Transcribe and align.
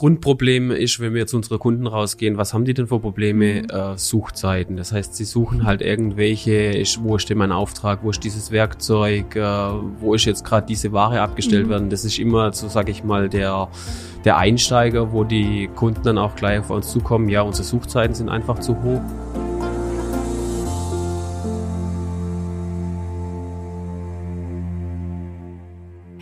Grundproblem 0.00 0.70
ist, 0.70 0.98
wenn 0.98 1.12
wir 1.12 1.26
zu 1.26 1.36
unseren 1.36 1.58
Kunden 1.58 1.86
rausgehen, 1.86 2.38
was 2.38 2.54
haben 2.54 2.64
die 2.64 2.72
denn 2.72 2.86
für 2.86 3.00
Probleme? 3.00 3.64
Mhm. 3.64 3.68
Äh, 3.68 3.98
Suchzeiten. 3.98 4.78
Das 4.78 4.92
heißt, 4.92 5.14
sie 5.14 5.26
suchen 5.26 5.66
halt 5.66 5.82
irgendwelche, 5.82 6.54
ist, 6.54 7.04
wo 7.04 7.18
steht 7.18 7.36
mein 7.36 7.52
Auftrag, 7.52 8.02
wo 8.02 8.08
ist 8.08 8.24
dieses 8.24 8.50
Werkzeug, 8.50 9.36
äh, 9.36 9.42
wo 10.00 10.14
ist 10.14 10.24
jetzt 10.24 10.42
gerade 10.42 10.66
diese 10.66 10.92
Ware 10.92 11.20
abgestellt 11.20 11.66
mhm. 11.66 11.70
werden. 11.70 11.90
Das 11.90 12.06
ist 12.06 12.18
immer, 12.18 12.50
so 12.54 12.68
sage 12.68 12.90
ich 12.92 13.04
mal, 13.04 13.28
der, 13.28 13.68
der 14.24 14.38
Einsteiger, 14.38 15.12
wo 15.12 15.22
die 15.22 15.68
Kunden 15.76 16.02
dann 16.02 16.16
auch 16.16 16.34
gleich 16.34 16.60
auf 16.60 16.70
uns 16.70 16.90
zukommen, 16.90 17.28
ja, 17.28 17.42
unsere 17.42 17.64
Suchzeiten 17.64 18.14
sind 18.14 18.30
einfach 18.30 18.58
zu 18.58 18.82
hoch. 18.82 19.02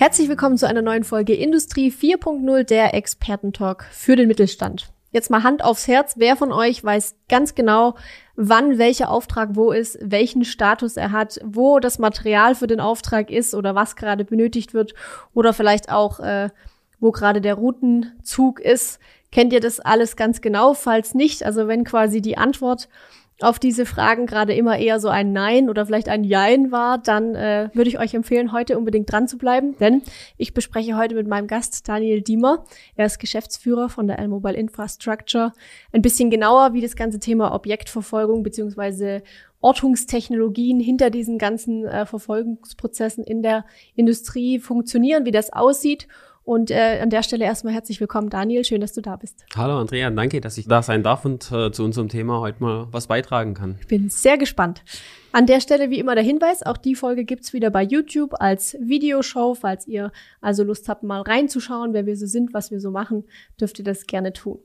Herzlich 0.01 0.29
willkommen 0.29 0.57
zu 0.57 0.69
einer 0.69 0.81
neuen 0.81 1.03
Folge 1.03 1.35
Industrie 1.35 1.91
4.0, 1.91 2.63
der 2.63 2.95
Expertentalk 2.95 3.85
für 3.91 4.15
den 4.15 4.29
Mittelstand. 4.29 4.93
Jetzt 5.11 5.29
mal 5.29 5.43
Hand 5.43 5.65
aufs 5.65 5.89
Herz, 5.89 6.15
wer 6.19 6.37
von 6.37 6.53
euch 6.53 6.85
weiß 6.85 7.17
ganz 7.29 7.57
genau, 7.57 7.97
wann 8.37 8.79
welcher 8.79 9.11
Auftrag 9.11 9.57
wo 9.57 9.73
ist, 9.73 9.99
welchen 10.01 10.45
Status 10.45 10.97
er 10.97 11.11
hat, 11.11 11.41
wo 11.45 11.81
das 11.81 11.99
Material 11.99 12.55
für 12.55 12.69
den 12.69 12.79
Auftrag 12.79 13.29
ist 13.29 13.57
oder 13.57 13.75
was 13.75 13.97
gerade 13.97 14.25
benötigt 14.25 14.73
wird 14.73 14.95
oder 15.35 15.53
vielleicht 15.53 15.91
auch, 15.91 16.21
äh, 16.21 16.51
wo 17.01 17.11
gerade 17.11 17.41
der 17.41 17.55
Routenzug 17.55 18.61
ist. 18.61 19.01
Kennt 19.33 19.53
ihr 19.53 19.61
das 19.61 19.81
alles 19.81 20.15
ganz 20.15 20.41
genau? 20.41 20.75
Falls 20.75 21.15
nicht, 21.15 21.43
also 21.43 21.67
wenn 21.67 21.83
quasi 21.83 22.23
die 22.23 22.39
Antwort 22.39 22.89
auf 23.41 23.59
diese 23.59 23.87
Fragen 23.87 24.27
gerade 24.27 24.53
immer 24.55 24.79
eher 24.79 24.99
so 24.99 25.09
ein 25.09 25.33
Nein 25.33 25.71
oder 25.71 25.87
vielleicht 25.87 26.09
ein 26.09 26.25
Jein 26.25 26.73
war, 26.73 26.99
dann 26.99 27.35
äh, 27.35 27.71
würde 27.73 27.89
ich 27.89 27.99
euch 27.99 28.15
empfehlen, 28.15 28.53
heute 28.53 28.77
unbedingt 28.77 29.11
dran 29.11 29.29
zu 29.29 29.39
bleiben, 29.39 29.77
denn 29.79 30.03
ich 30.37 30.55
bespreche 30.55 30.97
heute 30.97 31.15
mit 31.15 31.29
meinem 31.29 31.47
Gast 31.47 31.89
Daniel 31.89 32.21
Diemer. 32.23 32.65
Er 32.97 33.07
ist 33.07 33.21
Geschäftsführer 33.21 33.89
von 33.89 34.09
der 34.09 34.19
L-Mobile 34.19 34.57
Infrastructure. 34.57 35.53
Ein 35.93 36.03
bisschen 36.03 36.31
genauer, 36.31 36.73
wie 36.73 36.81
das 36.81 36.97
ganze 36.97 37.21
Thema 37.21 37.55
Objektverfolgung 37.55 38.43
beziehungsweise 38.43 39.23
Ortungstechnologien 39.61 40.81
hinter 40.81 41.11
diesen 41.11 41.39
ganzen 41.39 41.85
äh, 41.85 42.07
Verfolgungsprozessen 42.07 43.25
in 43.25 43.43
der 43.43 43.65
Industrie 43.95 44.59
funktionieren, 44.59 45.25
wie 45.25 45.33
das 45.33 45.53
aussieht 45.53 46.09
und 46.49 46.71
äh, 46.71 46.99
an 47.03 47.11
der 47.11 47.23
Stelle 47.23 47.45
erstmal 47.45 47.75
herzlich 47.75 48.01
willkommen, 48.01 48.31
Daniel. 48.31 48.65
Schön, 48.65 48.81
dass 48.81 48.95
du 48.95 49.03
da 49.03 49.17
bist. 49.17 49.45
Hallo, 49.55 49.79
Andrea. 49.79 50.09
Danke, 50.09 50.41
dass 50.41 50.57
ich 50.57 50.67
da 50.67 50.83
sein 50.83 51.03
darf 51.03 51.27
und 51.27 51.53
äh, 51.53 51.71
zu 51.71 51.85
unserem 51.85 52.09
Thema 52.09 52.41
heute 52.41 52.63
mal 52.63 52.89
was 52.91 53.07
beitragen 53.07 53.53
kann. 53.53 53.77
Ich 53.83 53.87
bin 53.87 54.09
sehr 54.09 54.39
gespannt. 54.39 54.83
An 55.31 55.45
der 55.45 55.61
Stelle 55.61 55.91
wie 55.91 55.99
immer 55.99 56.15
der 56.15 56.25
Hinweis, 56.25 56.63
auch 56.63 56.79
die 56.79 56.95
Folge 56.95 57.27
gibt's 57.27 57.53
wieder 57.53 57.69
bei 57.69 57.83
YouTube 57.83 58.33
als 58.41 58.79
Videoshow. 58.81 59.57
Falls 59.57 59.87
ihr 59.87 60.11
also 60.41 60.65
Lust 60.65 60.89
habt, 60.89 61.03
mal 61.03 61.21
reinzuschauen, 61.21 61.93
wer 61.93 62.07
wir 62.07 62.17
so 62.17 62.25
sind, 62.25 62.55
was 62.55 62.71
wir 62.71 62.81
so 62.81 62.91
machen, 62.91 63.25
dürft 63.61 63.79
ihr 63.79 63.85
das 63.85 64.07
gerne 64.07 64.33
tun. 64.33 64.59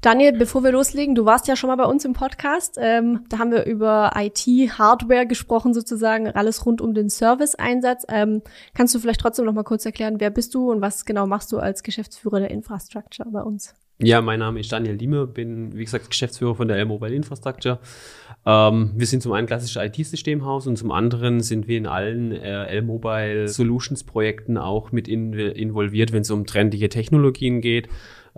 Daniel, 0.00 0.32
bevor 0.32 0.62
wir 0.62 0.70
loslegen, 0.70 1.16
du 1.16 1.24
warst 1.24 1.48
ja 1.48 1.56
schon 1.56 1.68
mal 1.68 1.76
bei 1.76 1.84
uns 1.84 2.04
im 2.04 2.12
Podcast. 2.12 2.78
Ähm, 2.80 3.24
da 3.28 3.38
haben 3.38 3.50
wir 3.50 3.64
über 3.64 4.12
IT-Hardware 4.14 5.26
gesprochen, 5.26 5.74
sozusagen, 5.74 6.28
alles 6.28 6.64
rund 6.64 6.80
um 6.80 6.94
den 6.94 7.10
Service-Einsatz. 7.10 8.06
Ähm, 8.08 8.42
kannst 8.74 8.94
du 8.94 9.00
vielleicht 9.00 9.20
trotzdem 9.20 9.44
noch 9.44 9.54
mal 9.54 9.64
kurz 9.64 9.84
erklären, 9.84 10.20
wer 10.20 10.30
bist 10.30 10.54
du 10.54 10.70
und 10.70 10.80
was 10.80 11.04
genau 11.04 11.26
machst 11.26 11.50
du 11.50 11.58
als 11.58 11.82
Geschäftsführer 11.82 12.38
der 12.38 12.52
Infrastructure 12.52 13.28
bei 13.28 13.42
uns? 13.42 13.74
Ja, 14.00 14.22
mein 14.22 14.38
Name 14.38 14.60
ist 14.60 14.70
Daniel 14.70 14.94
Lieme, 14.94 15.26
bin, 15.26 15.74
wie 15.76 15.82
gesagt, 15.82 16.08
Geschäftsführer 16.08 16.54
von 16.54 16.68
der 16.68 16.76
L-Mobile 16.76 17.16
Infrastructure. 17.16 17.80
Ähm, 18.46 18.92
wir 18.94 19.06
sind 19.08 19.24
zum 19.24 19.32
einen 19.32 19.48
klassisches 19.48 19.82
IT-Systemhaus 19.82 20.68
und 20.68 20.76
zum 20.76 20.92
anderen 20.92 21.40
sind 21.40 21.66
wir 21.66 21.76
in 21.76 21.88
allen 21.88 22.30
äh, 22.30 22.66
L-Mobile 22.66 23.48
Solutions 23.48 24.04
Projekten 24.04 24.56
auch 24.56 24.92
mit 24.92 25.08
in, 25.08 25.32
involviert, 25.32 26.12
wenn 26.12 26.22
es 26.22 26.30
um 26.30 26.46
trendige 26.46 26.88
Technologien 26.88 27.60
geht. 27.60 27.88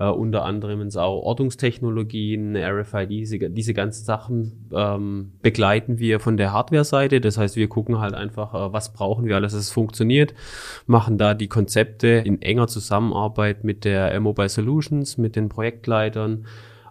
Äh, 0.00 0.06
unter 0.06 0.46
anderem 0.46 0.80
ins 0.80 0.96
auch 0.96 1.20
Ortungstechnologien, 1.24 2.56
RFID, 2.56 3.10
diese, 3.10 3.50
diese 3.50 3.74
ganzen 3.74 4.02
Sachen 4.02 4.70
ähm, 4.74 5.32
begleiten 5.42 5.98
wir 5.98 6.20
von 6.20 6.38
der 6.38 6.54
Hardware-Seite. 6.54 7.20
Das 7.20 7.36
heißt, 7.36 7.56
wir 7.56 7.68
gucken 7.68 8.00
halt 8.00 8.14
einfach, 8.14 8.54
äh, 8.54 8.72
was 8.72 8.94
brauchen 8.94 9.26
wir 9.26 9.36
alles, 9.36 9.52
dass 9.52 9.60
es 9.60 9.70
funktioniert, 9.70 10.32
machen 10.86 11.18
da 11.18 11.34
die 11.34 11.48
Konzepte 11.48 12.08
in 12.08 12.40
enger 12.40 12.66
Zusammenarbeit 12.66 13.62
mit 13.62 13.84
der 13.84 14.18
Mobile 14.20 14.48
Solutions, 14.48 15.18
mit 15.18 15.36
den 15.36 15.50
Projektleitern, 15.50 16.46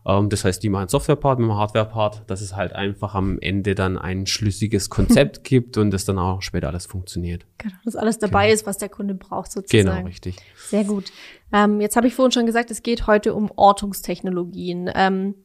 ähm, 0.09 0.29
das 0.29 0.43
heißt, 0.43 0.63
die 0.63 0.69
machen 0.69 0.87
Software-Part 0.87 1.39
mit 1.39 1.49
dem 1.49 1.55
Hardware-Part, 1.55 2.23
dass 2.27 2.41
es 2.41 2.55
halt 2.55 2.73
einfach 2.73 3.13
am 3.13 3.37
Ende 3.39 3.75
dann 3.75 3.97
ein 3.97 4.25
schlüssiges 4.25 4.89
Konzept 4.89 5.43
gibt 5.43 5.77
und 5.77 5.91
das 5.91 6.05
dann 6.05 6.17
auch 6.17 6.41
später 6.41 6.67
alles 6.67 6.87
funktioniert. 6.87 7.45
Genau, 7.59 7.75
dass 7.85 7.95
alles 7.95 8.17
dabei 8.17 8.47
genau. 8.47 8.55
ist, 8.55 8.65
was 8.65 8.77
der 8.77 8.89
Kunde 8.89 9.13
braucht 9.13 9.51
sozusagen. 9.51 9.87
Genau, 9.87 10.07
richtig. 10.07 10.37
Sehr 10.67 10.83
gut. 10.83 11.11
Ähm, 11.53 11.79
jetzt 11.79 11.95
habe 11.95 12.07
ich 12.07 12.15
vorhin 12.15 12.31
schon 12.31 12.47
gesagt, 12.47 12.71
es 12.71 12.81
geht 12.81 13.05
heute 13.05 13.35
um 13.35 13.51
Ortungstechnologien. 13.55 14.89
Ähm, 14.95 15.35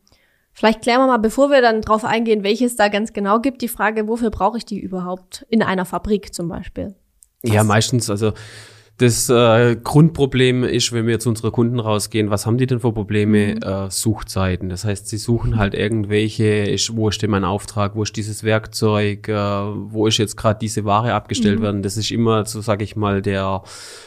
vielleicht 0.53 0.81
klären 0.81 1.01
wir 1.01 1.09
mal, 1.09 1.19
bevor 1.19 1.51
wir 1.51 1.61
dann 1.61 1.83
drauf 1.83 2.05
eingehen, 2.05 2.43
welches 2.43 2.77
da 2.77 2.89
ganz 2.89 3.13
genau 3.13 3.41
gibt, 3.41 3.61
die 3.61 3.69
Frage, 3.69 4.09
wofür 4.09 4.31
brauche 4.31 4.57
ich 4.57 4.65
die 4.65 4.81
überhaupt 4.81 5.45
in 5.51 5.63
einer 5.63 5.85
Fabrik 5.85 6.35
zum 6.35 6.49
Beispiel? 6.49 6.95
Was? 7.43 7.53
Ja, 7.53 7.65
meistens, 7.65 8.09
also 8.09 8.33
das 8.99 9.29
äh, 9.29 9.77
Grundproblem 9.83 10.63
ist, 10.63 10.93
wenn 10.93 11.09
wir 11.09 11.19
zu 11.19 11.29
unseren 11.29 11.51
Kunden 11.51 11.81
rausgehen, 11.81 12.31
was 12.31 12.47
haben 12.47 12.59
die 12.59 12.67
denn 12.67 12.79
für 12.79 12.93
Probleme? 12.93 13.57
Mhm. 13.57 13.63
Äh, 13.63 13.91
Suchzeiten. 13.91 14.69
Das 14.69 14.85
heißt, 14.85 15.09
sie 15.09 15.17
suchen 15.17 15.57
halt 15.57 15.75
irgendwelche, 15.75 16.45
ist, 16.45 16.97
wo 16.97 17.11
steht 17.11 17.31
mein 17.31 17.45
Auftrag, 17.45 17.97
wo 17.97 18.05
ist 18.05 18.17
dieses 18.17 18.45
Werkzeug, 18.45 19.29
äh, 19.29 19.35
wo 19.35 20.07
ist 20.07 20.19
jetzt 20.19 20.37
gerade 20.37 20.61
diese 20.61 20.85
Ware 20.85 21.13
abgestellt 21.13 21.59
mhm. 21.59 21.63
werden. 21.65 21.83
Das 21.83 21.97
ist 21.97 22.13
immer, 22.13 22.47
so 22.47 22.61
sage 22.61 22.85
ich 22.85 22.95
mal, 22.95 23.21
der, 23.21 23.65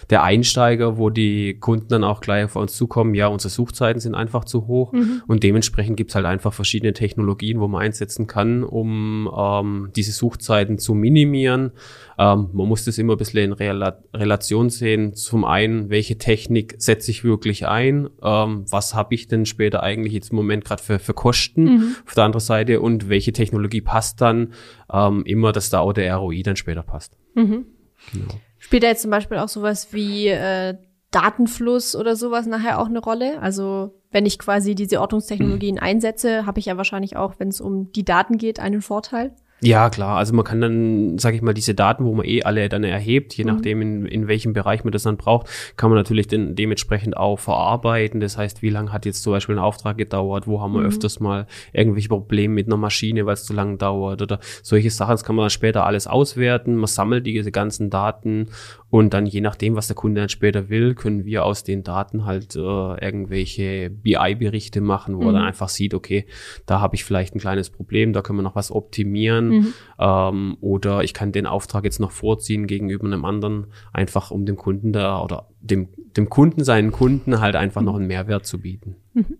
der 0.09 0.23
Einsteiger, 0.23 0.97
wo 0.97 1.09
die 1.09 1.59
Kunden 1.59 1.89
dann 1.89 2.05
auch 2.05 2.21
gleich 2.21 2.45
auf 2.45 2.55
uns 2.55 2.77
zukommen, 2.77 3.13
ja, 3.13 3.27
unsere 3.27 3.49
Suchzeiten 3.49 3.99
sind 3.99 4.15
einfach 4.15 4.45
zu 4.45 4.67
hoch 4.67 4.93
mhm. 4.93 5.21
und 5.27 5.43
dementsprechend 5.43 5.97
gibt's 5.97 6.15
halt 6.15 6.25
einfach 6.25 6.53
verschiedene 6.53 6.93
Technologien, 6.93 7.59
wo 7.59 7.67
man 7.67 7.81
einsetzen 7.81 8.25
kann, 8.25 8.63
um 8.63 9.29
ähm, 9.37 9.89
diese 9.97 10.13
Suchzeiten 10.13 10.79
zu 10.79 10.93
minimieren. 10.93 11.71
Ähm, 12.17 12.49
man 12.53 12.67
muss 12.67 12.85
das 12.85 12.97
immer 12.97 13.13
ein 13.13 13.17
bisschen 13.17 13.39
in 13.39 13.53
Rel 13.53 13.93
Relation 14.13 14.69
sehen. 14.69 15.13
Zum 15.13 15.45
einen, 15.45 15.89
welche 15.89 16.17
Technik 16.17 16.75
setze 16.79 17.11
ich 17.11 17.23
wirklich 17.23 17.67
ein? 17.67 18.09
Ähm, 18.23 18.65
was 18.69 18.95
habe 18.95 19.13
ich 19.13 19.27
denn 19.27 19.45
später 19.45 19.83
eigentlich 19.83 20.13
jetzt 20.13 20.31
im 20.31 20.37
Moment 20.37 20.65
gerade 20.65 20.81
für, 20.81 20.99
für 20.99 21.13
Kosten 21.13 21.63
mhm. 21.63 21.95
auf 22.05 22.15
der 22.15 22.23
anderen 22.23 22.43
Seite? 22.43 22.81
Und 22.81 23.09
welche 23.09 23.33
Technologie 23.33 23.81
passt 23.81 24.21
dann? 24.21 24.53
Ähm, 24.91 25.23
immer, 25.25 25.51
dass 25.51 25.69
da 25.69 25.79
auch 25.79 25.93
der 25.93 26.15
ROI 26.15 26.41
dann 26.41 26.55
später 26.55 26.83
passt. 26.83 27.17
Mhm. 27.35 27.65
Genau. 28.11 28.33
Spielt 28.57 28.83
da 28.83 28.87
jetzt 28.87 29.03
zum 29.03 29.11
Beispiel 29.11 29.37
auch 29.37 29.49
sowas 29.49 29.89
wie 29.91 30.27
äh, 30.27 30.75
Datenfluss 31.11 31.95
oder 31.95 32.15
sowas 32.15 32.47
nachher 32.47 32.79
auch 32.79 32.87
eine 32.87 32.99
Rolle? 32.99 33.39
Also 33.41 33.93
wenn 34.11 34.25
ich 34.25 34.39
quasi 34.39 34.73
diese 34.73 35.01
Ortungstechnologien 35.01 35.79
einsetze, 35.79 36.45
habe 36.45 36.59
ich 36.59 36.65
ja 36.65 36.77
wahrscheinlich 36.77 37.15
auch, 37.15 37.35
wenn 37.37 37.49
es 37.49 37.61
um 37.61 37.91
die 37.91 38.05
Daten 38.05 38.37
geht, 38.37 38.59
einen 38.59 38.81
Vorteil. 38.81 39.35
Ja, 39.59 39.89
klar. 39.89 40.17
Also 40.17 40.35
man 40.35 40.45
kann 40.45 40.61
dann, 40.61 41.17
sage 41.17 41.35
ich 41.35 41.41
mal, 41.41 41.53
diese 41.53 41.73
Daten, 41.73 42.05
wo 42.05 42.13
man 42.13 42.25
eh 42.27 42.43
alle 42.43 42.69
dann 42.69 42.83
erhebt, 42.83 43.33
je 43.33 43.43
mhm. 43.43 43.49
nachdem, 43.49 43.81
in, 43.81 44.05
in 44.05 44.27
welchem 44.27 44.53
Bereich 44.53 44.83
man 44.83 44.91
das 44.91 45.03
dann 45.03 45.17
braucht, 45.17 45.47
kann 45.77 45.89
man 45.89 45.97
natürlich 45.97 46.27
den, 46.27 46.55
dementsprechend 46.55 47.17
auch 47.17 47.39
verarbeiten. 47.39 48.19
Das 48.19 48.37
heißt, 48.37 48.61
wie 48.61 48.69
lange 48.69 48.93
hat 48.93 49.05
jetzt 49.05 49.23
zum 49.23 49.33
Beispiel 49.33 49.55
ein 49.55 49.59
Auftrag 49.59 49.97
gedauert, 49.97 50.45
wo 50.45 50.61
haben 50.61 50.73
wir 50.73 50.81
mhm. 50.81 50.87
öfters 50.87 51.19
mal 51.19 51.47
irgendwelche 51.73 52.09
Probleme 52.09 52.53
mit 52.53 52.67
einer 52.67 52.77
Maschine, 52.77 53.25
weil 53.25 53.33
es 53.33 53.45
zu 53.45 53.53
lange 53.53 53.77
dauert 53.77 54.21
oder 54.21 54.39
solche 54.61 54.91
Sachen. 54.91 55.13
Das 55.13 55.23
kann 55.23 55.35
man 55.35 55.43
dann 55.43 55.49
später 55.49 55.85
alles 55.85 56.05
auswerten. 56.05 56.75
Man 56.75 56.87
sammelt 56.87 57.25
diese 57.25 57.51
ganzen 57.51 57.89
Daten 57.89 58.49
und 58.89 59.13
dann 59.13 59.25
je 59.25 59.41
nachdem, 59.41 59.75
was 59.75 59.87
der 59.87 59.95
Kunde 59.95 60.21
dann 60.21 60.29
später 60.29 60.69
will, 60.69 60.95
können 60.95 61.25
wir 61.25 61.43
aus 61.43 61.63
den 61.63 61.83
Daten 61.83 62.25
halt 62.25 62.55
äh, 62.55 62.59
irgendwelche 62.59 63.89
BI-Berichte 63.89 64.79
machen, 64.81 65.17
wo 65.17 65.21
mhm. 65.21 65.27
er 65.27 65.33
dann 65.33 65.41
mhm. 65.41 65.47
einfach 65.47 65.69
sieht, 65.69 65.93
okay, 65.93 66.25
da 66.65 66.79
habe 66.79 66.95
ich 66.95 67.03
vielleicht 67.03 67.35
ein 67.35 67.39
kleines 67.39 67.69
Problem, 67.69 68.13
da 68.13 68.21
können 68.21 68.39
wir 68.39 68.43
noch 68.43 68.55
was 68.55 68.71
optimieren. 68.71 69.46
Mhm. 69.49 69.73
Ähm, 69.99 70.57
oder 70.61 71.03
ich 71.03 71.13
kann 71.13 71.31
den 71.31 71.45
Auftrag 71.45 71.83
jetzt 71.83 71.99
noch 71.99 72.11
vorziehen 72.11 72.67
gegenüber 72.67 73.05
einem 73.05 73.25
anderen, 73.25 73.67
einfach 73.93 74.31
um 74.31 74.45
dem 74.45 74.55
Kunden 74.55 74.93
da 74.93 75.21
oder 75.21 75.49
dem, 75.61 75.89
dem 76.15 76.29
Kunden, 76.29 76.63
seinen 76.63 76.91
Kunden 76.91 77.39
halt 77.39 77.55
einfach 77.55 77.81
mhm. 77.81 77.85
noch 77.85 77.95
einen 77.95 78.07
Mehrwert 78.07 78.45
zu 78.45 78.59
bieten. 78.59 78.95
Mhm. 79.13 79.37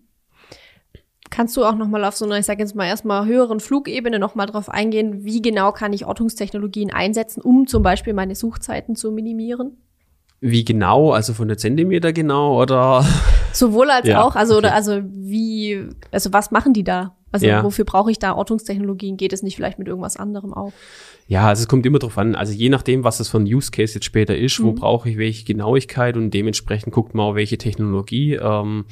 Kannst 1.30 1.56
du 1.56 1.64
auch 1.64 1.76
nochmal 1.76 2.04
auf 2.04 2.16
so 2.16 2.24
einer, 2.24 2.38
ich 2.38 2.46
sage 2.46 2.60
jetzt 2.60 2.74
mal 2.74 2.86
erstmal 2.86 3.26
höheren 3.26 3.60
Flugebene 3.60 4.18
nochmal 4.18 4.46
drauf 4.46 4.68
eingehen, 4.68 5.24
wie 5.24 5.42
genau 5.42 5.72
kann 5.72 5.92
ich 5.92 6.06
Ortungstechnologien 6.06 6.90
einsetzen, 6.90 7.42
um 7.42 7.66
zum 7.66 7.82
Beispiel 7.82 8.14
meine 8.14 8.34
Suchzeiten 8.34 8.96
zu 8.96 9.12
minimieren? 9.12 9.76
Wie 10.40 10.64
genau? 10.64 11.12
Also 11.12 11.34
von 11.34 11.48
der 11.48 11.58
Zentimeter 11.58 12.12
genau 12.12 12.60
oder? 12.60 13.04
Sowohl 13.52 13.90
als 13.90 14.06
ja, 14.06 14.22
auch, 14.22 14.36
also 14.36 14.54
okay. 14.54 14.66
oder 14.66 14.74
also 14.74 15.00
wie, 15.04 15.88
also 16.10 16.32
was 16.32 16.50
machen 16.50 16.72
die 16.72 16.84
da? 16.84 17.14
Also 17.30 17.46
ja. 17.46 17.62
wofür 17.62 17.84
brauche 17.84 18.10
ich 18.10 18.18
da 18.18 18.34
Ortungstechnologien? 18.34 19.16
Geht 19.16 19.32
es 19.32 19.42
nicht 19.42 19.56
vielleicht 19.56 19.78
mit 19.78 19.86
irgendwas 19.88 20.16
anderem 20.16 20.54
auch? 20.54 20.72
Ja, 21.26 21.46
also 21.46 21.60
es 21.60 21.68
kommt 21.68 21.84
immer 21.84 21.98
drauf 21.98 22.16
an. 22.16 22.34
Also 22.34 22.54
je 22.54 22.70
nachdem, 22.70 23.04
was 23.04 23.18
das 23.18 23.28
für 23.28 23.38
ein 23.38 23.44
Use 23.44 23.70
Case 23.70 23.94
jetzt 23.94 24.04
später 24.04 24.36
ist, 24.36 24.58
mhm. 24.58 24.64
wo 24.64 24.72
brauche 24.72 25.10
ich 25.10 25.18
welche 25.18 25.44
Genauigkeit 25.44 26.16
und 26.16 26.30
dementsprechend 26.30 26.92
guckt 26.92 27.14
man 27.14 27.26
auch 27.26 27.34
welche 27.34 27.58
Technologie. 27.58 28.34
Ähm, 28.34 28.86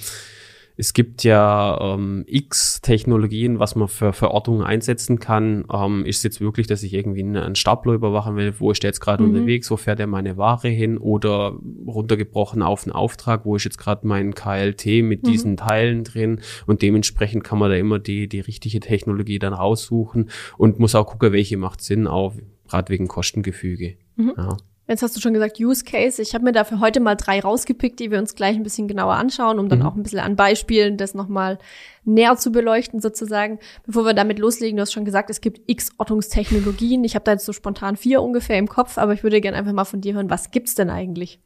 es 0.78 0.92
gibt 0.92 1.24
ja 1.24 1.78
ähm, 1.80 2.24
x 2.26 2.80
Technologien, 2.82 3.58
was 3.58 3.76
man 3.76 3.88
für 3.88 4.12
Verortungen 4.12 4.62
einsetzen 4.62 5.18
kann. 5.18 5.64
Ähm, 5.72 6.04
ist 6.04 6.22
jetzt 6.22 6.40
wirklich, 6.40 6.66
dass 6.66 6.82
ich 6.82 6.92
irgendwie 6.92 7.22
einen 7.22 7.54
Stapler 7.54 7.94
überwachen 7.94 8.36
will, 8.36 8.54
wo 8.58 8.70
ist 8.70 8.82
der 8.82 8.90
jetzt 8.90 9.00
gerade 9.00 9.22
mhm. 9.22 9.30
unterwegs, 9.30 9.70
wo 9.70 9.76
fährt 9.78 10.00
er 10.00 10.06
meine 10.06 10.36
Ware 10.36 10.68
hin 10.68 10.98
oder 10.98 11.58
runtergebrochen 11.86 12.62
auf 12.62 12.84
einen 12.84 12.92
Auftrag, 12.92 13.46
wo 13.46 13.56
ist 13.56 13.64
jetzt 13.64 13.78
gerade 13.78 14.06
mein 14.06 14.34
KLT 14.34 14.86
mit 15.02 15.22
mhm. 15.22 15.30
diesen 15.30 15.56
Teilen 15.56 16.04
drin 16.04 16.40
und 16.66 16.82
dementsprechend 16.82 17.42
kann 17.42 17.58
man 17.58 17.70
da 17.70 17.76
immer 17.76 17.98
die, 17.98 18.28
die 18.28 18.40
richtige 18.40 18.80
Technologie 18.80 19.38
dann 19.38 19.54
raussuchen 19.54 20.30
und 20.58 20.78
muss 20.78 20.94
auch 20.94 21.06
gucken, 21.06 21.32
welche 21.32 21.56
macht 21.56 21.80
Sinn, 21.80 22.06
auch 22.06 22.34
gerade 22.68 22.92
wegen 22.92 23.08
Kostengefüge. 23.08 23.96
Mhm. 24.16 24.34
Ja. 24.36 24.56
Jetzt 24.88 25.02
hast 25.02 25.16
du 25.16 25.20
schon 25.20 25.34
gesagt, 25.34 25.58
Use 25.58 25.84
Case. 25.84 26.22
Ich 26.22 26.32
habe 26.34 26.44
mir 26.44 26.52
dafür 26.52 26.78
heute 26.78 27.00
mal 27.00 27.16
drei 27.16 27.40
rausgepickt, 27.40 27.98
die 27.98 28.12
wir 28.12 28.18
uns 28.18 28.36
gleich 28.36 28.54
ein 28.54 28.62
bisschen 28.62 28.86
genauer 28.86 29.14
anschauen, 29.14 29.58
um 29.58 29.68
dann 29.68 29.80
mhm. 29.80 29.86
auch 29.86 29.96
ein 29.96 30.02
bisschen 30.04 30.20
an 30.20 30.36
Beispielen 30.36 30.96
das 30.96 31.14
nochmal 31.14 31.58
näher 32.04 32.36
zu 32.36 32.52
beleuchten 32.52 33.00
sozusagen. 33.00 33.58
Bevor 33.84 34.04
wir 34.04 34.14
damit 34.14 34.38
loslegen, 34.38 34.76
du 34.76 34.82
hast 34.82 34.92
schon 34.92 35.04
gesagt, 35.04 35.28
es 35.28 35.40
gibt 35.40 35.60
x 35.66 35.90
Ortungstechnologien. 35.98 37.02
Ich 37.02 37.16
habe 37.16 37.24
da 37.24 37.32
jetzt 37.32 37.46
so 37.46 37.52
spontan 37.52 37.96
vier 37.96 38.22
ungefähr 38.22 38.58
im 38.58 38.68
Kopf, 38.68 38.96
aber 38.96 39.12
ich 39.12 39.24
würde 39.24 39.40
gerne 39.40 39.56
einfach 39.56 39.72
mal 39.72 39.84
von 39.84 40.00
dir 40.00 40.14
hören, 40.14 40.30
was 40.30 40.52
gibt's 40.52 40.76
denn 40.76 40.90
eigentlich? 40.90 41.40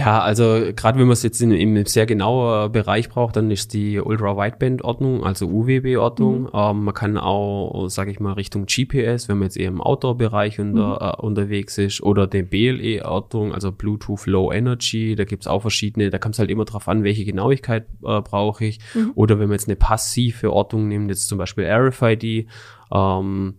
Ja, 0.00 0.22
also 0.22 0.72
gerade 0.74 0.98
wenn 0.98 1.06
man 1.06 1.12
es 1.12 1.22
jetzt 1.22 1.42
in, 1.42 1.50
im 1.50 1.84
sehr 1.84 2.06
genauen 2.06 2.72
Bereich 2.72 3.10
braucht, 3.10 3.36
dann 3.36 3.50
ist 3.50 3.74
die 3.74 4.00
Ultra-Wideband-Ordnung, 4.00 5.24
also 5.24 5.46
UWB-Ordnung. 5.46 6.44
Mhm. 6.44 6.50
Ähm, 6.54 6.84
man 6.84 6.94
kann 6.94 7.18
auch, 7.18 7.86
sage 7.88 8.10
ich 8.10 8.18
mal, 8.18 8.32
Richtung 8.32 8.64
GPS, 8.64 9.28
wenn 9.28 9.36
man 9.36 9.48
jetzt 9.48 9.58
eher 9.58 9.68
im 9.68 9.82
Outdoor-Bereich 9.82 10.58
unter, 10.58 10.94
mhm. 10.94 11.06
äh, 11.06 11.26
unterwegs 11.26 11.76
ist, 11.76 12.02
oder 12.02 12.26
den 12.26 12.48
BLE-Ordnung, 12.48 13.52
also 13.52 13.72
Bluetooth 13.72 14.24
Low 14.24 14.50
Energy. 14.50 15.16
Da 15.16 15.24
gibt's 15.24 15.46
auch 15.46 15.60
verschiedene, 15.60 16.08
da 16.08 16.16
kommt 16.16 16.34
es 16.34 16.38
halt 16.38 16.50
immer 16.50 16.64
drauf 16.64 16.88
an, 16.88 17.04
welche 17.04 17.26
Genauigkeit 17.26 17.84
äh, 18.02 18.22
brauche 18.22 18.64
ich. 18.64 18.78
Mhm. 18.94 19.12
Oder 19.16 19.38
wenn 19.38 19.48
man 19.48 19.56
jetzt 19.56 19.68
eine 19.68 19.76
passive 19.76 20.50
Ordnung 20.50 20.88
nimmt, 20.88 21.10
jetzt 21.10 21.28
zum 21.28 21.36
Beispiel 21.36 21.66
RFID, 21.66 22.48
ähm, 22.90 23.54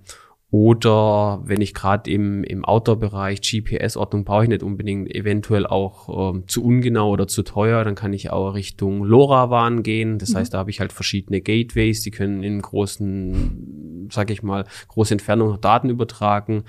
oder 0.51 1.39
wenn 1.45 1.61
ich 1.61 1.73
gerade 1.73 2.11
im, 2.11 2.43
im 2.43 2.65
Outdoor-Bereich 2.65 3.39
GPS-Ordnung 3.39 4.25
brauche 4.25 4.43
ich 4.43 4.49
nicht 4.49 4.63
unbedingt, 4.63 5.09
eventuell 5.15 5.65
auch 5.65 6.33
ähm, 6.33 6.43
zu 6.45 6.61
ungenau 6.61 7.09
oder 7.09 7.25
zu 7.25 7.43
teuer, 7.43 7.85
dann 7.85 7.95
kann 7.95 8.11
ich 8.11 8.31
auch 8.31 8.53
Richtung 8.53 9.05
LoRaWAN 9.05 9.81
gehen. 9.81 10.17
Das 10.17 10.31
mhm. 10.31 10.39
heißt, 10.39 10.53
da 10.53 10.57
habe 10.57 10.69
ich 10.69 10.81
halt 10.81 10.91
verschiedene 10.91 11.39
Gateways, 11.39 12.01
die 12.01 12.11
können 12.11 12.43
in 12.43 12.61
großen, 12.61 14.09
sag 14.11 14.29
ich 14.29 14.43
mal, 14.43 14.65
große 14.89 15.13
Entfernung 15.13 15.61
Daten 15.61 15.89
übertragen. 15.89 16.65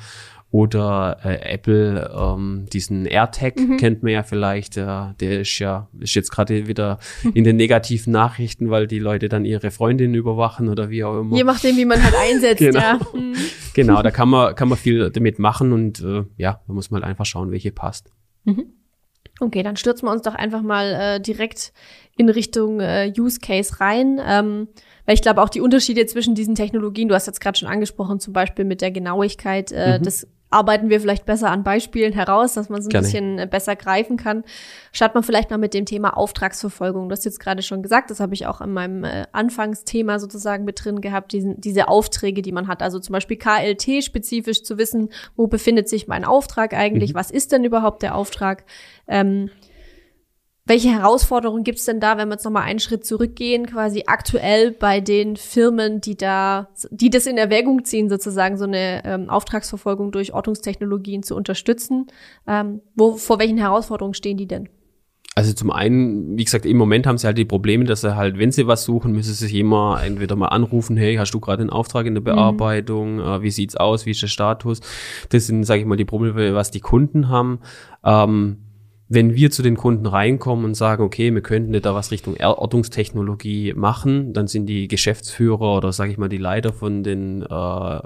Oder 0.52 1.16
äh, 1.24 1.54
Apple, 1.54 2.10
ähm, 2.14 2.66
diesen 2.70 3.06
AirTag 3.06 3.58
mhm. 3.58 3.78
kennt 3.78 4.02
man 4.02 4.12
ja 4.12 4.22
vielleicht, 4.22 4.76
äh, 4.76 5.14
der 5.18 5.40
ist 5.40 5.58
ja, 5.58 5.88
ist 5.98 6.14
jetzt 6.14 6.30
gerade 6.30 6.68
wieder 6.68 6.98
in 7.32 7.42
den 7.42 7.56
negativen 7.56 8.12
Nachrichten, 8.12 8.68
weil 8.68 8.86
die 8.86 8.98
Leute 8.98 9.30
dann 9.30 9.46
ihre 9.46 9.70
Freundin 9.70 10.14
überwachen 10.14 10.68
oder 10.68 10.90
wie 10.90 11.04
auch 11.04 11.20
immer. 11.20 11.34
Je 11.36 11.42
nachdem, 11.42 11.78
wie 11.78 11.86
man 11.86 12.02
halt 12.02 12.14
einsetzt, 12.14 12.58
genau. 12.58 12.78
ja. 12.78 13.00
Genau, 13.74 14.02
da 14.02 14.10
kann 14.10 14.28
man, 14.28 14.54
kann 14.54 14.68
man 14.68 14.78
viel 14.78 15.10
damit 15.10 15.38
machen 15.38 15.72
und 15.72 16.00
äh, 16.00 16.24
ja, 16.36 16.60
da 16.66 16.72
muss 16.72 16.90
man 16.90 17.02
halt 17.02 17.10
einfach 17.10 17.26
schauen, 17.26 17.50
welche 17.50 17.72
passt. 17.72 18.12
Mhm. 18.44 18.72
Okay, 19.40 19.62
dann 19.62 19.76
stürzen 19.76 20.06
wir 20.06 20.12
uns 20.12 20.22
doch 20.22 20.34
einfach 20.34 20.62
mal 20.62 20.92
äh, 20.92 21.20
direkt 21.20 21.72
in 22.16 22.28
Richtung 22.28 22.80
äh, 22.80 23.12
Use 23.16 23.40
Case 23.40 23.80
rein. 23.80 24.20
Ähm, 24.24 24.68
weil 25.04 25.14
ich 25.14 25.22
glaube 25.22 25.42
auch 25.42 25.48
die 25.48 25.60
Unterschiede 25.60 26.06
zwischen 26.06 26.34
diesen 26.34 26.54
Technologien, 26.54 27.08
du 27.08 27.14
hast 27.14 27.26
jetzt 27.26 27.40
gerade 27.40 27.58
schon 27.58 27.68
angesprochen, 27.68 28.20
zum 28.20 28.32
Beispiel 28.32 28.64
mit 28.64 28.80
der 28.80 28.90
Genauigkeit, 28.90 29.72
äh, 29.72 29.98
mhm. 29.98 30.04
das 30.04 30.28
arbeiten 30.52 30.90
wir 30.90 31.00
vielleicht 31.00 31.24
besser 31.26 31.50
an 31.50 31.62
Beispielen 31.62 32.12
heraus, 32.12 32.54
dass 32.54 32.68
man 32.68 32.80
es 32.80 32.86
ein 32.86 32.90
Gerne. 32.90 33.06
bisschen 33.06 33.38
äh, 33.38 33.46
besser 33.46 33.76
greifen 33.76 34.16
kann. 34.16 34.44
Starten 34.92 35.18
wir 35.18 35.22
vielleicht 35.22 35.50
mal 35.50 35.58
mit 35.58 35.74
dem 35.74 35.86
Thema 35.86 36.16
Auftragsverfolgung. 36.16 37.08
Du 37.08 37.12
hast 37.12 37.24
jetzt 37.24 37.40
gerade 37.40 37.62
schon 37.62 37.82
gesagt, 37.82 38.10
das 38.10 38.20
habe 38.20 38.34
ich 38.34 38.46
auch 38.46 38.60
in 38.60 38.72
meinem 38.72 39.04
äh, 39.04 39.26
Anfangsthema 39.32 40.18
sozusagen 40.18 40.64
mit 40.64 40.84
drin 40.84 41.00
gehabt, 41.00 41.32
diesen, 41.32 41.60
diese 41.60 41.88
Aufträge, 41.88 42.42
die 42.42 42.52
man 42.52 42.68
hat. 42.68 42.82
Also 42.82 42.98
zum 42.98 43.12
Beispiel 43.12 43.36
KLT 43.36 44.04
spezifisch 44.04 44.62
zu 44.62 44.78
wissen, 44.78 45.10
wo 45.36 45.46
befindet 45.46 45.88
sich 45.88 46.06
mein 46.08 46.24
Auftrag 46.24 46.74
eigentlich, 46.74 47.14
mhm. 47.14 47.18
was 47.18 47.30
ist 47.30 47.52
denn 47.52 47.64
überhaupt 47.64 48.02
der 48.02 48.14
Auftrag? 48.14 48.64
Ähm, 49.08 49.50
welche 50.64 50.90
Herausforderungen 50.90 51.64
gibt 51.64 51.78
es 51.78 51.86
denn 51.86 51.98
da, 51.98 52.16
wenn 52.16 52.28
wir 52.28 52.34
jetzt 52.34 52.44
nochmal 52.44 52.62
einen 52.62 52.78
Schritt 52.78 53.04
zurückgehen, 53.04 53.66
quasi 53.66 54.04
aktuell 54.06 54.70
bei 54.70 55.00
den 55.00 55.36
Firmen, 55.36 56.00
die 56.00 56.16
da, 56.16 56.68
die 56.90 57.10
das 57.10 57.26
in 57.26 57.36
Erwägung 57.36 57.84
ziehen, 57.84 58.08
sozusagen 58.08 58.56
so 58.56 58.64
eine 58.64 59.04
ähm, 59.04 59.28
Auftragsverfolgung 59.28 60.12
durch 60.12 60.32
Ortungstechnologien 60.32 61.24
zu 61.24 61.34
unterstützen? 61.34 62.06
Ähm, 62.46 62.80
wo, 62.94 63.16
vor 63.16 63.40
welchen 63.40 63.58
Herausforderungen 63.58 64.14
stehen 64.14 64.36
die 64.36 64.46
denn? 64.46 64.68
Also 65.34 65.54
zum 65.54 65.70
einen, 65.70 66.36
wie 66.36 66.44
gesagt, 66.44 66.66
im 66.66 66.76
Moment 66.76 67.06
haben 67.06 67.16
sie 67.16 67.26
halt 67.26 67.38
die 67.38 67.46
Probleme, 67.46 67.84
dass 67.84 68.02
sie 68.02 68.14
halt, 68.14 68.38
wenn 68.38 68.52
sie 68.52 68.66
was 68.66 68.84
suchen, 68.84 69.12
müssen 69.12 69.32
sie 69.32 69.46
sich 69.46 69.54
immer 69.54 70.00
entweder 70.04 70.36
mal 70.36 70.48
anrufen, 70.48 70.96
hey, 70.96 71.16
hast 71.16 71.32
du 71.32 71.40
gerade 71.40 71.62
einen 71.62 71.70
Auftrag 71.70 72.06
in 72.06 72.14
der 72.14 72.20
mhm. 72.20 72.26
Bearbeitung, 72.26 73.16
mhm. 73.16 73.42
wie 73.42 73.50
sieht's 73.50 73.74
aus, 73.74 74.04
wie 74.04 74.10
ist 74.10 74.22
der 74.22 74.26
Status? 74.26 74.80
Das 75.30 75.46
sind, 75.46 75.64
sage 75.64 75.80
ich 75.80 75.86
mal, 75.86 75.96
die 75.96 76.04
Probleme, 76.04 76.54
was 76.54 76.70
die 76.70 76.80
Kunden 76.80 77.30
haben. 77.30 77.60
Ähm, 78.04 78.58
wenn 79.14 79.34
wir 79.34 79.50
zu 79.50 79.62
den 79.62 79.76
Kunden 79.76 80.06
reinkommen 80.06 80.64
und 80.64 80.74
sagen, 80.74 81.02
okay, 81.02 81.34
wir 81.34 81.42
könnten 81.42 81.78
da 81.80 81.94
was 81.94 82.10
Richtung 82.10 82.36
Ortungstechnologie 82.40 83.74
machen, 83.74 84.32
dann 84.32 84.46
sind 84.46 84.66
die 84.66 84.88
Geschäftsführer 84.88 85.76
oder 85.76 85.92
sage 85.92 86.12
ich 86.12 86.18
mal 86.18 86.30
die 86.30 86.38
Leiter 86.38 86.72
von 86.72 87.02
den 87.02 87.42
äh, 87.42 88.00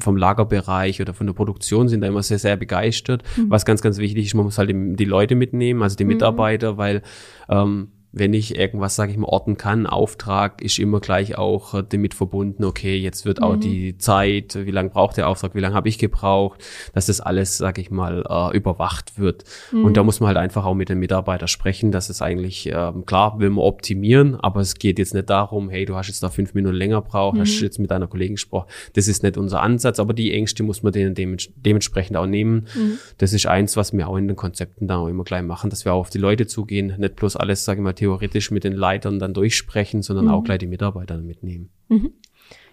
vom 0.00 0.16
Lagerbereich 0.16 1.00
oder 1.00 1.14
von 1.14 1.26
der 1.26 1.34
Produktion 1.34 1.88
sind 1.88 2.02
da 2.02 2.08
immer 2.08 2.22
sehr, 2.22 2.38
sehr 2.38 2.56
begeistert. 2.56 3.22
Mhm. 3.36 3.50
Was 3.50 3.64
ganz, 3.64 3.80
ganz 3.80 3.98
wichtig 3.98 4.26
ist, 4.26 4.34
man 4.34 4.44
muss 4.44 4.58
halt 4.58 4.70
die 4.70 5.04
Leute 5.04 5.34
mitnehmen, 5.34 5.82
also 5.82 5.96
die 5.96 6.04
mhm. 6.04 6.10
Mitarbeiter, 6.10 6.76
weil 6.76 7.02
ähm, 7.48 7.88
wenn 8.12 8.34
ich 8.34 8.56
irgendwas, 8.56 8.94
sage 8.94 9.10
ich 9.12 9.18
mal, 9.18 9.26
orten 9.26 9.56
kann, 9.56 9.86
Auftrag 9.86 10.60
ist 10.62 10.78
immer 10.78 11.00
gleich 11.00 11.38
auch 11.38 11.74
äh, 11.74 11.82
damit 11.88 12.12
verbunden, 12.12 12.64
okay, 12.64 12.96
jetzt 12.98 13.24
wird 13.24 13.42
auch 13.42 13.56
mhm. 13.56 13.60
die 13.60 13.98
Zeit, 13.98 14.54
wie 14.54 14.70
lange 14.70 14.90
braucht 14.90 15.16
der 15.16 15.28
Auftrag, 15.28 15.54
wie 15.54 15.60
lange 15.60 15.74
habe 15.74 15.88
ich 15.88 15.98
gebraucht, 15.98 16.62
dass 16.92 17.06
das 17.06 17.20
alles, 17.22 17.56
sage 17.56 17.80
ich 17.80 17.90
mal, 17.90 18.24
äh, 18.28 18.56
überwacht 18.56 19.18
wird. 19.18 19.44
Mhm. 19.72 19.86
Und 19.86 19.96
da 19.96 20.02
muss 20.02 20.20
man 20.20 20.28
halt 20.28 20.36
einfach 20.36 20.66
auch 20.66 20.74
mit 20.74 20.90
den 20.90 20.98
Mitarbeitern 20.98 21.48
sprechen, 21.48 21.90
dass 21.90 22.10
es 22.10 22.20
eigentlich, 22.20 22.68
ähm, 22.70 23.06
klar, 23.06 23.38
will 23.40 23.48
man 23.48 23.64
optimieren, 23.64 24.34
aber 24.34 24.60
es 24.60 24.74
geht 24.74 24.98
jetzt 24.98 25.14
nicht 25.14 25.30
darum, 25.30 25.70
hey, 25.70 25.86
du 25.86 25.96
hast 25.96 26.08
jetzt 26.08 26.22
da 26.22 26.28
fünf 26.28 26.52
Minuten 26.52 26.76
länger 26.76 27.00
braucht, 27.00 27.36
mhm. 27.36 27.40
hast 27.40 27.60
jetzt 27.60 27.78
mit 27.78 27.90
deiner 27.90 28.08
Kollegin 28.08 28.34
gesprochen. 28.34 28.68
Das 28.92 29.08
ist 29.08 29.22
nicht 29.22 29.38
unser 29.38 29.62
Ansatz, 29.62 29.98
aber 29.98 30.12
die 30.12 30.34
Ängste 30.34 30.62
muss 30.62 30.82
man 30.82 30.92
denen 30.92 31.14
dementsprechend 31.14 32.18
auch 32.18 32.26
nehmen. 32.26 32.66
Mhm. 32.74 32.98
Das 33.16 33.32
ist 33.32 33.46
eins, 33.46 33.78
was 33.78 33.94
wir 33.94 34.06
auch 34.06 34.18
in 34.18 34.28
den 34.28 34.36
Konzepten 34.36 34.86
da 34.86 34.98
auch 34.98 35.08
immer 35.08 35.24
gleich 35.24 35.42
machen, 35.42 35.70
dass 35.70 35.86
wir 35.86 35.94
auch 35.94 36.00
auf 36.00 36.10
die 36.10 36.18
Leute 36.18 36.46
zugehen, 36.46 36.94
nicht 36.98 37.16
bloß 37.16 37.36
alles, 37.36 37.64
sage 37.64 37.80
ich 37.80 37.84
mal, 37.84 37.94
theoretisch 38.02 38.50
mit 38.50 38.64
den 38.64 38.72
Leitern 38.72 39.20
dann 39.20 39.32
durchsprechen, 39.32 40.02
sondern 40.02 40.24
mhm. 40.24 40.32
auch 40.32 40.42
gleich 40.42 40.58
die 40.58 40.66
Mitarbeiter 40.66 41.18
mitnehmen. 41.18 41.70
Mhm. 41.88 42.12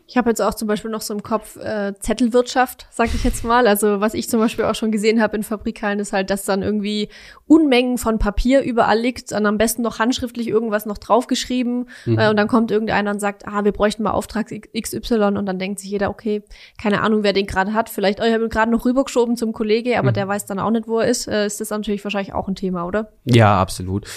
Ich 0.08 0.18
habe 0.18 0.28
jetzt 0.32 0.42
auch 0.42 0.56
zum 0.56 0.68
Beispiel 0.68 0.90
noch 0.90 1.02
so 1.02 1.14
im 1.14 1.22
Kopf 1.22 1.56
äh, 1.58 1.94
Zettelwirtschaft, 2.00 2.88
sag 2.90 3.14
ich 3.14 3.24
jetzt 3.24 3.44
mal. 3.44 3.68
Also 3.68 4.02
was 4.02 4.16
ich 4.16 4.28
zum 4.28 4.40
Beispiel 4.40 4.66
auch 4.66 4.74
schon 4.74 4.92
gesehen 4.92 5.22
habe 5.22 5.38
in 5.38 5.44
Fabrikhallen, 5.44 6.00
ist 6.00 6.14
halt, 6.14 6.32
dass 6.32 6.46
dann 6.46 6.64
irgendwie 6.64 7.10
Unmengen 7.46 8.00
von 8.00 8.18
Papier 8.18 8.64
überall 8.64 8.98
liegt, 8.98 9.32
und 9.32 9.46
am 9.46 9.60
besten 9.60 9.84
noch 9.84 10.00
handschriftlich 10.00 10.48
irgendwas 10.48 10.88
noch 10.88 10.98
draufgeschrieben. 10.98 11.90
Mhm. 12.08 12.18
Äh, 12.18 12.32
und 12.32 12.38
dann 12.38 12.48
kommt 12.48 12.72
irgendeiner 12.72 13.12
und 13.12 13.20
sagt, 13.20 13.48
ah, 13.48 13.64
wir 13.64 13.72
bräuchten 13.72 14.02
mal 14.02 14.10
Auftrag 14.10 14.50
XY 14.50 15.38
und 15.38 15.46
dann 15.46 15.60
denkt 15.60 15.80
sich 15.80 15.92
jeder, 15.92 16.10
okay, 16.10 16.42
keine 16.82 17.02
Ahnung, 17.02 17.22
wer 17.22 17.34
den 17.34 17.46
gerade 17.46 17.76
hat. 17.76 17.88
Vielleicht, 17.88 18.20
oh, 18.20 18.24
ich 18.24 18.34
habe 18.34 18.46
ihn 18.46 18.50
gerade 18.50 18.72
noch 18.72 18.86
rübergeschoben 18.86 19.38
zum 19.38 19.54
Kollege, 19.54 20.00
aber 20.00 20.10
mhm. 20.10 20.16
der 20.16 20.28
weiß 20.28 20.48
dann 20.48 20.58
auch 20.58 20.72
nicht, 20.72 20.88
wo 20.88 20.98
er 20.98 21.08
ist. 21.08 21.28
Äh, 21.28 21.46
ist 21.46 21.62
das 21.62 21.70
natürlich 21.70 22.04
wahrscheinlich 22.04 22.34
auch 22.34 22.48
ein 22.48 22.56
Thema, 22.56 22.88
oder? 22.88 23.12
Ja, 23.26 23.62
absolut 23.62 24.08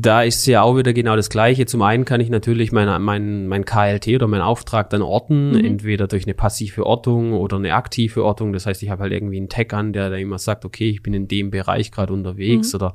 da 0.00 0.22
ist 0.22 0.46
ja 0.46 0.62
auch 0.62 0.76
wieder 0.76 0.92
genau 0.92 1.16
das 1.16 1.28
Gleiche. 1.28 1.66
Zum 1.66 1.82
einen 1.82 2.04
kann 2.04 2.20
ich 2.20 2.30
natürlich 2.30 2.70
mein, 2.70 3.02
mein, 3.02 3.48
mein 3.48 3.64
KLT 3.64 4.08
oder 4.08 4.28
meinen 4.28 4.42
Auftrag 4.42 4.90
dann 4.90 5.02
orten, 5.02 5.50
mhm. 5.52 5.64
entweder 5.64 6.06
durch 6.06 6.24
eine 6.24 6.34
passive 6.34 6.86
Ortung 6.86 7.32
oder 7.32 7.56
eine 7.56 7.74
aktive 7.74 8.24
Ortung. 8.24 8.52
Das 8.52 8.66
heißt, 8.66 8.82
ich 8.84 8.90
habe 8.90 9.02
halt 9.02 9.12
irgendwie 9.12 9.38
einen 9.38 9.48
Tag 9.48 9.72
an, 9.72 9.92
der 9.92 10.10
da 10.10 10.16
immer 10.16 10.38
sagt, 10.38 10.64
okay, 10.64 10.88
ich 10.88 11.02
bin 11.02 11.14
in 11.14 11.26
dem 11.26 11.50
Bereich 11.50 11.90
gerade 11.90 12.12
unterwegs. 12.12 12.72
Mhm. 12.72 12.76
Oder 12.76 12.94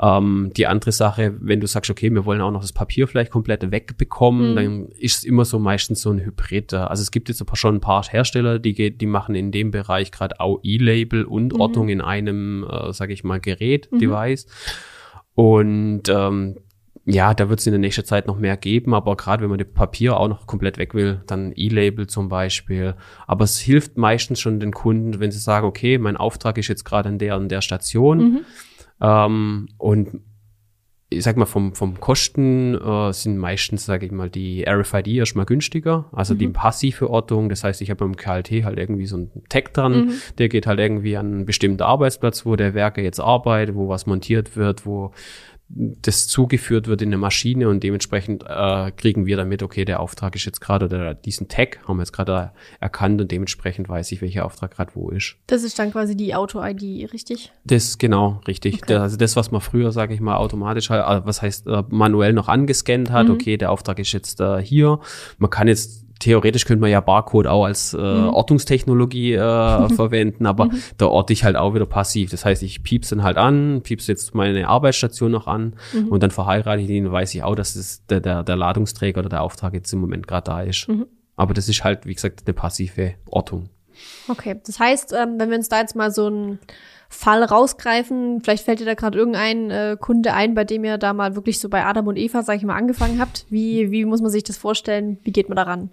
ähm, 0.00 0.50
die 0.56 0.66
andere 0.66 0.90
Sache, 0.90 1.34
wenn 1.38 1.60
du 1.60 1.68
sagst, 1.68 1.90
okay, 1.90 2.10
wir 2.10 2.24
wollen 2.24 2.40
auch 2.40 2.50
noch 2.50 2.62
das 2.62 2.72
Papier 2.72 3.06
vielleicht 3.06 3.30
komplett 3.30 3.70
wegbekommen, 3.70 4.52
mhm. 4.52 4.56
dann 4.56 4.86
ist 4.98 5.18
es 5.18 5.24
immer 5.24 5.44
so 5.44 5.60
meistens 5.60 6.00
so 6.00 6.10
ein 6.10 6.24
Hybrid. 6.24 6.74
Also 6.74 7.02
es 7.02 7.12
gibt 7.12 7.28
jetzt 7.28 7.44
schon 7.54 7.76
ein 7.76 7.80
paar 7.80 8.02
Hersteller, 8.02 8.58
die, 8.58 8.90
die 8.90 9.06
machen 9.06 9.36
in 9.36 9.52
dem 9.52 9.70
Bereich 9.70 10.10
gerade 10.10 10.40
auch 10.40 10.58
E-Label 10.64 11.24
und 11.24 11.54
mhm. 11.54 11.60
Ortung 11.60 11.88
in 11.88 12.00
einem, 12.00 12.66
äh, 12.68 12.92
sage 12.92 13.12
ich 13.12 13.22
mal, 13.22 13.38
Gerät, 13.38 13.88
mhm. 13.92 14.00
Device. 14.00 14.46
Und 15.34 16.08
ähm, 16.08 16.58
ja, 17.04 17.34
da 17.34 17.48
wird 17.48 17.60
es 17.60 17.66
in 17.66 17.72
der 17.72 17.80
nächsten 17.80 18.04
Zeit 18.04 18.26
noch 18.26 18.38
mehr 18.38 18.56
geben, 18.56 18.94
aber 18.94 19.16
gerade 19.16 19.42
wenn 19.42 19.50
man 19.50 19.58
das 19.58 19.72
Papier 19.72 20.16
auch 20.16 20.28
noch 20.28 20.46
komplett 20.46 20.78
weg 20.78 20.94
will, 20.94 21.22
dann 21.26 21.52
E-Label 21.56 22.06
zum 22.06 22.28
Beispiel. 22.28 22.94
Aber 23.26 23.44
es 23.44 23.58
hilft 23.58 23.98
meistens 23.98 24.40
schon 24.40 24.60
den 24.60 24.72
Kunden, 24.72 25.18
wenn 25.18 25.32
sie 25.32 25.40
sagen, 25.40 25.66
okay, 25.66 25.98
mein 25.98 26.16
Auftrag 26.16 26.58
ist 26.58 26.68
jetzt 26.68 26.84
gerade 26.84 27.08
in 27.08 27.18
der 27.18 27.36
und 27.36 27.48
der 27.48 27.60
Station. 27.60 28.18
Mhm. 28.18 28.40
Ähm, 29.00 29.68
und 29.78 30.20
ich 31.12 31.22
sag 31.24 31.36
mal, 31.36 31.46
vom, 31.46 31.74
vom 31.74 32.00
Kosten 32.00 32.74
äh, 32.74 33.12
sind 33.12 33.38
meistens, 33.38 33.84
sage 33.84 34.06
ich 34.06 34.12
mal, 34.12 34.30
die 34.30 34.64
RFID 34.68 35.08
erstmal 35.08 35.46
günstiger, 35.46 36.06
also 36.12 36.34
mhm. 36.34 36.38
die 36.38 36.48
passive 36.48 37.10
Ortung. 37.10 37.48
Das 37.48 37.64
heißt, 37.64 37.80
ich 37.82 37.90
habe 37.90 38.04
beim 38.04 38.16
KLT 38.16 38.64
halt 38.64 38.78
irgendwie 38.78 39.06
so 39.06 39.16
einen 39.16 39.30
Tag 39.48 39.74
dran, 39.74 40.06
mhm. 40.06 40.12
der 40.38 40.48
geht 40.48 40.66
halt 40.66 40.80
irgendwie 40.80 41.16
an 41.16 41.26
einen 41.26 41.46
bestimmten 41.46 41.82
Arbeitsplatz, 41.82 42.44
wo 42.46 42.56
der 42.56 42.74
Werker 42.74 43.02
jetzt 43.02 43.20
arbeitet, 43.20 43.74
wo 43.74 43.88
was 43.88 44.06
montiert 44.06 44.56
wird, 44.56 44.86
wo 44.86 45.12
das 45.74 46.28
zugeführt 46.28 46.86
wird 46.86 47.00
in 47.00 47.08
eine 47.08 47.16
Maschine 47.16 47.68
und 47.68 47.82
dementsprechend 47.82 48.44
äh, 48.46 48.90
kriegen 48.90 49.24
wir 49.24 49.36
damit, 49.36 49.62
okay, 49.62 49.84
der 49.84 50.00
Auftrag 50.00 50.36
ist 50.36 50.44
jetzt 50.44 50.60
gerade 50.60 50.86
oder 50.86 51.14
diesen 51.14 51.48
Tag 51.48 51.80
haben 51.88 51.96
wir 51.96 52.02
jetzt 52.02 52.12
gerade 52.12 52.52
erkannt 52.80 53.20
und 53.20 53.30
dementsprechend 53.30 53.88
weiß 53.88 54.12
ich, 54.12 54.20
welcher 54.20 54.44
Auftrag 54.44 54.72
gerade 54.72 54.92
wo 54.94 55.08
ist. 55.10 55.36
Das 55.46 55.62
ist 55.62 55.78
dann 55.78 55.90
quasi 55.90 56.16
die 56.16 56.34
Auto-ID, 56.34 57.12
richtig? 57.12 57.52
Das 57.64 57.96
genau, 57.96 58.40
richtig. 58.46 58.82
Okay. 58.82 58.96
also 58.96 59.16
das, 59.16 59.34
was 59.36 59.50
man 59.50 59.62
früher, 59.62 59.92
sage 59.92 60.12
ich 60.12 60.20
mal, 60.20 60.36
automatisch, 60.36 60.90
halt, 60.90 61.24
was 61.24 61.40
heißt 61.40 61.66
äh, 61.66 61.82
manuell 61.88 62.34
noch 62.34 62.48
angescannt 62.48 63.10
hat, 63.10 63.28
mhm. 63.28 63.34
okay, 63.34 63.56
der 63.56 63.70
Auftrag 63.70 63.98
ist 63.98 64.12
jetzt 64.12 64.40
äh, 64.40 64.62
hier. 64.62 65.00
Man 65.38 65.50
kann 65.50 65.68
jetzt 65.68 66.02
theoretisch 66.22 66.64
könnte 66.64 66.80
man 66.80 66.90
ja 66.90 67.00
Barcode 67.00 67.48
auch 67.48 67.64
als 67.64 67.94
äh, 67.94 67.98
mhm. 67.98 68.28
Ortungstechnologie 68.28 69.34
äh, 69.34 69.88
verwenden, 69.94 70.46
aber 70.46 70.66
mhm. 70.66 70.82
da 70.96 71.06
orte 71.06 71.32
ich 71.32 71.44
halt 71.44 71.56
auch 71.56 71.74
wieder 71.74 71.86
passiv. 71.86 72.30
Das 72.30 72.44
heißt, 72.44 72.62
ich 72.62 72.82
piepse 72.82 73.16
dann 73.16 73.24
halt 73.24 73.36
an, 73.36 73.82
piepse 73.82 74.12
jetzt 74.12 74.34
meine 74.34 74.68
Arbeitsstation 74.68 75.32
noch 75.32 75.46
an 75.46 75.74
mhm. 75.92 76.08
und 76.08 76.22
dann 76.22 76.30
verheirate 76.30 76.80
ich 76.80 76.88
ihn, 76.88 77.10
weiß 77.10 77.34
ich 77.34 77.42
auch, 77.42 77.56
dass 77.56 77.74
es 77.74 78.06
der, 78.06 78.20
der, 78.20 78.44
der 78.44 78.56
Ladungsträger 78.56 79.20
oder 79.20 79.28
der 79.28 79.42
Auftrag 79.42 79.74
jetzt 79.74 79.92
im 79.92 80.00
Moment 80.00 80.26
gerade 80.26 80.44
da 80.44 80.62
ist. 80.62 80.88
Mhm. 80.88 81.06
Aber 81.34 81.54
das 81.54 81.68
ist 81.68 81.82
halt, 81.82 82.06
wie 82.06 82.14
gesagt, 82.14 82.42
eine 82.46 82.54
passive 82.54 83.14
Ortung. 83.26 83.68
Okay, 84.28 84.60
das 84.64 84.78
heißt, 84.78 85.12
ähm, 85.12 85.34
wenn 85.38 85.50
wir 85.50 85.56
uns 85.56 85.68
da 85.68 85.80
jetzt 85.80 85.96
mal 85.96 86.10
so 86.10 86.28
ein 86.28 86.58
Fall 87.12 87.44
rausgreifen? 87.44 88.40
Vielleicht 88.42 88.64
fällt 88.64 88.80
dir 88.80 88.86
da 88.86 88.94
gerade 88.94 89.18
irgendein 89.18 89.70
äh, 89.70 89.96
Kunde 90.00 90.32
ein, 90.34 90.54
bei 90.54 90.64
dem 90.64 90.84
ihr 90.84 90.98
da 90.98 91.12
mal 91.12 91.36
wirklich 91.36 91.60
so 91.60 91.68
bei 91.68 91.84
Adam 91.84 92.06
und 92.06 92.16
Eva, 92.16 92.42
sag 92.42 92.56
ich 92.56 92.64
mal, 92.64 92.76
angefangen 92.76 93.20
habt. 93.20 93.46
Wie, 93.50 93.90
wie 93.90 94.04
muss 94.04 94.22
man 94.22 94.30
sich 94.30 94.44
das 94.44 94.56
vorstellen? 94.56 95.18
Wie 95.22 95.32
geht 95.32 95.48
man 95.48 95.56
daran? 95.56 95.90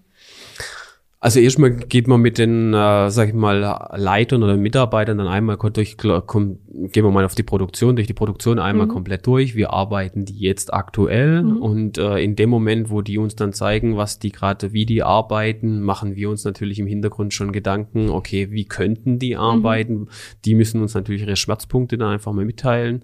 Also 1.21 1.41
erstmal 1.41 1.71
geht 1.71 2.07
man 2.07 2.21
mit 2.21 2.38
den, 2.38 2.73
äh, 2.73 3.09
sag 3.11 3.27
ich 3.27 3.33
mal, 3.33 3.89
Leitern 3.97 4.41
oder 4.41 4.55
Mitarbeitern 4.55 5.17
dann 5.17 5.27
einmal 5.27 5.57
durch, 5.57 5.97
komm, 5.97 6.59
gehen 6.69 7.03
wir 7.03 7.11
mal 7.11 7.25
auf 7.25 7.35
die 7.35 7.43
Produktion, 7.43 7.97
durch 7.97 8.07
die 8.07 8.13
Produktion 8.13 8.57
einmal 8.57 8.88
mhm. 8.88 8.91
komplett 8.91 9.27
durch. 9.27 9.53
Wir 9.53 9.73
arbeiten 9.73 10.23
die 10.23 10.39
jetzt 10.39 10.73
aktuell 10.73 11.43
mhm. 11.43 11.57
und 11.57 11.97
äh, 11.97 12.19
in 12.19 12.38
dem 12.38 12.49
Moment, 12.49 12.89
wo 12.89 13.01
die 13.01 13.17
uns 13.17 13.35
dann 13.35 13.51
zeigen, 13.51 13.97
was 13.97 14.19
die 14.19 14.31
gerade, 14.31 14.71
wie 14.71 14.85
die 14.85 15.03
arbeiten, 15.03 15.81
machen 15.81 16.15
wir 16.15 16.29
uns 16.29 16.45
natürlich 16.45 16.79
im 16.79 16.88
Hintergrund 16.88 17.33
schon 17.33 17.51
Gedanken, 17.51 18.09
okay, 18.09 18.51
wie 18.51 18.63
könnten 18.63 19.19
die 19.19 19.33
mhm. 19.33 19.41
arbeiten? 19.41 19.93
Mhm. 19.93 20.09
Die 20.45 20.55
müssen 20.55 20.81
uns 20.81 20.93
natürlich 20.93 21.23
ihre 21.23 21.35
Schmerzpunkte 21.35 21.97
dann 21.97 22.13
einfach 22.13 22.31
mal 22.31 22.45
mitteilen 22.45 23.03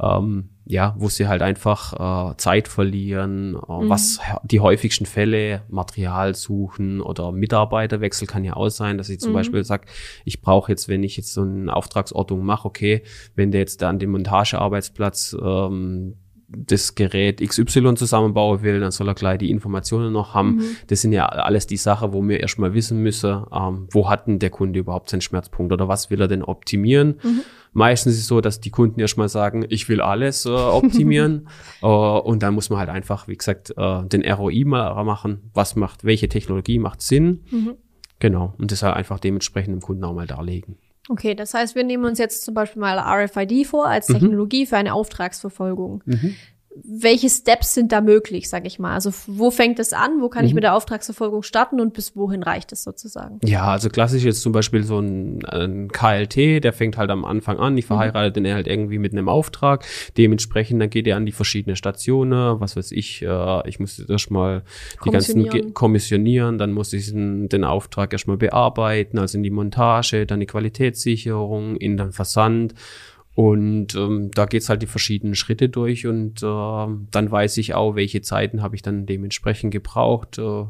ähm, 0.00 0.50
ja, 0.66 0.94
wo 0.98 1.08
sie 1.08 1.28
halt 1.28 1.42
einfach 1.42 2.32
äh, 2.32 2.36
Zeit 2.36 2.68
verlieren, 2.68 3.54
äh, 3.54 3.56
mhm. 3.56 3.88
was 3.88 4.20
die 4.44 4.60
häufigsten 4.60 5.04
Fälle, 5.04 5.62
Material 5.68 6.34
suchen 6.34 7.00
oder 7.00 7.32
Mitarbeiterwechsel 7.32 8.26
kann 8.26 8.44
ja 8.44 8.54
auch 8.54 8.70
sein, 8.70 8.96
dass 8.96 9.10
ich 9.10 9.20
zum 9.20 9.32
mhm. 9.32 9.36
Beispiel 9.36 9.64
sage, 9.64 9.86
ich 10.24 10.40
brauche 10.40 10.72
jetzt, 10.72 10.88
wenn 10.88 11.02
ich 11.02 11.16
jetzt 11.16 11.34
so 11.34 11.42
eine 11.42 11.74
Auftragsortung 11.74 12.44
mache, 12.44 12.66
okay, 12.66 13.02
wenn 13.34 13.50
der 13.50 13.60
jetzt 13.60 13.82
da 13.82 13.90
an 13.90 13.98
dem 13.98 14.10
Montagearbeitsplatz 14.12 15.36
ähm, 15.40 16.16
das 16.56 16.94
Gerät 16.94 17.40
XY 17.40 17.94
zusammenbauen 17.94 18.62
will, 18.62 18.80
dann 18.80 18.90
soll 18.90 19.08
er 19.08 19.14
gleich 19.14 19.38
die 19.38 19.50
Informationen 19.50 20.12
noch 20.12 20.34
haben. 20.34 20.56
Mhm. 20.56 20.64
Das 20.88 21.00
sind 21.02 21.12
ja 21.12 21.26
alles 21.26 21.66
die 21.66 21.76
Sachen, 21.76 22.12
wo 22.12 22.22
wir 22.22 22.40
erstmal 22.40 22.74
wissen 22.74 23.02
müssen, 23.02 23.44
ähm, 23.52 23.88
wo 23.90 24.08
hat 24.08 24.26
denn 24.26 24.38
der 24.38 24.50
Kunde 24.50 24.78
überhaupt 24.78 25.10
seinen 25.10 25.20
Schmerzpunkt 25.20 25.72
oder 25.72 25.88
was 25.88 26.10
will 26.10 26.20
er 26.20 26.28
denn 26.28 26.42
optimieren. 26.42 27.20
Mhm. 27.22 27.40
Meistens 27.72 28.14
ist 28.14 28.20
es 28.20 28.26
so, 28.28 28.40
dass 28.40 28.60
die 28.60 28.70
Kunden 28.70 29.00
erstmal 29.00 29.28
sagen, 29.28 29.66
ich 29.68 29.88
will 29.88 30.00
alles 30.00 30.46
äh, 30.46 30.50
optimieren. 30.50 31.48
äh, 31.82 31.86
und 31.86 32.42
dann 32.42 32.54
muss 32.54 32.70
man 32.70 32.78
halt 32.78 32.88
einfach, 32.88 33.26
wie 33.26 33.36
gesagt, 33.36 33.74
äh, 33.76 34.04
den 34.04 34.24
ROI 34.24 34.64
mal 34.64 35.02
machen. 35.04 35.50
Was 35.54 35.74
macht, 35.74 36.04
welche 36.04 36.28
Technologie 36.28 36.78
macht 36.78 37.02
Sinn? 37.02 37.44
Mhm. 37.50 37.74
Genau. 38.20 38.54
Und 38.58 38.70
das 38.70 38.82
halt 38.82 38.94
einfach 38.94 39.18
dementsprechend 39.18 39.74
dem 39.74 39.80
Kunden 39.80 40.04
auch 40.04 40.14
mal 40.14 40.26
darlegen. 40.26 40.76
Okay, 41.08 41.34
das 41.34 41.52
heißt, 41.52 41.74
wir 41.74 41.84
nehmen 41.84 42.04
uns 42.04 42.18
jetzt 42.18 42.44
zum 42.44 42.54
Beispiel 42.54 42.80
mal 42.80 42.98
RFID 42.98 43.66
vor 43.66 43.86
als 43.86 44.08
mhm. 44.08 44.14
Technologie 44.14 44.64
mhm. 44.64 44.68
für 44.68 44.76
eine 44.76 44.94
Auftragsverfolgung. 44.94 46.02
Mhm 46.06 46.34
welche 46.82 47.30
Steps 47.30 47.74
sind 47.74 47.92
da 47.92 48.00
möglich, 48.00 48.48
sag 48.48 48.66
ich 48.66 48.78
mal? 48.80 48.94
Also 48.94 49.12
wo 49.26 49.50
fängt 49.50 49.78
es 49.78 49.92
an? 49.92 50.20
Wo 50.20 50.28
kann 50.28 50.42
mhm. 50.42 50.48
ich 50.48 50.54
mit 50.54 50.64
der 50.64 50.74
Auftragsverfolgung 50.74 51.44
starten 51.44 51.80
und 51.80 51.94
bis 51.94 52.16
wohin 52.16 52.42
reicht 52.42 52.72
es 52.72 52.82
sozusagen? 52.82 53.38
Ja, 53.44 53.66
also 53.66 53.88
klassisch 53.90 54.24
jetzt 54.24 54.42
zum 54.42 54.52
Beispiel 54.52 54.82
so 54.82 54.98
ein, 54.98 55.44
ein 55.44 55.88
KLT, 55.88 56.64
der 56.64 56.72
fängt 56.72 56.96
halt 56.96 57.10
am 57.10 57.24
Anfang 57.24 57.58
an, 57.58 57.78
ich 57.78 57.84
mhm. 57.84 57.88
verheirate 57.88 58.40
mhm. 58.40 58.44
den 58.44 58.54
halt 58.54 58.66
irgendwie 58.66 58.98
mit 58.98 59.12
einem 59.12 59.28
Auftrag. 59.28 59.84
Dementsprechend, 60.16 60.82
dann 60.82 60.90
geht 60.90 61.06
er 61.06 61.16
an 61.16 61.26
die 61.26 61.32
verschiedenen 61.32 61.76
Stationen, 61.76 62.60
was 62.60 62.76
weiß 62.76 62.90
ich, 62.90 63.22
äh, 63.22 63.68
ich 63.68 63.78
muss 63.78 64.00
erstmal 64.00 64.62
die 65.04 65.10
ganzen 65.10 65.74
kommissionieren, 65.74 66.58
dann 66.58 66.72
muss 66.72 66.92
ich 66.92 67.10
den, 67.10 67.48
den 67.48 67.62
Auftrag 67.62 68.12
erstmal 68.12 68.36
bearbeiten, 68.36 69.18
also 69.18 69.38
in 69.38 69.44
die 69.44 69.50
Montage, 69.50 70.26
dann 70.26 70.40
die 70.40 70.46
Qualitätssicherung, 70.46 71.76
in 71.76 71.96
den 71.96 72.10
Versand 72.10 72.74
und 73.34 73.96
ähm, 73.96 74.30
da 74.32 74.46
geht's 74.46 74.68
halt 74.68 74.82
die 74.82 74.86
verschiedenen 74.86 75.34
Schritte 75.34 75.68
durch 75.68 76.06
und 76.06 76.42
äh, 76.42 76.46
dann 77.10 77.30
weiß 77.30 77.56
ich 77.56 77.74
auch, 77.74 77.96
welche 77.96 78.22
Zeiten 78.22 78.62
habe 78.62 78.76
ich 78.76 78.82
dann 78.82 79.06
dementsprechend 79.06 79.72
gebraucht. 79.72 80.38
Äh, 80.38 80.66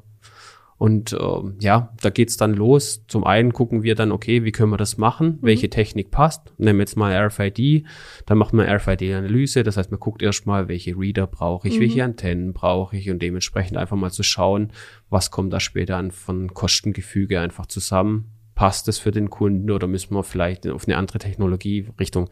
und 0.76 1.12
äh, 1.12 1.40
ja, 1.60 1.94
da 2.00 2.10
geht's 2.10 2.36
dann 2.36 2.52
los. 2.54 3.04
Zum 3.06 3.24
einen 3.24 3.52
gucken 3.52 3.82
wir 3.82 3.94
dann, 3.94 4.10
okay, 4.10 4.44
wie 4.44 4.50
können 4.50 4.72
wir 4.72 4.76
das 4.76 4.96
machen? 4.96 5.38
Mhm. 5.40 5.46
Welche 5.46 5.70
Technik 5.70 6.10
passt? 6.10 6.52
Nehmen 6.58 6.78
wir 6.78 6.82
jetzt 6.82 6.96
mal 6.96 7.14
RFID. 7.14 7.84
Dann 8.26 8.38
macht 8.38 8.54
man 8.54 8.66
RFID-Analyse. 8.66 9.62
Das 9.62 9.76
heißt, 9.76 9.90
man 9.90 10.00
guckt 10.00 10.22
erstmal, 10.22 10.66
welche 10.66 10.98
Reader 10.98 11.26
brauche 11.26 11.68
ich, 11.68 11.76
mhm. 11.76 11.82
welche 11.82 12.04
Antennen 12.04 12.54
brauche 12.54 12.96
ich 12.96 13.10
und 13.10 13.20
dementsprechend 13.22 13.76
einfach 13.76 13.96
mal 13.96 14.10
zu 14.10 14.22
schauen, 14.22 14.72
was 15.10 15.30
kommt 15.30 15.52
da 15.52 15.60
später 15.60 15.96
an 15.96 16.10
von 16.10 16.52
Kostengefüge 16.52 17.40
einfach 17.40 17.66
zusammen 17.66 18.33
passt 18.54 18.88
es 18.88 18.98
für 18.98 19.10
den 19.10 19.30
Kunden 19.30 19.70
oder 19.70 19.86
müssen 19.86 20.14
wir 20.14 20.22
vielleicht 20.22 20.66
auf 20.68 20.86
eine 20.86 20.96
andere 20.96 21.18
Technologie 21.18 21.88
Richtung 21.98 22.30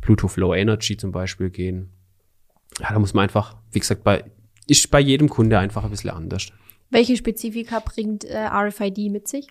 Bluetooth 0.00 0.36
Low 0.36 0.54
Energy 0.54 0.96
zum 0.96 1.12
Beispiel 1.12 1.50
gehen. 1.50 1.90
Ja, 2.80 2.92
da 2.92 2.98
muss 2.98 3.14
man 3.14 3.24
einfach, 3.24 3.56
wie 3.70 3.78
gesagt, 3.78 4.04
bei, 4.04 4.24
ist 4.66 4.90
bei 4.90 5.00
jedem 5.00 5.28
Kunde 5.28 5.58
einfach 5.58 5.84
ein 5.84 5.90
bisschen 5.90 6.10
anders. 6.10 6.48
Welche 6.90 7.16
Spezifika 7.16 7.80
bringt 7.80 8.24
äh, 8.24 8.46
RFID 8.46 9.10
mit 9.10 9.28
sich? 9.28 9.48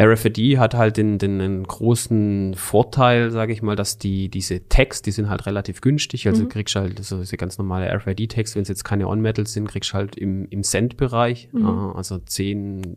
RFID 0.00 0.58
hat 0.58 0.74
halt 0.74 0.96
den, 0.96 1.18
den, 1.18 1.40
den 1.40 1.64
großen 1.64 2.54
Vorteil, 2.54 3.32
sage 3.32 3.52
ich 3.52 3.62
mal, 3.62 3.74
dass 3.74 3.98
die 3.98 4.28
diese 4.28 4.68
Tags, 4.68 5.02
die 5.02 5.10
sind 5.10 5.28
halt 5.28 5.46
relativ 5.46 5.80
günstig. 5.80 6.28
Also 6.28 6.44
mhm. 6.44 6.48
kriegst 6.50 6.76
halt 6.76 7.04
so 7.04 7.18
diese 7.18 7.36
ganz 7.36 7.58
normale 7.58 7.92
RFID-Tags, 7.92 8.54
wenn 8.54 8.62
es 8.62 8.68
jetzt 8.68 8.84
keine 8.84 9.08
On-Metal 9.08 9.44
sind, 9.46 9.66
kriegst 9.66 9.92
halt 9.94 10.16
im, 10.16 10.46
im 10.50 10.62
Cent-Bereich, 10.62 11.48
mhm. 11.52 11.66
äh, 11.66 11.96
also 11.96 12.18
zehn, 12.18 12.96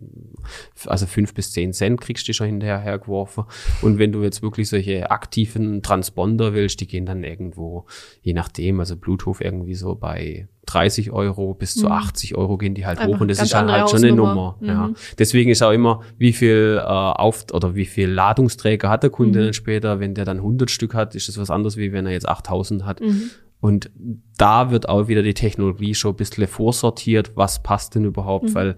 also 0.85 1.07
fünf 1.07 1.33
bis 1.33 1.51
zehn 1.51 1.73
Cent 1.73 2.01
kriegst 2.01 2.27
du 2.27 2.33
schon 2.33 2.47
hinterher 2.47 2.79
hergeworfen. 2.79 3.45
Und 3.81 3.97
wenn 3.97 4.11
du 4.11 4.21
jetzt 4.21 4.43
wirklich 4.43 4.69
solche 4.69 5.09
aktiven 5.09 5.81
Transponder 5.81 6.53
willst, 6.53 6.81
die 6.81 6.87
gehen 6.87 7.07
dann 7.07 7.23
irgendwo, 7.23 7.87
je 8.21 8.33
nachdem, 8.33 8.79
also 8.79 8.95
Bluetooth 8.95 9.41
irgendwie 9.41 9.73
so 9.73 9.95
bei 9.95 10.47
30 10.67 11.11
Euro 11.11 11.53
bis 11.53 11.75
zu 11.75 11.89
80 11.89 12.31
mhm. 12.31 12.37
Euro 12.37 12.57
gehen 12.57 12.75
die 12.75 12.85
halt 12.85 12.99
Einfach 12.99 13.15
hoch 13.15 13.21
und 13.21 13.27
das 13.29 13.41
ist 13.41 13.53
halt, 13.53 13.69
halt 13.69 13.89
schon 13.89 14.03
eine 14.03 14.13
Nummer. 14.13 14.57
Mhm. 14.59 14.67
Ja. 14.67 14.89
Deswegen 15.17 15.49
ist 15.49 15.61
auch 15.63 15.71
immer, 15.71 16.01
wie 16.17 16.33
viel 16.33 16.79
äh, 16.79 16.83
auf 16.83 17.45
oder 17.51 17.75
wie 17.75 17.85
viel 17.85 18.09
Ladungsträger 18.09 18.89
hat 18.89 19.03
der 19.03 19.09
Kunde 19.09 19.39
mhm. 19.39 19.43
dann 19.45 19.53
später. 19.53 19.99
Wenn 19.99 20.13
der 20.13 20.25
dann 20.25 20.37
100 20.37 20.69
Stück 20.69 20.93
hat, 20.93 21.15
ist 21.15 21.27
das 21.27 21.37
was 21.37 21.49
anderes, 21.49 21.77
wie 21.77 21.91
wenn 21.91 22.05
er 22.05 22.11
jetzt 22.11 22.27
8000 22.27 22.85
hat. 22.85 23.01
Mhm. 23.01 23.31
Und 23.61 23.91
da 24.37 24.71
wird 24.71 24.89
auch 24.89 25.07
wieder 25.07 25.21
die 25.21 25.35
Technologie 25.35 25.93
schon 25.93 26.13
ein 26.13 26.17
bisschen 26.17 26.47
vorsortiert, 26.47 27.37
was 27.37 27.61
passt 27.61 27.93
denn 27.93 28.05
überhaupt, 28.05 28.49
mhm. 28.49 28.55
weil 28.55 28.75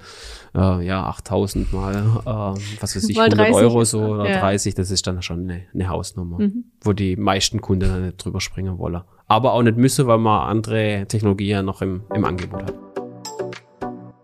äh, 0.54 0.86
ja 0.86 1.06
8000 1.06 1.72
mal, 1.72 1.96
äh, 1.96 2.82
was 2.82 2.96
weiß 2.96 3.08
ich, 3.08 3.18
100 3.18 3.40
30, 3.40 3.56
Euro 3.56 3.86
so 3.86 4.02
oder 4.02 4.30
ja. 4.30 4.40
30, 4.42 4.76
das 4.76 4.92
ist 4.92 5.08
dann 5.08 5.22
schon 5.22 5.50
eine, 5.50 5.62
eine 5.74 5.88
Hausnummer, 5.88 6.40
mhm. 6.40 6.66
wo 6.82 6.92
die 6.92 7.16
meisten 7.16 7.62
Kunden 7.62 7.90
dann 7.90 8.06
nicht 8.06 8.18
drüber 8.24 8.42
springen 8.42 8.78
wollen. 8.78 9.02
Aber 9.28 9.54
auch 9.54 9.62
nicht 9.64 9.78
müssen, 9.78 10.08
weil 10.08 10.18
man 10.18 10.50
andere 10.50 11.06
Technologien 11.08 11.66
noch 11.66 11.82
im, 11.82 12.04
im 12.14 12.26
Angebot 12.26 12.64
hat. 12.64 12.74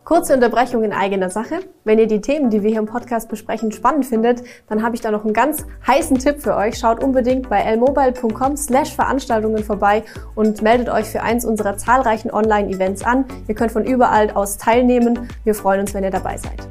Kurze 0.10 0.34
Unterbrechung 0.34 0.84
in 0.84 0.92
eigener 0.92 1.30
Sache. 1.30 1.60
Wenn 1.84 2.00
ihr 2.00 2.08
die 2.08 2.20
Themen, 2.20 2.50
die 2.50 2.64
wir 2.64 2.72
hier 2.72 2.80
im 2.80 2.88
Podcast 2.88 3.30
besprechen, 3.30 3.72
spannend 3.72 4.08
findet, 4.08 4.42
dann 4.68 4.82
habe 4.82 4.96
ich 4.96 5.02
da 5.02 5.12
noch 5.12 5.24
einen 5.24 5.36
ganz 5.36 5.68
heißen 5.86 6.18
Tipp 6.18 6.42
für 6.42 6.56
euch. 6.56 6.80
Schaut 6.80 7.04
unbedingt 7.04 7.48
bei 7.48 7.62
lmobile.com 7.76 8.58
slash 8.58 8.96
Veranstaltungen 8.96 9.64
vorbei 9.64 10.04
und 10.34 10.64
meldet 10.64 10.90
euch 10.90 11.06
für 11.06 11.22
eins 11.22 11.46
unserer 11.46 11.78
zahlreichen 11.78 12.32
Online-Events 12.32 13.04
an. 13.04 13.26
Ihr 13.48 13.54
könnt 13.54 13.72
von 13.72 13.86
überall 13.86 14.32
aus 14.32 14.58
teilnehmen. 14.58 15.30
Wir 15.44 15.54
freuen 15.54 15.82
uns, 15.82 15.94
wenn 15.94 16.04
ihr 16.04 16.10
dabei 16.10 16.38
seid. 16.38 16.68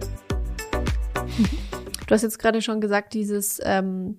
Du 2.08 2.14
hast 2.14 2.22
jetzt 2.22 2.40
gerade 2.40 2.60
schon 2.60 2.80
gesagt, 2.80 3.14
dieses 3.14 3.60
ähm, 3.62 4.16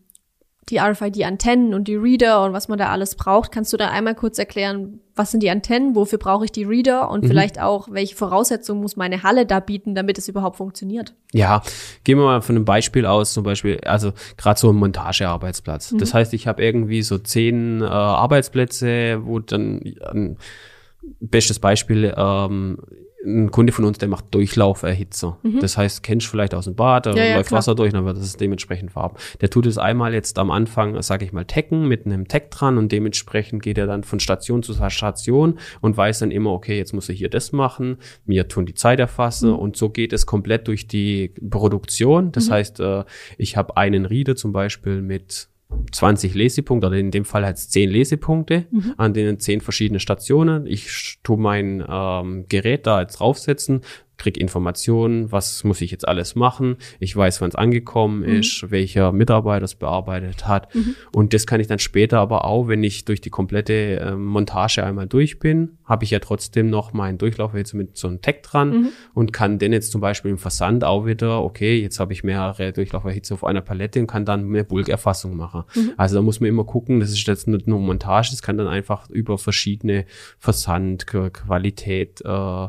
die 0.70 0.78
RFID-Antennen 0.80 1.74
und 1.74 1.88
die 1.88 1.96
Reader 1.96 2.44
und 2.44 2.54
was 2.54 2.68
man 2.68 2.78
da 2.78 2.90
alles 2.90 3.16
braucht. 3.16 3.52
Kannst 3.52 3.74
du 3.74 3.78
da 3.78 3.90
einmal 3.90 4.16
kurz 4.16 4.38
erklären, 4.38 5.00
was 5.16 5.32
sind 5.32 5.44
die 5.44 5.50
Antennen, 5.50 5.96
wofür 5.96 6.18
brauche 6.18 6.46
ich 6.46 6.52
die 6.52 6.64
Reader 6.64 7.10
und 7.10 7.24
mhm. 7.24 7.28
vielleicht 7.28 7.60
auch, 7.60 7.90
welche 7.92 8.16
Voraussetzungen 8.16 8.82
muss 8.82 8.96
meine 8.96 9.24
Halle 9.24 9.46
da 9.46 9.60
bieten, 9.60 9.96
damit 9.96 10.18
es 10.18 10.28
überhaupt 10.28 10.58
funktioniert? 10.58 11.14
Ja, 11.34 11.62
gehen 12.04 12.18
wir 12.18 12.26
mal 12.26 12.42
von 12.42 12.56
einem 12.56 12.66
Beispiel 12.66 13.06
aus, 13.06 13.34
zum 13.34 13.44
Beispiel, 13.44 13.80
also 13.86 14.14
gerade 14.38 14.60
so 14.60 14.70
ein 14.70 14.76
Montagearbeitsplatz. 14.76 15.92
Mhm. 15.92 15.98
Das 15.98 16.14
heißt, 16.14 16.34
ich 16.34 16.48
habe 16.48 16.64
irgendwie 16.64 17.02
so 17.02 17.18
zehn 17.18 17.82
äh, 17.82 17.86
Arbeitsplätze, 17.86 19.22
wo 19.26 19.40
dann 19.40 19.82
ein 20.12 20.38
bestes 21.20 21.60
Beispiel, 21.60 22.14
ähm, 22.16 22.78
ein 23.26 23.52
Kunde 23.52 23.74
von 23.74 23.84
uns, 23.86 23.98
der 23.98 24.08
macht 24.08 24.34
Durchlauferhitzer. 24.34 25.38
Mhm. 25.44 25.60
Das 25.60 25.78
heißt, 25.78 26.04
kennst 26.04 26.28
du 26.28 26.32
vielleicht 26.32 26.54
aus 26.54 26.66
dem 26.66 26.76
Bad, 26.76 27.06
da 27.06 27.14
ja, 27.14 27.24
ja, 27.26 27.36
läuft 27.36 27.50
klar. 27.50 27.60
Wasser 27.60 27.76
durch, 27.76 27.92
dann 27.92 28.06
wird 28.06 28.18
es 28.18 28.38
dementsprechend 28.38 28.96
warm. 28.96 29.16
Der 29.42 29.50
tut 29.50 29.66
es 29.66 29.78
einmal 29.78 30.14
jetzt 30.14 30.40
am 30.40 30.52
Anfang, 30.52 31.02
sage 31.02 31.26
ich 31.26 31.34
mal, 31.34 31.46
tecken 31.46 31.88
mit 31.88 32.06
einem 32.06 32.28
Tech 32.28 32.44
dran 32.50 32.78
und 32.78 32.92
dementsprechend 32.92 33.62
geht 33.62 33.78
er 33.78 33.88
dann 33.88 34.04
von 34.04 34.20
Station 34.20 34.64
zu 34.64 34.74
Station 34.90 35.60
und 35.82 35.98
weiß 35.98 36.20
dann 36.20 36.32
immer, 36.32 36.52
okay, 36.52 36.78
jetzt 36.78 36.94
muss 36.94 37.10
er 37.10 37.16
hier 37.16 37.30
das 37.30 37.52
machen, 37.52 37.98
mir 38.26 38.48
tun 38.48 38.66
die 38.66 38.74
Zeit 38.74 39.00
erfassen 39.00 39.50
mhm. 39.50 39.60
und 39.60 39.78
so 39.78 39.90
geht 39.90 40.14
es 40.14 40.26
komplett 40.26 40.68
durch 40.68 40.88
die 40.88 41.34
Produktion. 41.50 42.32
Das 42.32 42.48
mhm. 42.48 42.54
heißt, 42.54 42.80
äh, 42.80 43.04
ich 43.38 43.58
habe 43.58 43.76
einen 43.76 44.06
Rieder 44.06 44.36
zum 44.36 44.54
Beispiel 44.54 45.02
mit 45.02 45.50
20 45.92 46.34
Lesepunkte 46.34 46.88
oder 46.88 46.98
in 46.98 47.12
dem 47.12 47.26
Fall 47.26 47.46
halt 47.46 47.58
10 47.58 47.90
Lesepunkte 47.90 48.66
mhm. 48.72 48.94
an 48.98 49.14
den 49.14 49.40
10 49.40 49.62
verschiedene 49.62 50.00
Stationen. 50.00 50.66
Ich 50.66 51.20
tue 51.24 51.38
mein 51.38 51.84
ähm, 51.88 52.46
Gerät 52.48 52.88
da 52.88 53.02
jetzt 53.02 53.20
draufsetzen, 53.20 53.82
krieg 54.20 54.38
Informationen, 54.38 55.32
was 55.32 55.64
muss 55.64 55.82
ich 55.82 55.90
jetzt 55.90 56.08
alles 56.08 56.36
machen. 56.36 56.78
Ich 57.00 57.16
weiß, 57.16 57.42
wann 57.42 57.50
es 57.50 57.56
angekommen 57.56 58.20
mhm. 58.20 58.40
ist, 58.40 58.70
welcher 58.70 59.12
Mitarbeiter 59.12 59.66
es 59.66 59.76
bearbeitet 59.76 60.48
hat. 60.48 60.74
Mhm. 60.76 60.96
Und 61.12 61.34
das 61.34 61.48
kann 61.48 61.60
ich 61.60 61.68
dann 61.68 61.80
später 61.80 62.20
aber 62.20 62.46
auch, 62.46 62.68
wenn 62.68 62.84
ich 62.84 63.06
durch 63.06 63.22
die 63.22 63.30
komplette 63.30 64.00
äh, 64.00 64.16
Montage 64.16 64.84
einmal 64.84 65.08
durch 65.08 65.40
bin, 65.40 65.78
habe 65.86 66.04
ich 66.04 66.12
ja 66.12 66.20
trotzdem 66.20 66.70
noch 66.70 66.94
meinen 66.94 67.18
Durchlauf 67.18 67.56
jetzt 67.56 67.74
mit 67.74 67.98
so 67.98 68.08
einem 68.08 68.22
Tag 68.22 68.44
dran 68.44 68.70
mhm. 68.70 68.88
und 69.14 69.34
kann 69.34 69.58
den 69.58 69.74
jetzt 69.74 69.92
zum 69.92 70.02
Beispiel 70.02 70.32
im 70.32 70.38
Versand 70.38 70.84
auch 70.84 71.06
wieder, 71.06 71.42
okay, 71.42 71.82
jetzt 71.82 72.00
habe 72.00 72.14
ich 72.14 72.24
mehrere 72.24 72.74
Durchlauferhitze 72.74 73.34
auf 73.34 73.44
einer 73.44 73.62
Palette 73.62 74.00
und 74.00 74.08
kann 74.08 74.26
dann 74.26 74.46
eine 74.46 74.64
Bulkerfassung 74.64 75.36
machen. 75.36 75.64
Mhm. 75.76 75.94
Also 75.98 76.16
da 76.16 76.22
muss 76.22 76.40
man 76.42 76.50
immer 76.50 76.66
gucken, 76.66 77.00
das 77.00 77.10
ist 77.10 77.26
jetzt 77.26 77.48
nicht 77.48 77.68
nur 77.68 77.80
Montage, 77.80 78.30
das 78.32 78.42
kann 78.42 78.58
dann 78.58 78.68
einfach 78.68 79.10
über 79.10 79.38
verschiedene 79.38 80.06
Versand, 80.38 81.08
Qualität, 81.08 82.22
äh, 82.26 82.68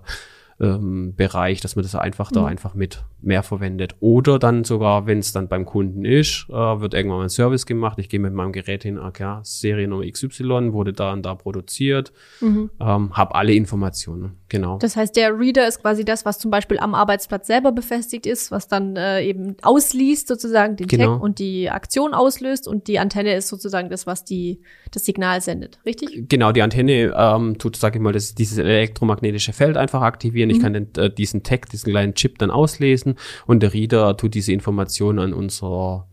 ähm, 0.61 1.15
Bereich, 1.17 1.61
dass 1.61 1.77
man 1.77 1.83
das 1.83 1.95
einfach 1.95 2.31
mhm. 2.31 2.35
da 2.35 2.47
einfach 2.47 2.75
mit 2.75 3.05
mehr 3.23 3.43
verwendet. 3.43 3.97
Oder 4.01 4.39
dann 4.39 4.65
sogar, 4.65 5.07
wenn 5.07 5.19
es 5.19 5.33
dann 5.33 5.49
beim 5.49 5.65
Kunden 5.65 6.05
ist, 6.05 6.47
äh, 6.49 6.53
wird 6.53 6.95
irgendwann 6.95 7.19
mal 7.19 7.25
ein 7.25 7.31
Service 7.31 7.67
gemacht. 7.67 7.99
Ich 7.99 8.09
gehe 8.09 8.21
mit 8.21 8.33
meinem 8.33 8.53
Gerät 8.53 8.83
hin, 8.83 8.99
okay, 8.99 9.41
Seriennummer 9.43 10.05
XY 10.11 10.73
wurde 10.73 10.93
da 10.93 11.13
und 11.13 11.25
da 11.25 11.35
produziert, 11.35 12.13
mhm. 12.41 12.71
ähm, 12.81 13.17
habe 13.17 13.35
alle 13.35 13.53
Informationen. 13.53 14.37
Genau. 14.49 14.79
Das 14.79 14.97
heißt, 14.97 15.17
der 15.17 15.39
Reader 15.39 15.69
ist 15.69 15.81
quasi 15.81 16.05
das, 16.05 16.25
was 16.25 16.39
zum 16.39 16.51
Beispiel 16.51 16.79
am 16.79 16.95
Arbeitsplatz 16.95 17.47
selber 17.47 17.73
befestigt 17.73 18.27
ist, 18.27 18.51
was 18.51 18.69
dann 18.69 18.97
äh, 18.97 19.23
eben 19.23 19.57
ausliest 19.63 20.27
sozusagen 20.27 20.77
den 20.77 20.89
genau. 20.89 21.15
Tag 21.15 21.23
und 21.23 21.39
die 21.39 21.71
Aktion 21.71 22.15
auslöst 22.15 22.67
und 22.67 22.89
die 22.89 22.99
Antenne 22.99 23.35
ist 23.35 23.49
sozusagen 23.49 23.91
das, 23.91 24.07
was 24.07 24.25
die 24.25 24.61
das 24.91 25.05
Signal 25.05 25.41
sendet, 25.41 25.79
richtig? 25.87 26.29
Genau, 26.29 26.53
die 26.53 26.63
Antenne 26.63 27.15
ähm, 27.17 27.59
tut, 27.59 27.77
sage 27.77 27.99
ich 27.99 28.03
mal, 28.03 28.13
das, 28.13 28.35
dieses 28.35 28.59
elektromagnetische 28.59 29.53
Feld 29.53 29.77
einfach 29.77 30.03
aktivieren. 30.03 30.49
Mhm. 30.49 30.57
Ich 30.57 30.63
kann 30.63 30.73
den, 30.73 30.89
äh, 30.97 31.11
diesen 31.11 31.43
Tag, 31.43 31.69
diesen 31.71 31.91
kleinen 31.91 32.15
Chip 32.15 32.39
dann 32.39 32.51
auslesen 32.51 33.10
lesen 33.11 33.15
und 33.47 33.63
der 33.63 33.73
Reader 33.73 34.17
tut 34.17 34.35
diese 34.35 34.53
Informationen 34.53 35.19
an 35.19 35.33
unser, 35.33 36.07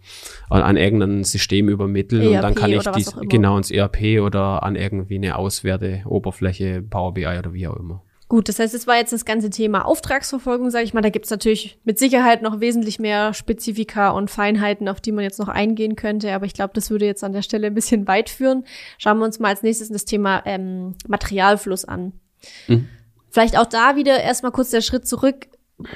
an, 0.49 0.61
an 0.61 0.77
irgendein 0.77 1.23
System 1.23 1.69
übermitteln 1.69 2.21
ERP 2.21 2.35
und 2.35 2.41
dann 2.41 2.55
kann 2.55 2.71
ich 2.71 2.83
dies, 2.95 3.15
genau 3.21 3.57
ins 3.57 3.71
ERP 3.71 4.21
oder 4.21 4.63
an 4.63 4.75
irgendwie 4.75 5.15
eine 5.15 5.37
Auswerteoberfläche, 5.37 6.81
Power 6.81 7.13
BI 7.13 7.25
oder 7.25 7.53
wie 7.53 7.67
auch 7.67 7.77
immer. 7.77 8.03
Gut, 8.29 8.49
das 8.49 8.59
heißt, 8.59 8.73
es 8.73 8.87
war 8.87 8.97
jetzt 8.97 9.13
das 9.13 9.23
ganze 9.23 9.49
Thema 9.49 9.85
Auftragsverfolgung, 9.85 10.69
sage 10.69 10.83
ich 10.83 10.93
mal. 10.93 10.99
Da 10.99 11.09
gibt's 11.09 11.29
natürlich 11.29 11.79
mit 11.85 11.97
Sicherheit 11.97 12.41
noch 12.41 12.59
wesentlich 12.59 12.99
mehr 12.99 13.33
Spezifika 13.33 14.09
und 14.09 14.29
Feinheiten, 14.29 14.89
auf 14.89 14.99
die 14.99 15.13
man 15.13 15.23
jetzt 15.23 15.39
noch 15.39 15.47
eingehen 15.47 15.95
könnte. 15.95 16.33
Aber 16.33 16.45
ich 16.45 16.53
glaube, 16.53 16.73
das 16.73 16.91
würde 16.91 17.05
jetzt 17.05 17.23
an 17.23 17.31
der 17.31 17.41
Stelle 17.41 17.67
ein 17.67 17.73
bisschen 17.73 18.05
weit 18.05 18.29
führen. 18.29 18.65
Schauen 18.97 19.19
wir 19.19 19.25
uns 19.25 19.39
mal 19.39 19.47
als 19.47 19.63
nächstes 19.63 19.87
das 19.87 20.03
Thema 20.03 20.41
ähm, 20.45 20.95
Materialfluss 21.07 21.85
an. 21.85 22.11
Mhm. 22.67 22.89
Vielleicht 23.29 23.57
auch 23.57 23.65
da 23.65 23.95
wieder 23.95 24.21
erstmal 24.21 24.51
kurz 24.51 24.71
der 24.71 24.81
Schritt 24.81 25.07
zurück 25.07 25.47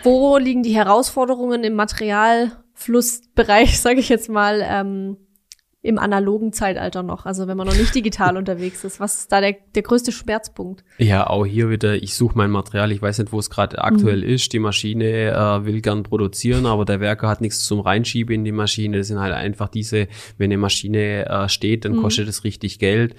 wo 0.04 0.38
liegen 0.38 0.64
die 0.64 0.76
Herausforderungen 0.76 1.64
im 1.64 1.76
Materialflussbereich, 1.76 3.80
sage 3.80 4.00
ich 4.00 4.10
jetzt 4.10 4.30
mal, 4.30 4.62
ähm, 4.64 5.18
im 5.84 5.98
analogen 5.98 6.54
Zeitalter 6.54 7.02
noch, 7.02 7.26
also 7.26 7.48
wenn 7.48 7.58
man 7.58 7.66
noch 7.66 7.76
nicht 7.76 7.96
digital 7.96 8.38
unterwegs 8.38 8.84
ist. 8.84 9.00
Was 9.00 9.22
ist 9.22 9.32
da 9.32 9.42
der, 9.42 9.56
der 9.74 9.82
größte 9.82 10.12
Schmerzpunkt? 10.12 10.84
Ja, 11.00 11.26
auch 11.28 11.46
hier 11.46 11.72
wieder, 11.72 11.96
ich 11.96 12.14
suche 12.14 12.38
mein 12.38 12.52
Material, 12.52 12.92
ich 12.92 13.02
weiß 13.02 13.18
nicht, 13.18 13.32
wo 13.32 13.40
es 13.40 13.50
gerade 13.50 13.84
aktuell 13.84 14.18
mhm. 14.18 14.30
ist. 14.30 14.54
Die 14.54 14.60
Maschine 14.60 15.32
äh, 15.32 15.66
will 15.66 15.82
gern 15.82 16.04
produzieren, 16.04 16.68
aber 16.68 16.86
der 16.86 17.00
Werker 17.00 17.28
hat 17.28 17.42
nichts 17.42 17.66
zum 17.66 17.80
Reinschieben 17.80 18.36
in 18.36 18.46
die 18.46 18.52
Maschine. 18.52 19.00
Das 19.00 19.08
sind 19.08 19.20
halt 19.20 19.34
einfach 19.34 19.70
diese, 19.70 20.08
wenn 20.38 20.52
eine 20.52 20.60
Maschine 20.60 21.28
äh, 21.28 21.50
steht, 21.50 21.86
dann 21.86 21.94
mhm. 21.94 22.04
kostet 22.04 22.28
es 22.28 22.44
richtig 22.44 22.78
Geld. 22.78 23.16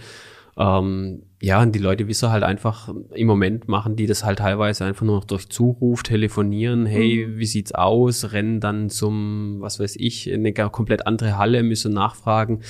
Ähm, 0.57 1.23
ja, 1.45 1.61
und 1.61 1.75
die 1.75 1.81
Leute 1.81 2.07
wissen 2.07 2.31
halt 2.31 2.45
einfach, 2.45 2.89
im 3.13 3.27
Moment 3.27 3.67
machen 3.67 3.97
die 3.97 4.07
das 4.07 4.25
halt 4.25 4.39
teilweise 4.39 4.85
einfach 4.85 5.05
nur 5.05 5.17
noch 5.17 5.25
durch 5.25 5.49
Zuruf, 5.49 6.05
telefonieren, 6.05 6.87
hey, 6.87 7.27
mhm. 7.27 7.39
wie 7.39 7.47
sieht's 7.47 7.73
aus, 7.73 8.33
rennen 8.33 8.61
dann 8.61 8.91
zum, 8.91 9.57
was 9.59 9.81
weiß 9.81 9.97
ich, 9.97 10.33
eine 10.33 10.53
komplett 10.53 11.05
andere 11.07 11.39
Halle, 11.39 11.65
müssen 11.65 11.93
nachfragen. 11.95 12.61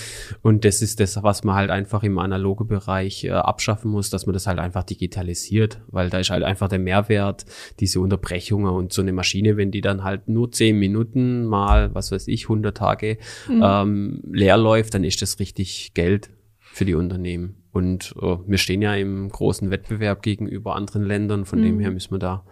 Und 0.40 0.64
das 0.64 0.80
ist 0.80 1.00
das, 1.00 1.22
was 1.22 1.44
man 1.44 1.54
halt 1.54 1.70
einfach 1.70 2.02
im 2.02 2.18
analogen 2.18 2.66
Bereich 2.66 3.24
äh, 3.24 3.32
abschaffen 3.32 3.90
muss, 3.90 4.08
dass 4.08 4.24
man 4.24 4.32
das 4.32 4.46
halt 4.46 4.58
einfach 4.58 4.84
digitalisiert, 4.84 5.82
weil 5.88 6.08
da 6.08 6.18
ist 6.18 6.30
halt 6.30 6.42
einfach 6.42 6.68
der 6.68 6.78
Mehrwert, 6.78 7.44
diese 7.78 8.00
Unterbrechungen 8.00 8.72
und 8.72 8.94
so 8.94 9.02
eine 9.02 9.12
Maschine, 9.12 9.58
wenn 9.58 9.70
die 9.70 9.82
dann 9.82 10.02
halt 10.02 10.28
nur 10.28 10.50
zehn 10.50 10.78
Minuten 10.78 11.44
mal, 11.44 11.94
was 11.94 12.10
weiß 12.10 12.26
ich, 12.28 12.44
100 12.44 12.74
Tage 12.74 13.18
mhm. 13.48 13.62
ähm, 13.62 14.20
leer 14.32 14.56
läuft, 14.56 14.94
dann 14.94 15.04
ist 15.04 15.20
das 15.20 15.40
richtig 15.40 15.92
Geld 15.92 16.30
für 16.72 16.84
die 16.84 16.94
Unternehmen. 16.94 17.56
Und 17.70 18.14
äh, 18.20 18.36
wir 18.46 18.58
stehen 18.58 18.82
ja 18.82 18.94
im 18.94 19.28
großen 19.28 19.70
Wettbewerb 19.70 20.22
gegenüber 20.22 20.74
anderen 20.74 21.04
Ländern, 21.04 21.44
von 21.44 21.60
mhm. 21.60 21.64
dem 21.64 21.80
her 21.80 21.90
müssen 21.90 22.12
wir 22.12 22.18
da 22.18 22.44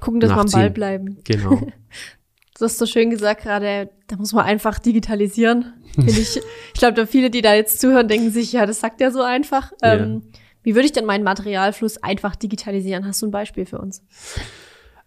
gucken, 0.00 0.20
dass 0.20 0.30
wir 0.30 0.40
am 0.40 0.50
Ball 0.50 0.70
bleiben. 0.70 1.18
Genau. 1.24 1.60
du 2.58 2.64
hast 2.64 2.78
so 2.78 2.86
schön 2.86 3.10
gesagt 3.10 3.42
gerade, 3.42 3.90
da 4.06 4.16
muss 4.16 4.32
man 4.32 4.44
einfach 4.44 4.78
digitalisieren. 4.78 5.74
ich 6.06 6.36
ich 6.36 6.78
glaube, 6.78 6.94
da 6.94 7.06
viele, 7.06 7.30
die 7.30 7.42
da 7.42 7.54
jetzt 7.54 7.80
zuhören, 7.80 8.08
denken 8.08 8.30
sich, 8.30 8.52
ja, 8.52 8.66
das 8.66 8.80
sagt 8.80 9.00
er 9.00 9.10
so 9.10 9.22
einfach. 9.22 9.72
Ja. 9.82 9.94
Ähm, 9.94 10.22
wie 10.62 10.74
würde 10.74 10.86
ich 10.86 10.92
denn 10.92 11.06
meinen 11.06 11.24
Materialfluss 11.24 12.02
einfach 12.02 12.36
digitalisieren? 12.36 13.06
Hast 13.06 13.22
du 13.22 13.26
ein 13.26 13.30
Beispiel 13.30 13.66
für 13.66 13.78
uns? 13.78 14.04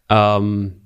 Ähm, 0.09 0.82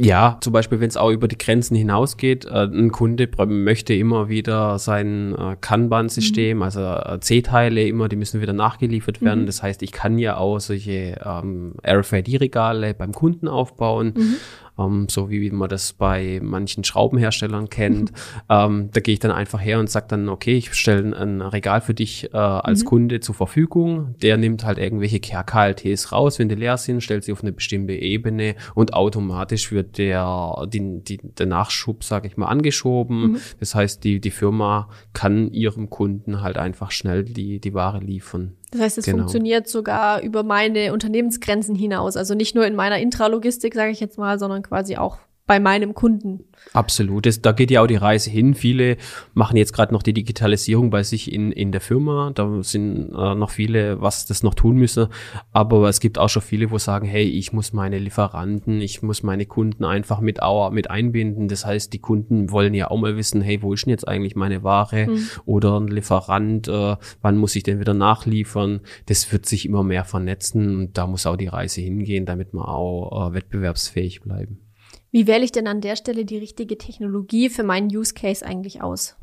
ja, 0.00 0.38
zum 0.40 0.52
Beispiel, 0.52 0.80
wenn 0.80 0.88
es 0.88 0.96
auch 0.96 1.10
über 1.10 1.28
die 1.28 1.38
Grenzen 1.38 1.74
hinausgeht, 1.74 2.44
äh, 2.44 2.64
ein 2.64 2.92
Kunde 2.92 3.28
möchte 3.46 3.94
immer 3.94 4.28
wieder 4.28 4.78
sein 4.78 5.34
äh, 5.34 5.56
Kanban-System, 5.60 6.58
mhm. 6.58 6.62
also 6.62 6.80
äh, 6.80 7.18
C-Teile 7.20 7.86
immer, 7.86 8.08
die 8.08 8.16
müssen 8.16 8.40
wieder 8.40 8.52
nachgeliefert 8.52 9.22
werden. 9.22 9.42
Mhm. 9.42 9.46
Das 9.46 9.62
heißt, 9.62 9.82
ich 9.82 9.92
kann 9.92 10.18
ja 10.18 10.36
auch 10.36 10.60
solche 10.60 11.20
ähm, 11.24 11.74
RFID-Regale 11.86 12.94
beim 12.94 13.12
Kunden 13.12 13.48
aufbauen. 13.48 14.12
Mhm 14.16 14.36
ähm, 14.78 15.06
so 15.10 15.30
wie 15.30 15.50
man 15.50 15.68
das 15.68 15.92
bei 15.92 16.40
manchen 16.42 16.84
Schraubenherstellern 16.84 17.68
kennt. 17.68 18.12
ähm, 18.48 18.90
da 18.92 19.00
gehe 19.00 19.14
ich 19.14 19.20
dann 19.20 19.30
einfach 19.30 19.60
her 19.60 19.78
und 19.78 19.90
sage 19.90 20.06
dann, 20.08 20.28
okay, 20.28 20.56
ich 20.56 20.74
stelle 20.74 21.16
ein 21.16 21.40
Regal 21.40 21.80
für 21.80 21.94
dich 21.94 22.32
äh, 22.32 22.36
als 22.36 22.82
mhm. 22.82 22.86
Kunde 22.86 23.20
zur 23.20 23.34
Verfügung. 23.34 24.14
Der 24.22 24.36
nimmt 24.36 24.64
halt 24.64 24.78
irgendwelche 24.78 25.20
KLTs 25.20 26.12
raus, 26.12 26.38
wenn 26.38 26.48
die 26.48 26.54
leer 26.54 26.76
sind, 26.76 27.02
stellt 27.02 27.24
sie 27.24 27.32
auf 27.32 27.42
eine 27.42 27.52
bestimmte 27.52 27.94
Ebene 27.94 28.54
und 28.74 28.94
automatisch 28.94 29.72
wird 29.72 29.98
der, 29.98 30.66
die, 30.68 31.02
die, 31.02 31.18
der 31.22 31.46
Nachschub, 31.46 32.04
sage 32.04 32.28
ich 32.28 32.36
mal, 32.36 32.46
angeschoben. 32.46 33.32
Mhm. 33.32 33.36
Das 33.60 33.74
heißt, 33.74 34.04
die, 34.04 34.20
die 34.20 34.30
Firma 34.30 34.88
kann 35.12 35.52
ihrem 35.52 35.90
Kunden 35.90 36.40
halt 36.42 36.58
einfach 36.58 36.90
schnell 36.90 37.24
die, 37.24 37.60
die 37.60 37.74
Ware 37.74 38.00
liefern. 38.00 38.54
Das 38.70 38.80
heißt, 38.80 38.98
es 38.98 39.04
genau. 39.06 39.18
funktioniert 39.18 39.68
sogar 39.68 40.20
über 40.22 40.42
meine 40.42 40.92
Unternehmensgrenzen 40.92 41.74
hinaus. 41.74 42.16
Also 42.16 42.34
nicht 42.34 42.54
nur 42.54 42.66
in 42.66 42.74
meiner 42.74 42.98
Intralogistik, 42.98 43.74
sage 43.74 43.90
ich 43.90 44.00
jetzt 44.00 44.18
mal, 44.18 44.38
sondern 44.38 44.62
quasi 44.62 44.96
auch 44.96 45.18
bei 45.48 45.58
meinem 45.58 45.94
Kunden. 45.94 46.44
Absolut. 46.74 47.24
Das, 47.24 47.40
da 47.40 47.52
geht 47.52 47.70
ja 47.70 47.82
auch 47.82 47.86
die 47.86 47.96
Reise 47.96 48.30
hin. 48.30 48.54
Viele 48.54 48.98
machen 49.32 49.56
jetzt 49.56 49.72
gerade 49.72 49.94
noch 49.94 50.02
die 50.02 50.12
Digitalisierung 50.12 50.90
bei 50.90 51.02
sich 51.02 51.32
in, 51.32 51.52
in 51.52 51.72
der 51.72 51.80
Firma. 51.80 52.32
Da 52.34 52.62
sind 52.62 53.10
äh, 53.16 53.34
noch 53.34 53.48
viele, 53.48 54.00
was 54.02 54.26
das 54.26 54.42
noch 54.42 54.54
tun 54.54 54.76
müssen. 54.76 55.06
Aber 55.50 55.88
es 55.88 56.00
gibt 56.00 56.18
auch 56.18 56.28
schon 56.28 56.42
viele, 56.42 56.70
wo 56.70 56.76
sagen, 56.76 57.06
hey, 57.06 57.24
ich 57.24 57.54
muss 57.54 57.72
meine 57.72 57.98
Lieferanten, 57.98 58.82
ich 58.82 59.02
muss 59.02 59.22
meine 59.22 59.46
Kunden 59.46 59.84
einfach 59.84 60.20
mit, 60.20 60.40
mit 60.72 60.90
einbinden. 60.90 61.48
Das 61.48 61.64
heißt, 61.64 61.94
die 61.94 62.00
Kunden 62.00 62.50
wollen 62.50 62.74
ja 62.74 62.90
auch 62.90 62.98
mal 62.98 63.16
wissen, 63.16 63.40
hey, 63.40 63.62
wo 63.62 63.72
ist 63.72 63.86
denn 63.86 63.90
jetzt 63.90 64.06
eigentlich 64.06 64.36
meine 64.36 64.62
Ware? 64.62 65.06
Mhm. 65.06 65.28
Oder 65.46 65.80
ein 65.80 65.88
Lieferant, 65.88 66.68
äh, 66.68 66.96
wann 67.22 67.38
muss 67.38 67.56
ich 67.56 67.62
denn 67.62 67.80
wieder 67.80 67.94
nachliefern? 67.94 68.80
Das 69.06 69.32
wird 69.32 69.46
sich 69.46 69.64
immer 69.64 69.82
mehr 69.82 70.04
vernetzen 70.04 70.76
und 70.76 70.98
da 70.98 71.06
muss 71.06 71.24
auch 71.24 71.36
die 71.36 71.46
Reise 71.46 71.80
hingehen, 71.80 72.26
damit 72.26 72.52
wir 72.52 72.68
auch 72.68 73.30
äh, 73.30 73.32
wettbewerbsfähig 73.32 74.20
bleiben. 74.20 74.67
Wie 75.10 75.26
wähle 75.26 75.44
ich 75.44 75.52
denn 75.52 75.66
an 75.66 75.80
der 75.80 75.96
Stelle 75.96 76.24
die 76.24 76.38
richtige 76.38 76.76
Technologie 76.76 77.48
für 77.48 77.62
meinen 77.62 77.88
Use 77.88 78.14
Case 78.14 78.44
eigentlich 78.44 78.82
aus? 78.82 79.16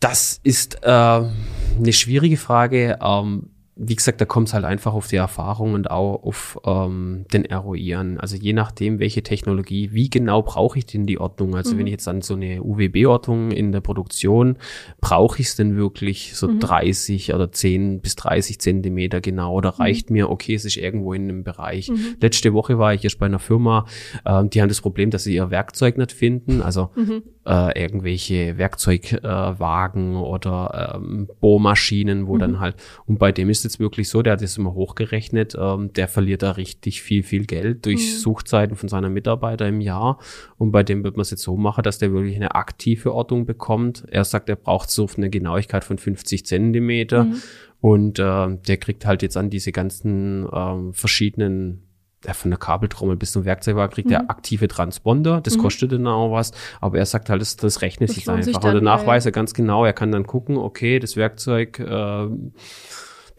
Das 0.00 0.40
ist 0.42 0.82
äh, 0.82 0.88
eine 0.88 1.92
schwierige 1.92 2.36
Frage. 2.36 2.98
Ähm, 3.02 3.55
wie 3.78 3.94
gesagt, 3.94 4.22
da 4.22 4.24
kommt 4.24 4.48
es 4.48 4.54
halt 4.54 4.64
einfach 4.64 4.94
auf 4.94 5.06
die 5.06 5.16
Erfahrung 5.16 5.74
und 5.74 5.90
auch 5.90 6.22
auf 6.22 6.58
ähm, 6.64 7.26
den 7.30 7.44
Eruieren. 7.44 8.18
Also 8.18 8.34
je 8.36 8.54
nachdem, 8.54 8.98
welche 9.00 9.22
Technologie, 9.22 9.92
wie 9.92 10.08
genau 10.08 10.40
brauche 10.42 10.78
ich 10.78 10.86
denn 10.86 11.04
die 11.04 11.20
Ordnung? 11.20 11.54
Also 11.54 11.74
mhm. 11.74 11.78
wenn 11.78 11.86
ich 11.86 11.92
jetzt 11.92 12.08
an 12.08 12.22
so 12.22 12.34
eine 12.34 12.62
UWB-Ordnung 12.62 13.50
in 13.50 13.72
der 13.72 13.82
Produktion, 13.82 14.56
brauche 15.02 15.40
ich 15.40 15.48
es 15.48 15.56
denn 15.56 15.76
wirklich 15.76 16.34
so 16.34 16.48
mhm. 16.48 16.58
30 16.58 17.34
oder 17.34 17.52
10 17.52 18.00
bis 18.00 18.16
30 18.16 18.58
Zentimeter 18.60 19.20
genau? 19.20 19.52
Oder 19.52 19.72
mhm. 19.72 19.82
reicht 19.82 20.08
mhm. 20.08 20.14
mir, 20.14 20.30
okay, 20.30 20.54
es 20.54 20.64
ist 20.64 20.78
irgendwo 20.78 21.12
in 21.12 21.24
einem 21.24 21.44
Bereich. 21.44 21.90
Mhm. 21.90 22.16
Letzte 22.18 22.54
Woche 22.54 22.78
war 22.78 22.94
ich 22.94 23.04
erst 23.04 23.18
bei 23.18 23.26
einer 23.26 23.38
Firma, 23.38 23.84
äh, 24.24 24.42
die 24.46 24.62
haben 24.62 24.68
das 24.68 24.80
Problem, 24.80 25.10
dass 25.10 25.24
sie 25.24 25.34
ihr 25.34 25.50
Werkzeug 25.50 25.98
nicht 25.98 26.12
finden. 26.12 26.62
Also 26.62 26.88
mhm. 26.96 27.24
Äh, 27.46 27.80
irgendwelche 27.80 28.58
Werkzeugwagen 28.58 30.14
äh, 30.14 30.18
oder 30.18 30.94
ähm, 30.96 31.28
Bohrmaschinen, 31.40 32.26
wo 32.26 32.38
dann 32.38 32.58
halt, 32.58 32.76
und 33.06 33.18
bei 33.18 33.30
dem 33.30 33.48
ist 33.48 33.64
jetzt 33.64 33.78
wirklich 33.78 34.08
so, 34.08 34.22
der 34.22 34.34
hat 34.34 34.42
das 34.42 34.58
immer 34.58 34.74
hochgerechnet, 34.74 35.56
ähm, 35.58 35.92
der 35.92 36.08
verliert 36.08 36.42
da 36.42 36.52
richtig 36.52 37.02
viel, 37.02 37.22
viel 37.22 37.46
Geld 37.46 37.86
durch 37.86 38.00
mhm. 38.00 38.18
Suchzeiten 38.18 38.76
von 38.76 38.88
seiner 38.88 39.10
Mitarbeiter 39.10 39.68
im 39.68 39.80
Jahr. 39.80 40.18
Und 40.58 40.72
bei 40.72 40.82
dem 40.82 41.04
wird 41.04 41.16
man 41.16 41.22
es 41.22 41.30
jetzt 41.30 41.42
so 41.42 41.56
machen, 41.56 41.84
dass 41.84 41.98
der 41.98 42.12
wirklich 42.12 42.36
eine 42.36 42.54
aktive 42.54 43.14
Ortung 43.14 43.46
bekommt. 43.46 44.04
Er 44.10 44.24
sagt, 44.24 44.48
er 44.48 44.56
braucht 44.56 44.90
so 44.90 45.08
eine 45.16 45.30
Genauigkeit 45.30 45.84
von 45.84 45.98
50 45.98 46.44
Zentimeter. 46.44 47.24
Mhm. 47.24 47.42
Und 47.80 48.18
äh, 48.18 48.56
der 48.66 48.76
kriegt 48.78 49.06
halt 49.06 49.22
jetzt 49.22 49.36
an 49.36 49.50
diese 49.50 49.70
ganzen 49.70 50.48
ähm, 50.52 50.92
verschiedenen 50.92 51.85
ja, 52.26 52.34
von 52.34 52.50
der 52.50 52.58
Kabeltrommel 52.58 53.16
bis 53.16 53.32
zum 53.32 53.44
Werkzeugwagen 53.44 53.92
kriegt 53.92 54.08
mhm. 54.08 54.14
er 54.14 54.30
aktive 54.30 54.68
Transponder. 54.68 55.40
Das 55.40 55.56
mhm. 55.56 55.62
kostet 55.62 55.92
dann 55.92 56.06
auch 56.06 56.32
was. 56.32 56.52
Aber 56.80 56.98
er 56.98 57.06
sagt 57.06 57.30
halt, 57.30 57.40
das, 57.40 57.56
das 57.56 57.82
rechnet 57.82 58.08
das 58.08 58.16
sich 58.16 58.28
einfach. 58.28 58.44
Sich 58.44 58.56
dann, 58.56 58.76
und 58.76 58.84
danach 58.84 59.02
ja, 59.02 59.06
weiß 59.06 59.26
er 59.26 59.32
ganz 59.32 59.54
genau, 59.54 59.84
er 59.84 59.92
kann 59.92 60.10
dann 60.10 60.26
gucken, 60.26 60.56
okay, 60.56 60.98
das 60.98 61.16
Werkzeug 61.16 61.78
äh, 61.78 62.26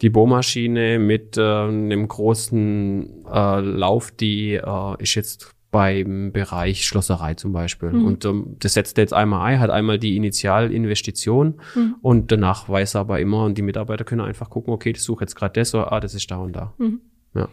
die 0.00 0.10
Bohrmaschine 0.10 0.98
mit 0.98 1.36
äh, 1.36 1.42
einem 1.42 2.08
großen 2.08 3.26
äh, 3.30 3.60
Lauf, 3.60 4.10
die 4.12 4.54
äh, 4.54 5.02
ist 5.02 5.14
jetzt 5.14 5.50
beim 5.70 6.32
Bereich 6.32 6.86
Schlosserei 6.86 7.34
zum 7.34 7.52
Beispiel. 7.52 7.90
Mhm. 7.90 8.04
Und 8.06 8.24
ähm, 8.24 8.56
das 8.58 8.74
setzt 8.74 8.96
er 8.96 9.02
jetzt 9.02 9.12
einmal 9.12 9.46
ein, 9.46 9.60
hat 9.60 9.70
einmal 9.70 9.98
die 9.98 10.16
Initialinvestition 10.16 11.60
mhm. 11.74 11.96
und 12.00 12.32
danach 12.32 12.68
weiß 12.68 12.94
er 12.94 13.02
aber 13.02 13.20
immer 13.20 13.44
und 13.44 13.58
die 13.58 13.62
Mitarbeiter 13.62 14.04
können 14.04 14.22
einfach 14.22 14.48
gucken, 14.48 14.72
okay, 14.72 14.90
ich 14.90 15.02
suche 15.02 15.24
jetzt 15.24 15.34
gerade 15.34 15.60
das 15.60 15.74
oder 15.74 15.92
ah, 15.92 16.00
das 16.00 16.14
ist 16.14 16.30
da 16.30 16.38
und 16.38 16.54
da. 16.54 16.72
Mhm. 16.78 17.00
Ja. 17.34 17.48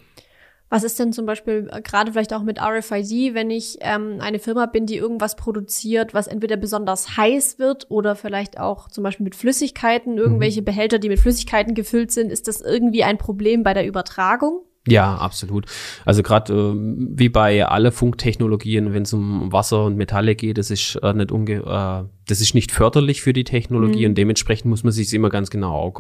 Was 0.70 0.84
ist 0.84 1.00
denn 1.00 1.14
zum 1.14 1.26
Beispiel 1.26 1.70
äh, 1.72 1.82
gerade 1.82 2.12
vielleicht 2.12 2.34
auch 2.34 2.44
mit 2.44 2.60
RFID, 2.60 3.34
wenn 3.34 3.52
ich 3.52 3.78
ähm, 3.82 4.18
eine 4.20 4.40
Firma 4.40 4.66
bin, 4.66 4.86
die 4.86 4.98
irgendwas 4.98 5.36
produziert, 5.36 6.14
was 6.14 6.28
entweder 6.28 6.58
besonders 6.58 7.18
heiß 7.18 7.60
wird 7.60 7.86
oder 7.90 8.16
vielleicht 8.16 8.60
auch 8.60 8.90
zum 8.90 9.04
Beispiel 9.04 9.24
mit 9.24 9.36
Flüssigkeiten, 9.36 10.18
irgendwelche 10.18 10.62
mhm. 10.62 10.66
Behälter, 10.66 11.00
die 11.00 11.10
mit 11.10 11.20
Flüssigkeiten 11.20 11.76
gefüllt 11.76 12.12
sind, 12.12 12.32
ist 12.32 12.48
das 12.48 12.62
irgendwie 12.62 13.04
ein 13.04 13.18
Problem 13.18 13.64
bei 13.64 13.74
der 13.74 13.86
Übertragung? 13.86 14.64
Ja, 14.88 15.16
absolut. 15.16 15.66
Also 16.06 16.22
gerade 16.22 16.54
äh, 16.54 16.74
wie 16.76 17.30
bei 17.30 17.66
alle 17.66 17.92
Funktechnologien, 17.92 18.94
wenn 18.94 19.04
es 19.04 19.14
um 19.14 19.52
Wasser 19.52 19.86
und 19.86 19.98
Metalle 19.98 20.36
geht, 20.36 20.58
das 20.60 20.70
ist 20.70 20.96
äh, 20.98 21.14
nicht 21.14 21.32
unge 21.32 21.56
äh, 21.56 22.08
das 22.28 22.42
ist 22.42 22.56
nicht 22.56 22.72
förderlich 22.72 23.22
für 23.22 23.34
die 23.34 23.44
Technologie 23.44 24.02
mhm. 24.02 24.12
und 24.12 24.18
dementsprechend 24.18 24.70
muss 24.70 24.84
man 24.84 24.92
sich 24.92 25.14
immer 25.14 25.30
ganz 25.30 25.50
genau 25.50 25.94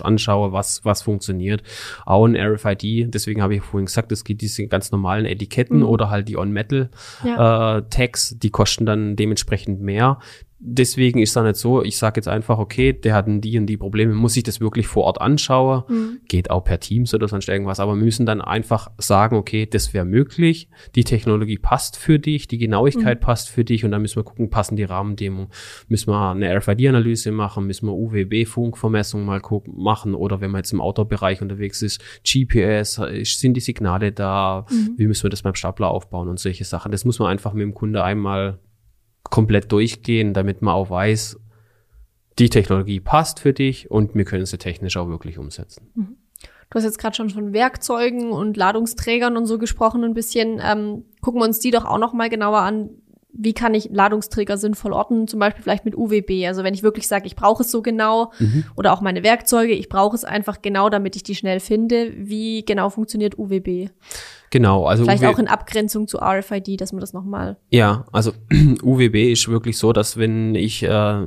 anschauen, 0.00 0.52
was 0.52 0.84
was 0.84 1.02
funktioniert. 1.02 1.62
Auch 2.04 2.24
ein 2.24 2.36
RFID, 2.36 3.12
deswegen 3.12 3.42
habe 3.42 3.56
ich 3.56 3.62
vorhin 3.62 3.86
gesagt, 3.86 4.12
es 4.12 4.24
gibt 4.24 4.42
diese 4.42 4.66
ganz 4.66 4.90
normalen 4.90 5.24
Etiketten 5.24 5.78
mhm. 5.78 5.86
oder 5.86 6.10
halt 6.10 6.28
die 6.28 6.36
On-Metal 6.36 6.90
ja. 7.24 7.78
äh, 7.78 7.82
Tags, 7.90 8.36
die 8.38 8.50
kosten 8.50 8.86
dann 8.86 9.16
dementsprechend 9.16 9.80
mehr 9.80 10.18
deswegen 10.64 11.18
ist 11.18 11.36
es 11.36 11.42
nicht 11.42 11.56
so, 11.56 11.82
ich 11.82 11.98
sage 11.98 12.18
jetzt 12.18 12.28
einfach, 12.28 12.58
okay, 12.58 12.92
der 12.92 13.14
hat 13.14 13.26
die 13.28 13.58
und 13.58 13.66
die 13.66 13.76
Probleme, 13.76 14.14
muss 14.14 14.36
ich 14.36 14.44
das 14.44 14.60
wirklich 14.60 14.86
vor 14.86 15.04
Ort 15.04 15.20
anschauen, 15.20 15.82
mhm. 15.88 16.20
geht 16.28 16.50
auch 16.50 16.62
per 16.62 16.78
Teams 16.78 17.12
oder 17.14 17.26
sonst 17.26 17.48
irgendwas, 17.48 17.80
aber 17.80 17.94
wir 17.94 18.04
müssen 18.04 18.26
dann 18.26 18.40
einfach 18.40 18.90
sagen, 18.98 19.36
okay, 19.36 19.66
das 19.66 19.92
wäre 19.92 20.04
möglich, 20.04 20.68
die 20.94 21.02
Technologie 21.02 21.58
passt 21.58 21.96
für 21.96 22.18
dich, 22.18 22.46
die 22.46 22.58
Genauigkeit 22.58 23.20
mhm. 23.20 23.24
passt 23.24 23.50
für 23.50 23.64
dich. 23.64 23.84
Und 23.84 23.90
dann 23.90 24.02
müssen 24.02 24.16
wir 24.16 24.24
gucken, 24.24 24.50
passen 24.50 24.76
die 24.76 24.84
Rahmendemo, 24.84 25.48
müssen 25.88 26.10
wir 26.10 26.30
eine 26.30 26.56
RFID-Analyse 26.56 27.32
machen, 27.32 27.66
müssen 27.66 27.86
wir 27.86 27.94
UWB-Funkvermessung 27.94 29.24
mal 29.24 29.40
gucken, 29.40 29.74
machen. 29.76 30.14
Oder 30.14 30.40
wenn 30.40 30.52
man 30.52 30.60
jetzt 30.60 30.72
im 30.72 30.80
Outdoor-Bereich 30.80 31.42
unterwegs 31.42 31.82
ist, 31.82 32.00
GPS, 32.22 33.00
sind 33.24 33.54
die 33.54 33.60
Signale 33.60 34.12
da, 34.12 34.66
mhm. 34.70 34.94
wie 34.96 35.06
müssen 35.06 35.24
wir 35.24 35.30
das 35.30 35.42
beim 35.42 35.56
Stapler 35.56 35.90
aufbauen 35.90 36.28
und 36.28 36.38
solche 36.38 36.64
Sachen. 36.64 36.92
Das 36.92 37.04
muss 37.04 37.18
man 37.18 37.28
einfach 37.28 37.52
mit 37.52 37.62
dem 37.62 37.74
Kunde 37.74 38.04
einmal 38.04 38.58
komplett 39.32 39.72
durchgehen, 39.72 40.34
damit 40.34 40.60
man 40.60 40.74
auch 40.74 40.90
weiß, 40.90 41.40
die 42.38 42.50
Technologie 42.50 43.00
passt 43.00 43.40
für 43.40 43.54
dich 43.54 43.90
und 43.90 44.14
wir 44.14 44.26
können 44.26 44.44
sie 44.44 44.58
technisch 44.58 44.98
auch 44.98 45.08
wirklich 45.08 45.38
umsetzen. 45.38 45.90
Mhm. 45.94 46.16
Du 46.68 46.76
hast 46.76 46.84
jetzt 46.84 46.98
gerade 46.98 47.16
schon 47.16 47.30
von 47.30 47.52
Werkzeugen 47.52 48.30
und 48.30 48.56
Ladungsträgern 48.56 49.36
und 49.38 49.46
so 49.46 49.58
gesprochen 49.58 50.04
ein 50.04 50.14
bisschen. 50.14 50.60
Ähm, 50.62 51.04
gucken 51.22 51.40
wir 51.40 51.46
uns 51.46 51.60
die 51.60 51.70
doch 51.70 51.86
auch 51.86 51.98
noch 51.98 52.12
mal 52.12 52.28
genauer 52.28 52.60
an. 52.60 52.90
Wie 53.32 53.52
kann 53.52 53.74
ich 53.74 53.88
Ladungsträger 53.90 54.56
sinnvoll 54.56 54.92
orten? 54.92 55.26
Zum 55.26 55.40
Beispiel 55.40 55.62
vielleicht 55.62 55.84
mit 55.84 55.96
UWB. 55.96 56.46
Also 56.46 56.64
wenn 56.64 56.74
ich 56.74 56.82
wirklich 56.82 57.08
sage, 57.08 57.26
ich 57.26 57.36
brauche 57.36 57.62
es 57.62 57.70
so 57.70 57.82
genau 57.82 58.32
mhm. 58.38 58.64
oder 58.76 58.92
auch 58.92 59.00
meine 59.00 59.22
Werkzeuge, 59.22 59.72
ich 59.72 59.88
brauche 59.88 60.14
es 60.14 60.24
einfach 60.24 60.62
genau, 60.62 60.90
damit 60.90 61.16
ich 61.16 61.22
die 61.22 61.34
schnell 61.34 61.60
finde. 61.60 62.12
Wie 62.16 62.64
genau 62.64 62.90
funktioniert 62.90 63.38
UWB? 63.38 63.88
Genau, 64.52 64.84
also 64.84 65.04
vielleicht 65.04 65.22
UW 65.22 65.28
auch 65.28 65.38
in 65.38 65.48
Abgrenzung 65.48 66.06
zu 66.06 66.18
RFID, 66.18 66.78
dass 66.78 66.92
man 66.92 67.00
das 67.00 67.14
nochmal. 67.14 67.56
Ja, 67.70 68.04
also 68.12 68.32
UWB 68.82 69.32
ist 69.32 69.48
wirklich 69.48 69.78
so, 69.78 69.94
dass 69.94 70.18
wenn 70.18 70.54
ich 70.54 70.82
äh, 70.82 71.22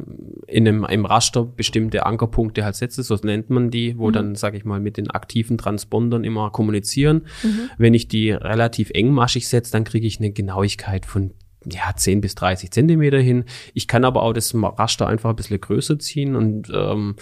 in 0.45 0.67
einem 0.67 0.85
im 0.85 1.05
Raster 1.05 1.43
bestimmte 1.43 2.05
Ankerpunkte 2.05 2.63
halt 2.63 2.75
setze, 2.75 3.01
so 3.01 3.15
nennt 3.15 3.49
man 3.49 3.71
die, 3.71 3.97
wo 3.97 4.09
mhm. 4.09 4.13
dann 4.13 4.35
sage 4.35 4.57
ich 4.57 4.63
mal 4.63 4.79
mit 4.79 4.97
den 4.97 5.09
aktiven 5.09 5.57
Transpondern 5.57 6.23
immer 6.23 6.51
kommunizieren. 6.51 7.23
Mhm. 7.41 7.71
Wenn 7.79 7.95
ich 7.95 8.07
die 8.07 8.29
relativ 8.29 8.91
engmaschig 8.91 9.47
setze, 9.47 9.71
dann 9.71 9.85
kriege 9.85 10.05
ich 10.05 10.19
eine 10.19 10.29
Genauigkeit 10.29 11.07
von 11.07 11.31
ja, 11.69 11.95
10 11.95 12.21
bis 12.21 12.35
30 12.35 12.71
Zentimeter 12.71 13.19
hin. 13.19 13.45
Ich 13.73 13.87
kann 13.87 14.05
aber 14.05 14.23
auch 14.23 14.33
das 14.33 14.53
Raster 14.55 15.07
einfach 15.07 15.29
ein 15.29 15.35
bisschen 15.35 15.59
größer 15.59 15.99
ziehen 15.99 16.35
und 16.35 16.71
ähm, 16.73 17.15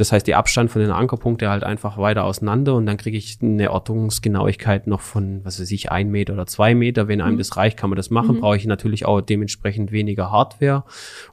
das 0.00 0.12
heißt, 0.12 0.26
die 0.26 0.34
Abstand 0.34 0.70
von 0.70 0.80
den 0.80 0.90
Ankerpunkten 0.90 1.50
halt 1.50 1.62
einfach 1.62 1.98
weiter 1.98 2.24
auseinander 2.24 2.74
und 2.74 2.86
dann 2.86 2.96
kriege 2.96 3.18
ich 3.18 3.36
eine 3.42 3.70
Ortungsgenauigkeit 3.70 4.86
noch 4.86 5.02
von, 5.02 5.44
was 5.44 5.60
weiß 5.60 5.70
ich, 5.72 5.92
ein 5.92 6.10
Meter 6.10 6.32
oder 6.32 6.46
zwei 6.46 6.74
Meter. 6.74 7.06
Wenn 7.06 7.20
einem 7.20 7.34
mhm. 7.34 7.38
das 7.38 7.58
reicht, 7.58 7.76
kann 7.76 7.90
man 7.90 7.98
das 7.98 8.08
machen. 8.08 8.36
Mhm. 8.36 8.40
Brauche 8.40 8.56
ich 8.56 8.64
natürlich 8.64 9.04
auch 9.04 9.20
dementsprechend 9.20 9.92
weniger 9.92 10.30
Hardware. 10.30 10.84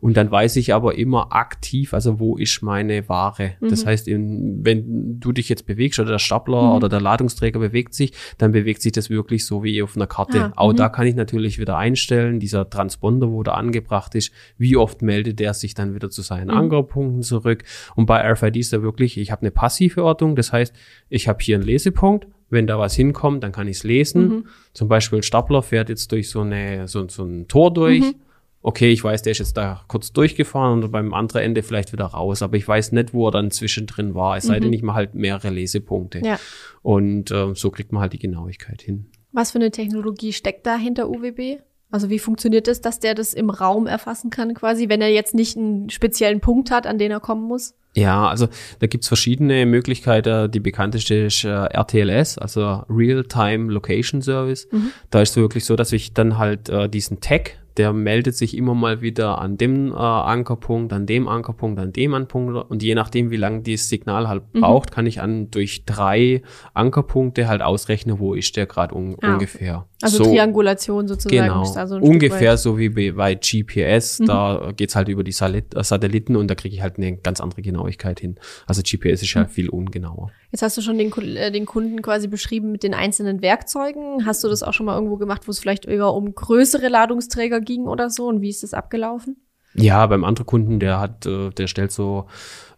Und 0.01 0.17
dann 0.17 0.30
weiß 0.30 0.58
ich 0.58 0.73
aber 0.73 0.97
immer 0.97 1.32
aktiv, 1.32 1.93
also 1.93 2.19
wo 2.19 2.36
ist 2.36 2.62
meine 2.62 3.08
Ware. 3.08 3.53
Mhm. 3.62 3.69
Das 3.69 3.86
heißt, 3.86 4.08
wenn 4.08 5.19
du 5.21 5.32
dich 5.32 5.47
jetzt 5.47 5.65
bewegst 5.65 5.99
oder 5.99 6.12
der 6.12 6.19
Stapler 6.19 6.62
mhm. 6.63 6.71
oder 6.71 6.89
der 6.89 6.99
Ladungsträger 6.99 7.60
bewegt 7.60 7.93
sich, 7.93 8.12
dann 8.38 8.51
bewegt 8.51 8.82
sich 8.82 8.91
das 8.91 9.10
wirklich 9.10 9.45
so 9.45 9.63
wie 9.63 9.82
auf 9.82 9.95
einer 9.95 10.08
Karte. 10.08 10.43
Ah, 10.43 10.53
auch 10.58 10.73
da 10.73 10.89
mhm. 10.89 10.91
kann 10.91 11.08
ich 11.08 11.15
natürlich 11.15 11.58
wieder 11.58 11.77
einstellen, 11.77 12.41
dieser 12.41 12.69
Transponder, 12.69 13.32
wo 13.32 13.43
da 13.43 13.53
angebracht 13.53 14.13
ist, 14.15 14.34
wie 14.58 14.75
oft 14.75 15.01
meldet 15.01 15.39
der 15.39 15.53
sich 15.53 15.73
dann 15.73 15.95
wieder 15.95 16.10
zu 16.10 16.21
seinen 16.21 16.49
mhm. 16.49 16.58
Ankerpunkten 16.58 17.21
zurück. 17.21 17.63
Und 17.95 18.08
bei 18.08 18.30
RFID 18.30 18.56
ist 18.59 18.73
da 18.73 18.81
wirklich, 18.81 19.17
ich 19.17 19.31
habe 19.31 19.41
eine 19.41 19.51
passive 19.51 20.03
Ortung, 20.03 20.35
das 20.35 20.51
heißt, 20.51 20.73
ich 21.09 21.27
habe 21.27 21.39
hier 21.41 21.55
einen 21.55 21.65
Lesepunkt, 21.65 22.27
wenn 22.49 22.67
da 22.67 22.79
was 22.79 22.95
hinkommt, 22.95 23.43
dann 23.43 23.51
kann 23.51 23.67
ich 23.67 23.77
es 23.77 23.83
lesen. 23.83 24.27
Mhm. 24.27 24.45
Zum 24.73 24.87
Beispiel 24.87 25.19
ein 25.19 25.23
Stapler 25.23 25.61
fährt 25.61 25.89
jetzt 25.89 26.11
durch 26.11 26.29
so, 26.29 26.41
eine, 26.41 26.87
so, 26.87 27.07
so 27.09 27.23
ein 27.23 27.47
Tor 27.47 27.73
durch. 27.73 28.01
Mhm. 28.01 28.15
Okay, 28.61 28.91
ich 28.91 29.03
weiß, 29.03 29.21
der 29.21 29.31
ist 29.31 29.37
jetzt 29.37 29.55
da 29.55 29.81
kurz 29.87 30.11
durchgefahren 30.11 30.83
und 30.83 30.91
beim 30.91 31.13
anderen 31.13 31.41
Ende 31.41 31.63
vielleicht 31.63 31.93
wieder 31.93 32.05
raus, 32.05 32.41
aber 32.41 32.57
ich 32.57 32.67
weiß 32.67 32.91
nicht, 32.91 33.13
wo 33.13 33.27
er 33.27 33.31
dann 33.31 33.51
zwischendrin 33.51 34.13
war, 34.15 34.35
es 34.35 34.45
sei 34.45 34.59
denn, 34.59 34.69
mhm. 34.69 34.73
ich 34.73 34.81
mache 34.81 34.97
halt 34.97 35.15
mehrere 35.15 35.49
Lesepunkte. 35.49 36.19
Ja. 36.25 36.39
Und 36.81 37.31
äh, 37.31 37.53
so 37.53 37.69
kriegt 37.69 37.91
man 37.91 38.01
halt 38.01 38.13
die 38.13 38.19
Genauigkeit 38.19 38.81
hin. 38.81 39.05
Was 39.31 39.51
für 39.51 39.59
eine 39.59 39.71
Technologie 39.71 40.33
steckt 40.33 40.65
da 40.65 40.75
hinter 40.75 41.09
UWB? 41.09 41.59
Also 41.89 42.09
wie 42.09 42.19
funktioniert 42.19 42.67
es, 42.67 42.81
dass 42.81 42.99
der 42.99 43.15
das 43.15 43.33
im 43.33 43.49
Raum 43.49 43.87
erfassen 43.87 44.29
kann 44.29 44.53
quasi, 44.53 44.89
wenn 44.89 45.01
er 45.01 45.11
jetzt 45.11 45.33
nicht 45.33 45.55
einen 45.55 45.89
speziellen 45.89 46.41
Punkt 46.41 46.71
hat, 46.71 46.85
an 46.85 46.97
den 46.97 47.11
er 47.11 47.19
kommen 47.19 47.47
muss? 47.47 47.75
Ja, 47.97 48.27
also 48.27 48.47
da 48.77 48.86
gibt's 48.86 49.07
verschiedene 49.07 49.65
Möglichkeiten. 49.65 50.51
Die 50.51 50.60
bekannteste 50.60 51.15
ist 51.15 51.43
äh, 51.43 51.47
RTLS, 51.49 52.38
also 52.38 52.83
Real-Time 52.88 53.73
Location 53.73 54.21
Service. 54.21 54.67
Mhm. 54.71 54.91
Da 55.10 55.23
ist 55.23 55.31
es 55.31 55.38
wirklich 55.38 55.65
so, 55.65 55.75
dass 55.75 55.91
ich 55.91 56.13
dann 56.13 56.38
halt 56.38 56.69
äh, 56.69 56.88
diesen 56.88 57.21
Tag, 57.21 57.57
der 57.77 57.93
meldet 57.93 58.35
sich 58.35 58.57
immer 58.57 58.73
mal 58.73 59.01
wieder 59.01 59.39
an 59.39 59.57
dem 59.57 59.91
äh, 59.91 59.95
Ankerpunkt, 59.95 60.91
an 60.93 61.05
dem 61.05 61.27
Ankerpunkt, 61.27 61.79
an 61.79 61.93
dem 61.93 62.13
Ankerpunkt 62.13 62.69
und 62.69 62.83
je 62.83 62.95
nachdem, 62.95 63.29
wie 63.29 63.37
lange 63.37 63.61
dieses 63.61 63.89
Signal 63.89 64.27
halt 64.27 64.43
mhm. 64.53 64.61
braucht, 64.61 64.91
kann 64.91 65.05
ich 65.05 65.21
an 65.21 65.51
durch 65.51 65.85
drei 65.85 66.41
Ankerpunkte 66.73 67.47
halt 67.47 67.61
ausrechnen, 67.61 68.19
wo 68.19 68.33
ist 68.33 68.55
der 68.55 68.65
gerade 68.65 68.95
un 68.95 69.15
ah, 69.21 69.33
ungefähr. 69.33 69.87
Also 70.01 70.23
so, 70.23 70.29
Triangulation 70.29 71.07
sozusagen. 71.07 71.47
Genau, 71.47 71.63
so 71.63 71.95
ungefähr 71.97 72.57
so 72.57 72.77
wie 72.77 73.11
bei 73.11 73.35
GPS, 73.35 74.19
mhm. 74.19 74.25
da 74.25 74.71
geht's 74.75 74.95
halt 74.95 75.07
über 75.07 75.23
die 75.23 75.31
Satelliten 75.31 76.35
und 76.35 76.49
da 76.49 76.55
kriege 76.55 76.75
ich 76.75 76.81
halt 76.81 76.97
eine 76.97 77.17
ganz 77.17 77.41
andere 77.41 77.61
Genauigkeit 77.61 78.19
hin. 78.19 78.35
Also 78.67 78.81
GPS 78.83 79.21
ist 79.21 79.33
ja 79.33 79.43
mhm. 79.43 79.49
viel 79.49 79.69
ungenauer. 79.69 80.31
Jetzt 80.51 80.61
hast 80.61 80.77
du 80.77 80.81
schon 80.81 80.97
den, 80.97 81.11
äh, 81.35 81.51
den 81.51 81.65
Kunden 81.65 82.01
quasi 82.01 82.27
beschrieben 82.27 82.71
mit 82.71 82.83
den 82.83 82.93
einzelnen 82.93 83.41
Werkzeugen. 83.41 84.25
Hast 84.25 84.43
du 84.43 84.47
das 84.47 84.63
auch 84.63 84.73
schon 84.73 84.85
mal 84.85 84.95
irgendwo 84.95 85.17
gemacht, 85.17 85.47
wo 85.47 85.51
es 85.51 85.59
vielleicht 85.59 85.85
eher 85.85 86.13
um 86.13 86.33
größere 86.33 86.87
Ladungsträger 86.87 87.59
ging 87.67 87.86
oder 87.86 88.10
so? 88.10 88.27
Und 88.27 88.41
wie 88.41 88.49
ist 88.49 88.63
das 88.63 88.73
abgelaufen? 88.73 89.38
Ja, 89.75 90.08
beim 90.08 90.23
anderen 90.23 90.47
Kunden, 90.47 90.80
der 90.80 90.99
hat, 90.99 91.27
äh, 91.27 91.51
der 91.51 91.67
stellt 91.67 91.91
so 91.91 92.25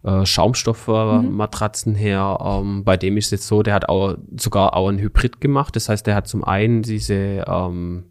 äh, 0.02 0.26
Schaumstoffmatratzen 0.26 1.94
mhm. 1.94 1.96
her. 1.96 2.38
Ähm, 2.42 2.84
bei 2.84 2.98
dem 2.98 3.16
ist 3.16 3.26
es 3.26 3.30
jetzt 3.30 3.46
so, 3.46 3.62
der 3.62 3.72
hat 3.72 3.88
auch 3.88 4.16
sogar 4.36 4.76
auch 4.76 4.88
ein 4.88 4.98
Hybrid 4.98 5.40
gemacht. 5.40 5.74
Das 5.76 5.88
heißt, 5.88 6.06
der 6.06 6.14
hat 6.14 6.28
zum 6.28 6.44
einen 6.44 6.82
diese 6.82 7.44
ähm, 7.46 8.04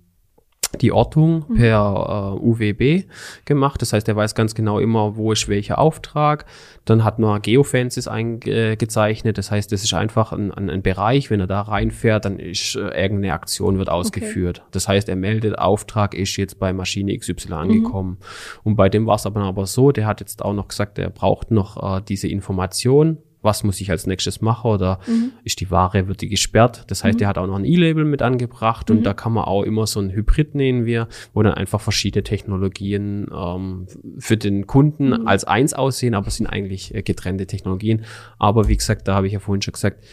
die 0.81 0.91
Ortung 0.91 1.45
mhm. 1.47 1.55
per 1.55 2.35
äh, 2.37 2.45
UWB 2.45 3.05
gemacht. 3.45 3.81
Das 3.81 3.93
heißt, 3.93 4.07
er 4.07 4.15
weiß 4.15 4.35
ganz 4.35 4.53
genau 4.55 4.79
immer, 4.79 5.15
wo 5.15 5.31
ist 5.31 5.47
welcher 5.47 5.79
Auftrag. 5.79 6.45
Dann 6.85 7.03
hat 7.03 7.19
man 7.19 7.41
Geofences 7.41 8.07
eingezeichnet. 8.07 9.37
Das 9.37 9.51
heißt, 9.51 9.71
das 9.71 9.83
ist 9.83 9.93
einfach 9.93 10.31
ein, 10.31 10.51
ein, 10.51 10.69
ein 10.69 10.81
Bereich, 10.81 11.29
wenn 11.29 11.39
er 11.39 11.47
da 11.47 11.61
reinfährt, 11.61 12.25
dann 12.25 12.39
ist 12.39 12.75
äh, 12.75 12.79
irgendeine 12.79 13.33
Aktion 13.33 13.77
wird 13.77 13.89
ausgeführt. 13.89 14.59
Okay. 14.59 14.67
Das 14.71 14.87
heißt, 14.87 15.09
er 15.09 15.15
meldet, 15.15 15.57
Auftrag 15.57 16.13
ist 16.13 16.37
jetzt 16.37 16.59
bei 16.59 16.71
Maschine 16.73 17.17
XY 17.17 17.47
mhm. 17.47 17.53
angekommen. 17.53 18.09
Mhm. 18.11 18.59
Und 18.63 18.75
bei 18.75 18.89
dem 18.89 19.07
war 19.07 19.15
es 19.15 19.25
aber, 19.25 19.41
aber 19.41 19.65
so, 19.65 19.91
der 19.91 20.05
hat 20.05 20.19
jetzt 20.19 20.43
auch 20.43 20.53
noch 20.53 20.67
gesagt, 20.67 20.99
er 20.99 21.09
braucht 21.09 21.51
noch 21.51 21.97
äh, 21.97 22.01
diese 22.07 22.27
Information 22.27 23.17
was 23.41 23.63
muss 23.63 23.79
ich 23.79 23.89
als 23.89 24.05
nächstes 24.05 24.41
machen 24.41 24.69
oder 24.69 24.99
mhm. 25.07 25.31
ist 25.43 25.61
die 25.61 25.71
Ware, 25.71 26.07
wird 26.07 26.21
die 26.21 26.27
gesperrt. 26.27 26.83
Das 26.87 27.03
heißt, 27.03 27.15
mhm. 27.15 27.19
der 27.19 27.27
hat 27.29 27.37
auch 27.37 27.47
noch 27.47 27.55
ein 27.55 27.65
E-Label 27.65 28.05
mit 28.05 28.21
angebracht 28.21 28.91
und 28.91 28.99
mhm. 28.99 29.03
da 29.03 29.13
kann 29.13 29.33
man 29.33 29.45
auch 29.45 29.63
immer 29.63 29.87
so 29.87 29.99
ein 29.99 30.11
Hybrid 30.11 30.55
nehmen 30.55 30.85
wir, 30.85 31.07
wo 31.33 31.41
dann 31.41 31.53
einfach 31.53 31.79
verschiedene 31.79 32.23
Technologien 32.23 33.27
ähm, 33.33 33.87
für 34.17 34.37
den 34.37 34.67
Kunden 34.67 35.07
mhm. 35.07 35.27
als 35.27 35.45
eins 35.45 35.73
aussehen, 35.73 36.15
aber 36.15 36.27
es 36.27 36.35
sind 36.35 36.47
eigentlich 36.47 36.93
äh, 36.93 37.01
getrennte 37.01 37.47
Technologien. 37.47 38.05
Aber 38.37 38.67
wie 38.67 38.77
gesagt, 38.77 39.07
da 39.07 39.15
habe 39.15 39.27
ich 39.27 39.33
ja 39.33 39.39
vorhin 39.39 39.61
schon 39.61 39.73
gesagt, 39.73 40.03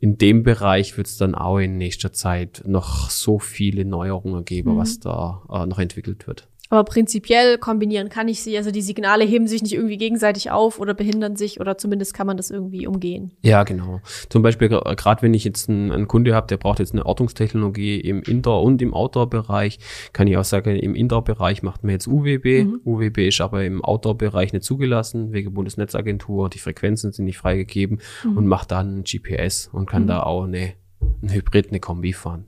in 0.00 0.18
dem 0.18 0.42
Bereich 0.42 0.96
wird 0.98 1.06
es 1.06 1.16
dann 1.16 1.34
auch 1.34 1.58
in 1.58 1.78
nächster 1.78 2.12
Zeit 2.12 2.62
noch 2.66 3.08
so 3.08 3.38
viele 3.38 3.86
Neuerungen 3.86 4.44
geben, 4.44 4.76
was 4.76 4.98
mhm. 4.98 5.00
da 5.02 5.42
äh, 5.50 5.66
noch 5.66 5.78
entwickelt 5.78 6.26
wird. 6.26 6.48
Aber 6.74 6.82
prinzipiell 6.82 7.56
kombinieren 7.56 8.08
kann 8.08 8.26
ich 8.26 8.42
sie. 8.42 8.56
Also 8.56 8.72
die 8.72 8.82
Signale 8.82 9.24
heben 9.24 9.46
sich 9.46 9.62
nicht 9.62 9.74
irgendwie 9.74 9.96
gegenseitig 9.96 10.50
auf 10.50 10.80
oder 10.80 10.92
behindern 10.92 11.36
sich 11.36 11.60
oder 11.60 11.78
zumindest 11.78 12.14
kann 12.14 12.26
man 12.26 12.36
das 12.36 12.50
irgendwie 12.50 12.88
umgehen. 12.88 13.30
Ja, 13.42 13.62
genau. 13.62 14.00
Zum 14.28 14.42
Beispiel 14.42 14.68
gerade 14.68 15.22
wenn 15.22 15.34
ich 15.34 15.44
jetzt 15.44 15.68
einen, 15.68 15.92
einen 15.92 16.08
Kunde 16.08 16.34
habe, 16.34 16.48
der 16.48 16.56
braucht 16.56 16.80
jetzt 16.80 16.92
eine 16.92 17.06
Ortungstechnologie 17.06 18.00
im 18.00 18.22
Indoor- 18.22 18.64
und 18.64 18.82
im 18.82 18.92
Outdoor-Bereich, 18.92 19.78
kann 20.12 20.26
ich 20.26 20.36
auch 20.36 20.42
sagen, 20.42 20.74
im 20.74 20.96
Indoor-Bereich 20.96 21.62
macht 21.62 21.84
man 21.84 21.92
jetzt 21.92 22.08
UWB. 22.08 22.64
Mhm. 22.64 22.80
UWB 22.84 23.28
ist 23.28 23.40
aber 23.40 23.64
im 23.64 23.84
Outdoor-Bereich 23.84 24.52
nicht 24.52 24.64
zugelassen, 24.64 25.32
wegen 25.32 25.54
Bundesnetzagentur. 25.54 26.48
Die 26.48 26.58
Frequenzen 26.58 27.12
sind 27.12 27.26
nicht 27.26 27.38
freigegeben 27.38 28.00
mhm. 28.24 28.36
und 28.36 28.46
macht 28.48 28.72
dann 28.72 29.04
GPS 29.04 29.70
und 29.72 29.86
kann 29.88 30.02
mhm. 30.02 30.08
da 30.08 30.24
auch 30.24 30.42
eine, 30.42 30.72
ein 31.22 31.32
Hybrid, 31.32 31.68
eine 31.68 31.78
Kombi 31.78 32.12
fahren. 32.12 32.46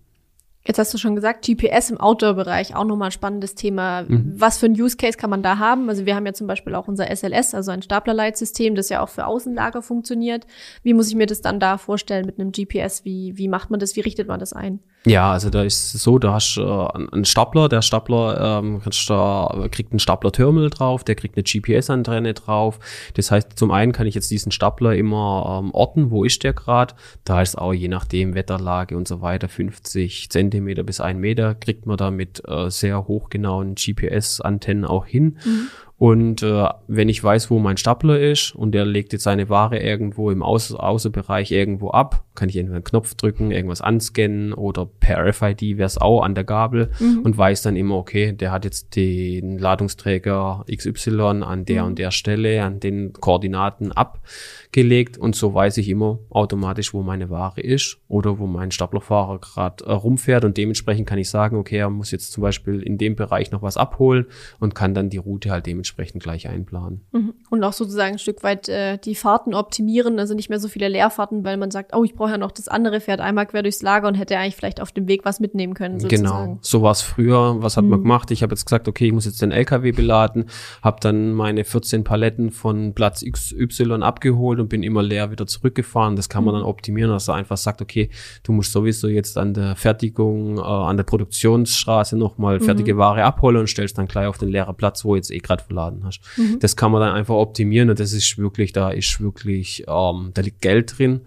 Jetzt 0.66 0.78
hast 0.78 0.92
du 0.92 0.98
schon 0.98 1.14
gesagt, 1.14 1.46
GPS 1.46 1.90
im 1.90 2.00
Outdoor-Bereich, 2.00 2.74
auch 2.74 2.84
nochmal 2.84 3.08
ein 3.08 3.12
spannendes 3.12 3.54
Thema. 3.54 4.02
Mhm. 4.02 4.34
Was 4.36 4.58
für 4.58 4.66
ein 4.66 4.72
Use 4.72 4.96
Case 4.96 5.16
kann 5.16 5.30
man 5.30 5.42
da 5.42 5.58
haben? 5.58 5.88
Also 5.88 6.06
wir 6.06 6.16
haben 6.16 6.26
ja 6.26 6.32
zum 6.32 6.48
Beispiel 6.48 6.74
auch 6.74 6.88
unser 6.88 7.06
SLS, 7.14 7.54
also 7.54 7.70
ein 7.70 7.82
Staplerleitsystem, 7.82 8.74
das 8.74 8.88
ja 8.88 9.00
auch 9.00 9.08
für 9.08 9.26
Außenlager 9.26 9.80
funktioniert. 9.82 10.46
Wie 10.82 10.92
muss 10.92 11.08
ich 11.08 11.14
mir 11.14 11.26
das 11.26 11.40
dann 11.40 11.60
da 11.60 11.78
vorstellen 11.78 12.26
mit 12.26 12.40
einem 12.40 12.50
GPS? 12.50 13.04
Wie, 13.04 13.36
wie 13.36 13.46
macht 13.46 13.70
man 13.70 13.78
das? 13.78 13.94
Wie 13.94 14.00
richtet 14.00 14.26
man 14.26 14.40
das 14.40 14.52
ein? 14.52 14.80
Ja, 15.06 15.30
also 15.30 15.50
da 15.50 15.62
ist 15.62 15.92
so, 15.92 16.18
da 16.18 16.32
hast 16.32 16.56
äh, 16.56 16.62
einen 16.62 17.24
Stapler, 17.24 17.68
der 17.68 17.80
Stapler 17.80 18.60
ähm, 18.60 18.80
da, 19.06 19.68
kriegt 19.70 19.92
einen 19.92 20.00
Stapler-Terminal 20.00 20.70
drauf, 20.70 21.04
der 21.04 21.14
kriegt 21.14 21.36
eine 21.36 21.44
GPS-Antenne 21.44 22.34
drauf. 22.34 22.80
Das 23.14 23.30
heißt, 23.30 23.56
zum 23.56 23.70
einen 23.70 23.92
kann 23.92 24.08
ich 24.08 24.16
jetzt 24.16 24.32
diesen 24.32 24.50
Stapler 24.50 24.96
immer 24.96 25.62
ähm, 25.62 25.70
orten, 25.72 26.10
wo 26.10 26.24
ist 26.24 26.42
der 26.42 26.54
gerade. 26.54 26.94
Da 27.22 27.40
ist 27.40 27.56
auch 27.56 27.72
je 27.72 27.86
nachdem 27.86 28.34
Wetterlage 28.34 28.96
und 28.96 29.06
so 29.06 29.20
weiter 29.20 29.48
50 29.48 30.28
Zentimeter 30.28 30.55
bis 30.82 31.00
ein 31.00 31.18
Meter 31.18 31.54
kriegt 31.54 31.86
man 31.86 31.96
da 31.96 32.10
mit 32.10 32.42
äh, 32.46 32.70
sehr 32.70 33.06
hochgenauen 33.06 33.74
GPS-Antennen 33.74 34.84
auch 34.84 35.06
hin. 35.06 35.38
Mhm. 35.44 35.68
Und 35.98 36.42
äh, 36.42 36.68
wenn 36.88 37.08
ich 37.08 37.24
weiß, 37.24 37.50
wo 37.50 37.58
mein 37.58 37.78
Stapler 37.78 38.20
ist 38.20 38.54
und 38.54 38.72
der 38.72 38.84
legt 38.84 39.14
jetzt 39.14 39.22
seine 39.22 39.48
Ware 39.48 39.78
irgendwo 39.78 40.30
im 40.30 40.42
Außen 40.42 40.76
Außenbereich 40.76 41.50
irgendwo 41.52 41.90
ab, 41.90 42.24
kann 42.34 42.50
ich 42.50 42.56
entweder 42.58 42.76
einen 42.76 42.84
Knopf 42.84 43.14
drücken, 43.14 43.50
irgendwas 43.50 43.80
anscannen 43.80 44.52
oder 44.52 44.84
per 44.84 45.26
RFID 45.26 45.78
wäre 45.78 45.86
es 45.86 45.96
auch 45.96 46.20
an 46.20 46.34
der 46.34 46.44
Gabel 46.44 46.90
mhm. 47.00 47.20
und 47.20 47.38
weiß 47.38 47.62
dann 47.62 47.76
immer, 47.76 47.96
okay, 47.96 48.32
der 48.32 48.52
hat 48.52 48.66
jetzt 48.66 48.94
den 48.94 49.58
Ladungsträger 49.58 50.66
XY 50.70 51.42
an 51.42 51.64
der 51.64 51.82
mhm. 51.82 51.88
und 51.88 51.98
der 51.98 52.10
Stelle, 52.10 52.62
an 52.62 52.78
den 52.78 53.14
Koordinaten 53.14 53.92
abgelegt 53.92 55.16
und 55.16 55.34
so 55.34 55.54
weiß 55.54 55.78
ich 55.78 55.88
immer 55.88 56.18
automatisch, 56.28 56.92
wo 56.92 57.02
meine 57.02 57.30
Ware 57.30 57.62
ist 57.62 57.96
oder 58.06 58.38
wo 58.38 58.46
mein 58.46 58.70
Staplerfahrer 58.70 59.40
gerade 59.40 59.82
äh, 59.86 59.92
rumfährt 59.92 60.44
und 60.44 60.58
dementsprechend 60.58 61.08
kann 61.08 61.18
ich 61.18 61.30
sagen, 61.30 61.56
okay, 61.56 61.78
er 61.78 61.88
muss 61.88 62.10
jetzt 62.10 62.32
zum 62.32 62.42
Beispiel 62.42 62.82
in 62.82 62.98
dem 62.98 63.16
Bereich 63.16 63.50
noch 63.50 63.62
was 63.62 63.78
abholen 63.78 64.26
und 64.60 64.74
kann 64.74 64.92
dann 64.92 65.08
die 65.08 65.16
Route 65.16 65.50
halt 65.50 65.64
dementsprechend 65.64 65.85
dementsprechend 65.86 66.22
gleich 66.22 66.48
einplanen. 66.48 67.02
Mhm. 67.12 67.34
Und 67.50 67.62
auch 67.64 67.72
sozusagen 67.72 68.14
ein 68.14 68.18
Stück 68.18 68.42
weit 68.42 68.68
äh, 68.68 68.98
die 68.98 69.14
Fahrten 69.14 69.54
optimieren, 69.54 70.18
also 70.18 70.34
nicht 70.34 70.48
mehr 70.48 70.58
so 70.58 70.68
viele 70.68 70.88
Leerfahrten, 70.88 71.44
weil 71.44 71.56
man 71.56 71.70
sagt, 71.70 71.94
oh, 71.94 72.04
ich 72.04 72.14
brauche 72.14 72.32
ja 72.32 72.38
noch 72.38 72.50
das 72.50 72.68
andere 72.68 73.00
Pferd 73.00 73.20
einmal 73.20 73.46
quer 73.46 73.62
durchs 73.62 73.82
Lager 73.82 74.08
und 74.08 74.14
hätte 74.14 74.36
eigentlich 74.36 74.56
vielleicht 74.56 74.80
auf 74.80 74.92
dem 74.92 75.06
Weg 75.08 75.24
was 75.24 75.40
mitnehmen 75.40 75.74
können. 75.74 76.00
Sozusagen. 76.00 76.46
Genau, 76.46 76.58
so 76.60 76.82
war 76.82 76.92
es 76.92 77.02
früher. 77.02 77.56
Was 77.62 77.76
hat 77.76 77.84
mhm. 77.84 77.90
man 77.90 78.02
gemacht? 78.02 78.30
Ich 78.30 78.42
habe 78.42 78.52
jetzt 78.52 78.64
gesagt, 78.64 78.88
okay, 78.88 79.06
ich 79.06 79.12
muss 79.12 79.24
jetzt 79.24 79.42
den 79.42 79.52
LKW 79.52 79.92
beladen, 79.92 80.46
habe 80.82 80.98
dann 81.00 81.32
meine 81.32 81.64
14 81.64 82.04
Paletten 82.04 82.50
von 82.50 82.94
Platz 82.94 83.24
XY 83.24 84.02
abgeholt 84.02 84.58
und 84.60 84.68
bin 84.68 84.82
immer 84.82 85.02
leer 85.02 85.30
wieder 85.30 85.46
zurückgefahren. 85.46 86.16
Das 86.16 86.28
kann 86.28 86.44
man 86.44 86.54
mhm. 86.54 86.58
dann 86.58 86.66
optimieren, 86.66 87.10
dass 87.10 87.28
er 87.28 87.34
einfach 87.34 87.56
sagt, 87.56 87.80
okay, 87.80 88.10
du 88.42 88.52
musst 88.52 88.72
sowieso 88.72 89.08
jetzt 89.08 89.38
an 89.38 89.54
der 89.54 89.76
Fertigung, 89.76 90.58
äh, 90.58 90.62
an 90.62 90.96
der 90.96 91.04
Produktionsstraße 91.04 92.16
nochmal 92.16 92.60
fertige 92.60 92.94
mhm. 92.94 92.98
Ware 92.98 93.24
abholen 93.24 93.58
und 93.58 93.68
stellst 93.68 93.98
dann 93.98 94.06
gleich 94.06 94.26
auf 94.26 94.38
den 94.38 94.48
leeren 94.48 94.74
Platz, 94.74 95.04
wo 95.04 95.14
jetzt 95.14 95.30
eh 95.30 95.38
gerade 95.38 95.62
verladen 95.76 96.04
hast. 96.04 96.20
Mhm. 96.36 96.58
Das 96.60 96.76
kann 96.76 96.90
man 96.92 97.00
dann 97.00 97.14
einfach 97.14 97.34
optimieren 97.34 97.90
und 97.90 98.00
das 98.00 98.12
ist 98.12 98.38
wirklich, 98.38 98.72
da 98.72 98.90
ist 98.90 99.20
wirklich, 99.20 99.84
ähm, 99.86 100.30
da 100.34 100.42
liegt 100.42 100.62
Geld 100.62 100.98
drin. 100.98 101.22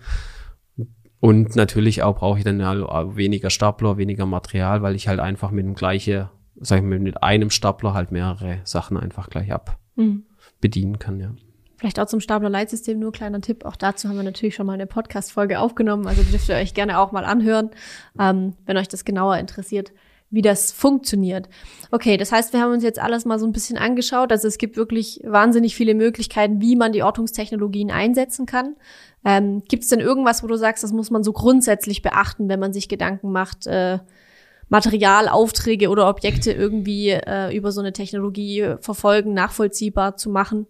Und 1.22 1.56
natürlich 1.56 2.02
auch 2.02 2.18
brauche 2.18 2.38
ich 2.38 2.46
dann 2.46 2.60
ja 2.60 3.16
weniger 3.16 3.50
Stapler, 3.50 3.98
weniger 3.98 4.26
Material, 4.26 4.82
weil 4.82 4.96
ich 4.96 5.08
halt 5.08 5.20
einfach 5.20 5.52
mit 5.52 5.66
dem 5.66 5.76
gleichen, 5.76 6.30
sag 6.56 6.78
ich 6.78 6.84
mal, 6.84 7.00
mit 7.00 7.22
einem 7.22 7.50
Stapler 7.50 7.94
halt 7.94 8.12
mehrere 8.12 8.60
Sachen 8.64 8.98
einfach 8.98 9.30
gleich 9.30 9.52
ab 9.52 9.78
mhm. 9.96 10.24
bedienen 10.62 10.98
kann, 10.98 11.20
ja. 11.20 11.32
Vielleicht 11.78 11.98
auch 11.98 12.08
zum 12.08 12.20
Stapler-Leitsystem 12.20 13.00
nur 13.00 13.14
kleiner 13.14 13.40
Tipp. 13.40 13.64
Auch 13.64 13.78
dazu 13.78 14.10
haben 14.10 14.18
wir 14.18 14.24
natürlich 14.24 14.54
schon 14.54 14.66
mal 14.66 14.74
eine 14.74 14.86
Podcast-Folge 14.86 15.62
aufgenommen. 15.62 16.08
Also 16.08 16.24
dürft 16.24 16.50
ihr 16.50 16.56
euch 16.56 16.74
gerne 16.74 17.00
auch 17.00 17.14
mal 17.14 17.24
anhören, 17.24 17.70
ähm, 18.20 18.54
wenn 18.66 18.76
euch 18.76 18.90
das 18.90 19.06
genauer 19.06 19.38
interessiert 19.38 19.94
wie 20.32 20.42
das 20.42 20.72
funktioniert. 20.72 21.50
Okay, 21.92 22.18
das 22.18 22.32
heißt, 22.32 22.54
wir 22.54 22.62
haben 22.62 22.74
uns 22.74 22.84
jetzt 22.84 23.00
alles 23.00 23.26
mal 23.26 23.40
so 23.40 23.48
ein 23.48 23.52
bisschen 23.52 23.78
angeschaut. 23.78 24.32
Also 24.32 24.48
es 24.48 24.58
gibt 24.58 24.78
wirklich 24.78 25.22
wahnsinnig 25.24 25.76
viele 25.76 25.96
Möglichkeiten, 25.96 26.62
wie 26.62 26.76
man 26.76 26.92
die 26.92 27.04
Ortungstechnologien 27.04 27.90
einsetzen 27.90 28.46
kann. 28.46 28.76
Ähm, 29.26 29.64
gibt 29.68 29.84
es 29.84 29.90
denn 29.90 30.00
irgendwas, 30.00 30.44
wo 30.44 30.48
du 30.48 30.56
sagst, 30.56 30.84
das 30.84 30.94
muss 30.94 31.10
man 31.10 31.24
so 31.24 31.34
grundsätzlich 31.34 32.02
beachten, 32.02 32.48
wenn 32.48 32.60
man 32.60 32.74
sich 32.74 32.90
Gedanken 32.90 33.32
macht, 33.32 33.66
äh, 33.68 34.00
Materialaufträge 34.70 35.90
oder 35.90 36.08
Objekte 36.08 36.52
irgendwie 36.52 37.10
äh, 37.10 37.56
über 37.56 37.72
so 37.72 37.82
eine 37.82 37.92
Technologie 37.92 38.76
verfolgen, 38.82 39.34
nachvollziehbar 39.34 40.16
zu 40.16 40.30
machen? 40.30 40.68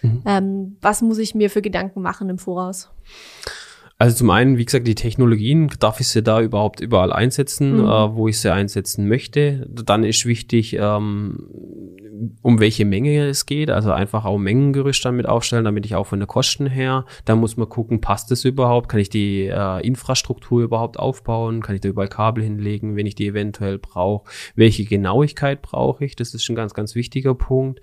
Mhm. 0.00 0.22
Ähm, 0.24 0.76
was 0.80 1.02
muss 1.02 1.18
ich 1.18 1.34
mir 1.34 1.50
für 1.50 1.62
Gedanken 1.62 2.00
machen 2.00 2.30
im 2.30 2.38
Voraus? 2.38 2.90
Also 3.96 4.16
zum 4.16 4.30
einen, 4.30 4.58
wie 4.58 4.64
gesagt, 4.64 4.88
die 4.88 4.96
Technologien, 4.96 5.70
darf 5.78 6.00
ich 6.00 6.08
sie 6.08 6.22
da 6.22 6.40
überhaupt 6.40 6.80
überall 6.80 7.12
einsetzen, 7.12 7.78
mhm. 7.78 7.84
äh, 7.84 8.14
wo 8.14 8.26
ich 8.26 8.40
sie 8.40 8.52
einsetzen 8.52 9.08
möchte. 9.08 9.68
Dann 9.70 10.02
ist 10.02 10.26
wichtig, 10.26 10.76
ähm, 10.78 11.48
um 12.42 12.60
welche 12.60 12.84
Menge 12.84 13.26
es 13.26 13.46
geht, 13.46 13.70
also 13.70 13.92
einfach 13.92 14.24
auch 14.24 14.38
Mengengerüst 14.38 15.04
damit 15.04 15.26
aufstellen, 15.26 15.64
damit 15.64 15.86
ich 15.86 15.94
auch 15.94 16.06
von 16.06 16.18
der 16.18 16.26
Kosten 16.26 16.66
her, 16.66 17.04
da 17.24 17.36
muss 17.36 17.56
man 17.56 17.68
gucken, 17.68 18.00
passt 18.00 18.32
es 18.32 18.44
überhaupt, 18.44 18.88
kann 18.88 19.00
ich 19.00 19.10
die 19.10 19.46
äh, 19.46 19.86
Infrastruktur 19.86 20.62
überhaupt 20.62 20.98
aufbauen, 20.98 21.62
kann 21.62 21.74
ich 21.74 21.80
da 21.80 21.88
überall 21.88 22.08
Kabel 22.08 22.42
hinlegen, 22.42 22.96
wenn 22.96 23.06
ich 23.06 23.14
die 23.14 23.26
eventuell 23.26 23.78
brauche, 23.78 24.28
welche 24.54 24.84
Genauigkeit 24.84 25.62
brauche 25.62 26.04
ich, 26.04 26.16
das 26.16 26.34
ist 26.34 26.48
ein 26.48 26.56
ganz, 26.56 26.74
ganz 26.74 26.94
wichtiger 26.94 27.34
Punkt 27.34 27.80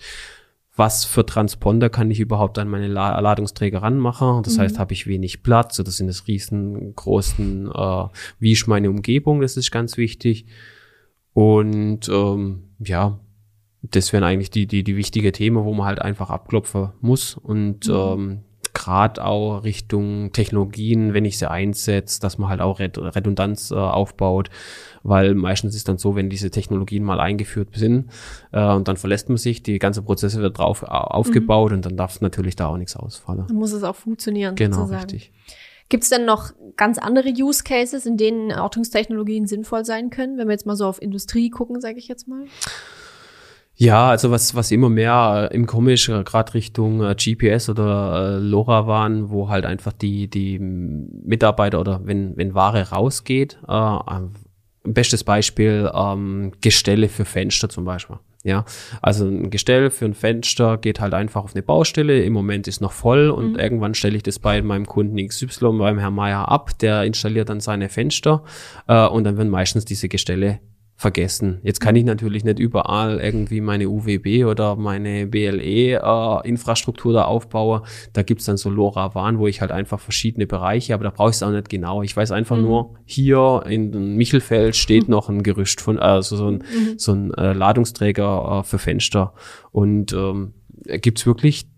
was 0.82 1.06
für 1.06 1.24
Transponder 1.24 1.92
kann 1.92 2.10
ich 2.10 2.20
überhaupt 2.20 2.58
an 2.58 2.68
meine 2.68 2.88
La 2.88 3.20
Ladungsträger 3.20 3.84
ranmachen. 3.84 4.42
Das 4.42 4.58
mhm. 4.58 4.62
heißt, 4.62 4.80
habe 4.80 4.94
ich 4.94 5.06
wenig 5.06 5.44
Platz 5.44 5.80
oder 5.80 5.92
sind 5.92 6.10
es 6.10 6.28
riesengroßen, 6.28 7.70
äh, 7.72 8.06
wie 8.40 8.54
ist 8.54 8.66
meine 8.66 8.90
Umgebung, 8.90 9.42
das 9.42 9.58
ist 9.58 9.70
ganz 9.70 9.98
wichtig. 9.98 10.48
Und 11.34 12.10
ähm, 12.10 12.64
ja, 12.80 13.20
das 13.84 14.12
wären 14.12 14.24
eigentlich 14.24 14.50
die, 14.50 14.66
die, 14.66 14.84
die 14.84 14.96
wichtige 14.98 15.32
Themen, 15.32 15.64
wo 15.64 15.72
man 15.76 15.86
halt 15.86 16.02
einfach 16.02 16.32
abklopfen 16.32 16.90
muss. 17.00 17.38
Und 17.38 17.88
mhm. 17.88 17.94
ähm, 17.94 18.40
gerade 18.84 19.24
auch 19.24 19.64
Richtung 19.64 20.32
Technologien, 20.32 21.14
wenn 21.14 21.24
ich 21.24 21.38
sie 21.38 21.50
einsetze, 21.50 22.20
dass 22.20 22.38
man 22.38 22.50
halt 22.50 22.62
auch 22.62 22.80
Redundanz 22.80 23.70
äh, 23.70 23.76
aufbaut, 23.76 24.50
weil 25.04 25.36
meistens 25.36 25.76
ist 25.76 25.88
dann 25.88 25.98
so, 25.98 26.16
wenn 26.16 26.30
diese 26.30 26.50
Technologien 26.50 27.04
mal 27.04 27.20
eingeführt 27.20 27.70
sind 27.76 28.10
äh, 28.52 28.74
und 28.74 28.88
dann 28.88 28.98
verlässt 28.98 29.30
man 29.30 29.38
sich, 29.38 29.62
die 29.62 29.78
ganze 29.78 30.02
Prozesse 30.02 30.42
wird 30.42 30.58
drauf 30.58 30.84
aufgebaut 30.84 31.72
mhm. 31.72 31.78
und 31.78 31.86
dann 31.86 31.98
darf 31.98 32.22
natürlich 32.22 32.56
da 32.56 32.68
auch 32.68 32.78
nichts 32.78 32.96
ausfallen. 32.96 33.46
Dann 33.48 33.58
muss 33.58 33.72
es 33.72 33.84
auch 33.84 33.96
funktionieren. 33.96 34.56
Genau, 34.56 34.78
sozusagen. 34.78 35.04
richtig. 35.04 35.32
Gibt 35.90 36.04
es 36.04 36.10
denn 36.10 36.26
noch 36.26 36.52
ganz 36.78 36.98
andere 36.98 37.30
Use 37.30 37.64
Cases, 37.64 38.06
in 38.06 38.18
denen 38.18 38.52
Ortungstechnologien 38.52 39.46
sinnvoll 39.46 39.86
sein 39.86 40.10
können, 40.10 40.38
wenn 40.38 40.48
wir 40.48 40.54
jetzt 40.54 40.66
mal 40.66 40.76
so 40.76 40.86
auf 40.86 41.02
Industrie 41.02 41.50
gucken, 41.50 41.82
sage 41.82 42.00
ich 42.00 42.08
jetzt 42.08 42.28
mal? 42.28 42.46
Ja, 43.82 44.12
also 44.12 44.30
was, 44.30 44.54
was 44.54 44.70
immer 44.70 44.90
mehr 44.90 45.50
äh, 45.52 45.56
im 45.56 45.66
Komisch, 45.66 46.08
äh, 46.08 46.24
gerade 46.24 46.54
Richtung 46.54 47.04
äh, 47.04 47.16
GPS 47.16 47.68
oder 47.68 48.36
äh, 48.36 48.38
LoRaWAN, 48.38 49.32
wo 49.32 49.50
halt 49.50 49.66
einfach 49.66 49.92
die, 49.92 50.28
die 50.28 50.60
Mitarbeiter 50.60 51.80
oder 51.80 52.02
wenn, 52.06 52.38
wenn 52.38 52.54
Ware 52.54 52.92
rausgeht, 52.92 53.58
bestes 54.84 55.24
Beispiel 55.24 55.90
ähm, 55.96 56.52
Gestelle 56.62 57.10
für 57.10 57.26
Fenster 57.26 57.70
zum 57.70 57.84
Beispiel. 57.84 58.20
Ja, 58.44 58.66
also 59.02 59.26
ein 59.26 59.50
Gestell 59.50 59.90
für 59.90 60.06
ein 60.06 60.14
Fenster 60.14 60.78
geht 60.78 61.00
halt 61.00 61.16
einfach 61.16 61.44
auf 61.44 61.56
eine 61.56 61.64
Baustelle. 61.64 62.24
Im 62.24 62.34
Moment 62.34 62.68
ist 62.68 62.82
noch 62.82 62.92
voll 62.92 63.32
und 63.32 63.54
mhm. 63.54 63.60
irgendwann 63.60 63.96
stelle 63.96 64.16
ich 64.16 64.24
das 64.24 64.38
bei 64.38 64.62
meinem 64.62 64.86
Kunden 64.86 65.18
XY, 65.26 65.80
beim 65.80 65.98
Herrn 65.98 66.14
Meier 66.14 66.50
ab. 66.50 66.78
Der 66.80 67.04
installiert 67.04 67.50
dann 67.50 67.62
seine 67.62 67.90
Fenster 67.90 68.44
äh, 68.88 69.08
und 69.08 69.24
dann 69.24 69.38
werden 69.38 69.50
meistens 69.50 69.86
diese 69.86 70.08
Gestelle 70.08 70.60
vergessen. 71.02 71.60
Jetzt 71.64 71.80
kann 71.80 71.96
ich 71.96 72.06
natürlich 72.06 72.44
nicht 72.44 72.60
überall 72.60 73.20
irgendwie 73.20 73.60
meine 73.60 73.90
UWB 73.90 74.46
oder 74.46 74.76
meine 74.76 75.26
BLE-Infrastruktur 75.26 77.12
äh, 77.12 77.16
da 77.16 77.24
aufbauen. 77.24 77.82
Da 78.14 78.22
gibt's 78.22 78.46
dann 78.46 78.58
so 78.58 78.70
LoRaWAN, 78.70 79.40
wo 79.40 79.48
ich 79.48 79.62
halt 79.62 79.72
einfach 79.72 80.00
verschiedene 80.00 80.46
Bereiche, 80.46 80.94
aber 80.94 81.06
da 81.06 81.10
brauche 81.10 81.32
ich 81.32 81.38
es 81.38 81.44
auch 81.44 81.50
nicht 81.50 81.70
genau. 81.70 82.04
Ich 82.04 82.16
weiß 82.16 82.32
einfach 82.32 82.56
mhm. 82.56 82.62
nur, 82.62 82.94
hier 83.06 83.64
in 83.68 84.16
Michelfeld 84.16 84.76
steht 84.76 85.08
mhm. 85.08 85.12
noch 85.12 85.28
ein 85.28 85.42
Gerüst 85.42 85.82
von, 85.82 85.98
also 85.98 86.36
so 86.36 86.48
ein, 86.50 86.58
mhm. 86.58 87.00
so 87.00 87.14
ein 87.14 87.34
äh, 87.34 87.54
Ladungsträger 87.54 88.60
äh, 88.60 88.64
für 88.64 88.78
Fenster. 88.78 89.34
Und 89.72 90.14
ähm, 90.14 90.54
gibt's 90.86 91.26
wirklich 91.26 91.71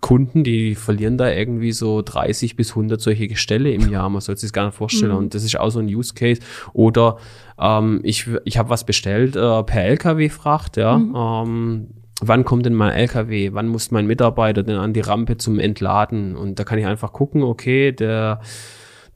Kunden, 0.00 0.44
die 0.44 0.76
verlieren 0.76 1.18
da 1.18 1.30
irgendwie 1.30 1.72
so 1.72 2.00
30 2.00 2.54
bis 2.54 2.70
100 2.70 3.00
solche 3.00 3.26
Gestelle 3.26 3.72
im 3.72 3.90
Jahr. 3.90 4.08
Man 4.08 4.20
soll 4.20 4.36
sich 4.36 4.48
das 4.48 4.52
gar 4.52 4.66
nicht 4.66 4.76
vorstellen. 4.76 5.12
Mhm. 5.12 5.18
Und 5.18 5.34
das 5.34 5.42
ist 5.42 5.58
auch 5.58 5.70
so 5.70 5.80
ein 5.80 5.86
Use 5.86 6.14
Case. 6.14 6.40
Oder 6.72 7.16
ähm, 7.58 8.00
ich, 8.04 8.28
ich 8.44 8.56
habe 8.56 8.70
was 8.70 8.84
bestellt 8.84 9.34
äh, 9.34 9.62
per 9.64 9.84
LKW-Fracht, 9.84 10.76
ja. 10.76 10.96
Mhm. 10.96 11.16
Ähm, 11.16 11.86
wann 12.20 12.44
kommt 12.44 12.66
denn 12.66 12.74
mein 12.74 12.92
LKW? 12.92 13.52
Wann 13.52 13.66
muss 13.66 13.90
mein 13.90 14.06
Mitarbeiter 14.06 14.62
denn 14.62 14.76
an 14.76 14.92
die 14.92 15.00
Rampe 15.00 15.38
zum 15.38 15.58
Entladen? 15.58 16.36
Und 16.36 16.60
da 16.60 16.64
kann 16.64 16.78
ich 16.78 16.86
einfach 16.86 17.12
gucken, 17.12 17.42
okay, 17.42 17.90
der 17.90 18.40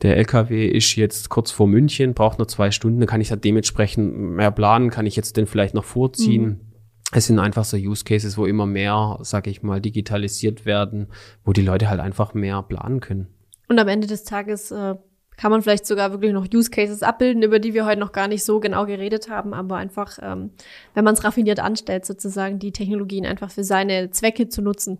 der 0.02 0.16
LKW 0.16 0.66
ist 0.66 0.96
jetzt 0.96 1.30
kurz 1.30 1.52
vor 1.52 1.68
München, 1.68 2.14
braucht 2.14 2.38
noch 2.38 2.46
zwei 2.46 2.72
Stunden, 2.72 2.98
dann 2.98 3.06
kann 3.06 3.20
ich 3.20 3.28
da 3.28 3.36
dementsprechend 3.36 4.14
mehr 4.14 4.50
planen, 4.50 4.90
kann 4.90 5.06
ich 5.06 5.14
jetzt 5.14 5.36
den 5.36 5.46
vielleicht 5.46 5.72
noch 5.72 5.84
vorziehen. 5.84 6.42
Mhm 6.42 6.73
es 7.14 7.26
sind 7.26 7.38
einfach 7.38 7.64
so 7.64 7.76
Use 7.76 8.04
Cases, 8.04 8.36
wo 8.36 8.44
immer 8.44 8.66
mehr, 8.66 9.18
sag 9.22 9.46
ich 9.46 9.62
mal, 9.62 9.80
digitalisiert 9.80 10.66
werden, 10.66 11.06
wo 11.44 11.52
die 11.52 11.62
Leute 11.62 11.88
halt 11.88 12.00
einfach 12.00 12.34
mehr 12.34 12.62
planen 12.62 13.00
können. 13.00 13.28
Und 13.68 13.78
am 13.78 13.86
Ende 13.88 14.08
des 14.08 14.24
Tages 14.24 14.72
äh, 14.72 14.96
kann 15.36 15.50
man 15.52 15.62
vielleicht 15.62 15.86
sogar 15.86 16.10
wirklich 16.10 16.32
noch 16.32 16.46
Use 16.52 16.70
Cases 16.70 17.02
abbilden, 17.02 17.42
über 17.42 17.60
die 17.60 17.72
wir 17.72 17.86
heute 17.86 18.00
noch 18.00 18.12
gar 18.12 18.26
nicht 18.26 18.44
so 18.44 18.58
genau 18.58 18.84
geredet 18.84 19.30
haben, 19.30 19.54
aber 19.54 19.76
einfach, 19.76 20.18
ähm, 20.22 20.50
wenn 20.94 21.04
man 21.04 21.14
es 21.14 21.22
raffiniert 21.22 21.60
anstellt, 21.60 22.04
sozusagen 22.04 22.58
die 22.58 22.72
Technologien 22.72 23.26
einfach 23.26 23.50
für 23.50 23.64
seine 23.64 24.10
Zwecke 24.10 24.48
zu 24.48 24.60
nutzen. 24.60 24.98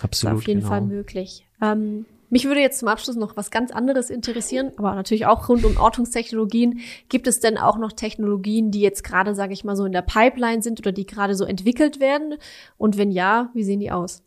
Absolut. 0.00 0.34
Ist 0.34 0.42
auf 0.42 0.46
jeden 0.46 0.60
genau. 0.60 0.70
Fall 0.70 0.82
möglich. 0.82 1.44
Ähm, 1.60 2.06
mich 2.30 2.44
würde 2.44 2.60
jetzt 2.60 2.78
zum 2.78 2.88
Abschluss 2.88 3.16
noch 3.16 3.36
was 3.36 3.50
ganz 3.50 3.70
anderes 3.70 4.10
interessieren, 4.10 4.72
aber 4.76 4.94
natürlich 4.94 5.26
auch 5.26 5.48
rund 5.48 5.64
um 5.64 5.76
Ortungstechnologien. 5.76 6.80
Gibt 7.08 7.26
es 7.26 7.40
denn 7.40 7.58
auch 7.58 7.78
noch 7.78 7.92
Technologien, 7.92 8.70
die 8.70 8.80
jetzt 8.80 9.04
gerade, 9.04 9.34
sage 9.34 9.52
ich 9.52 9.64
mal, 9.64 9.76
so 9.76 9.84
in 9.84 9.92
der 9.92 10.02
Pipeline 10.02 10.62
sind 10.62 10.80
oder 10.80 10.92
die 10.92 11.06
gerade 11.06 11.34
so 11.34 11.44
entwickelt 11.44 12.00
werden? 12.00 12.34
Und 12.76 12.98
wenn 12.98 13.10
ja, 13.10 13.50
wie 13.54 13.64
sehen 13.64 13.80
die 13.80 13.90
aus? 13.90 14.22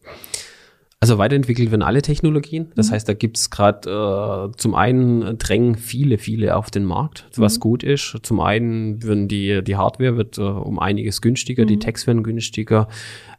Also 1.03 1.17
weiterentwickelt 1.17 1.71
werden 1.71 1.81
alle 1.81 2.03
Technologien. 2.03 2.71
Das 2.75 2.89
mhm. 2.89 2.93
heißt, 2.93 3.09
da 3.09 3.13
gibt's 3.13 3.41
es 3.41 3.49
gerade 3.49 4.51
äh, 4.53 4.57
zum 4.57 4.75
einen 4.75 5.39
drängen 5.39 5.75
viele, 5.75 6.19
viele 6.19 6.55
auf 6.55 6.69
den 6.69 6.85
Markt, 6.85 7.27
was 7.35 7.57
mhm. 7.57 7.61
gut 7.61 7.83
ist. 7.83 8.17
Zum 8.21 8.39
einen 8.39 9.01
werden 9.01 9.27
die, 9.27 9.63
die 9.63 9.75
Hardware 9.75 10.15
wird 10.15 10.37
äh, 10.37 10.41
um 10.41 10.77
einiges 10.77 11.21
günstiger, 11.21 11.63
mhm. 11.63 11.67
die 11.69 11.79
Tags 11.79 12.05
werden 12.05 12.21
günstiger, 12.21 12.87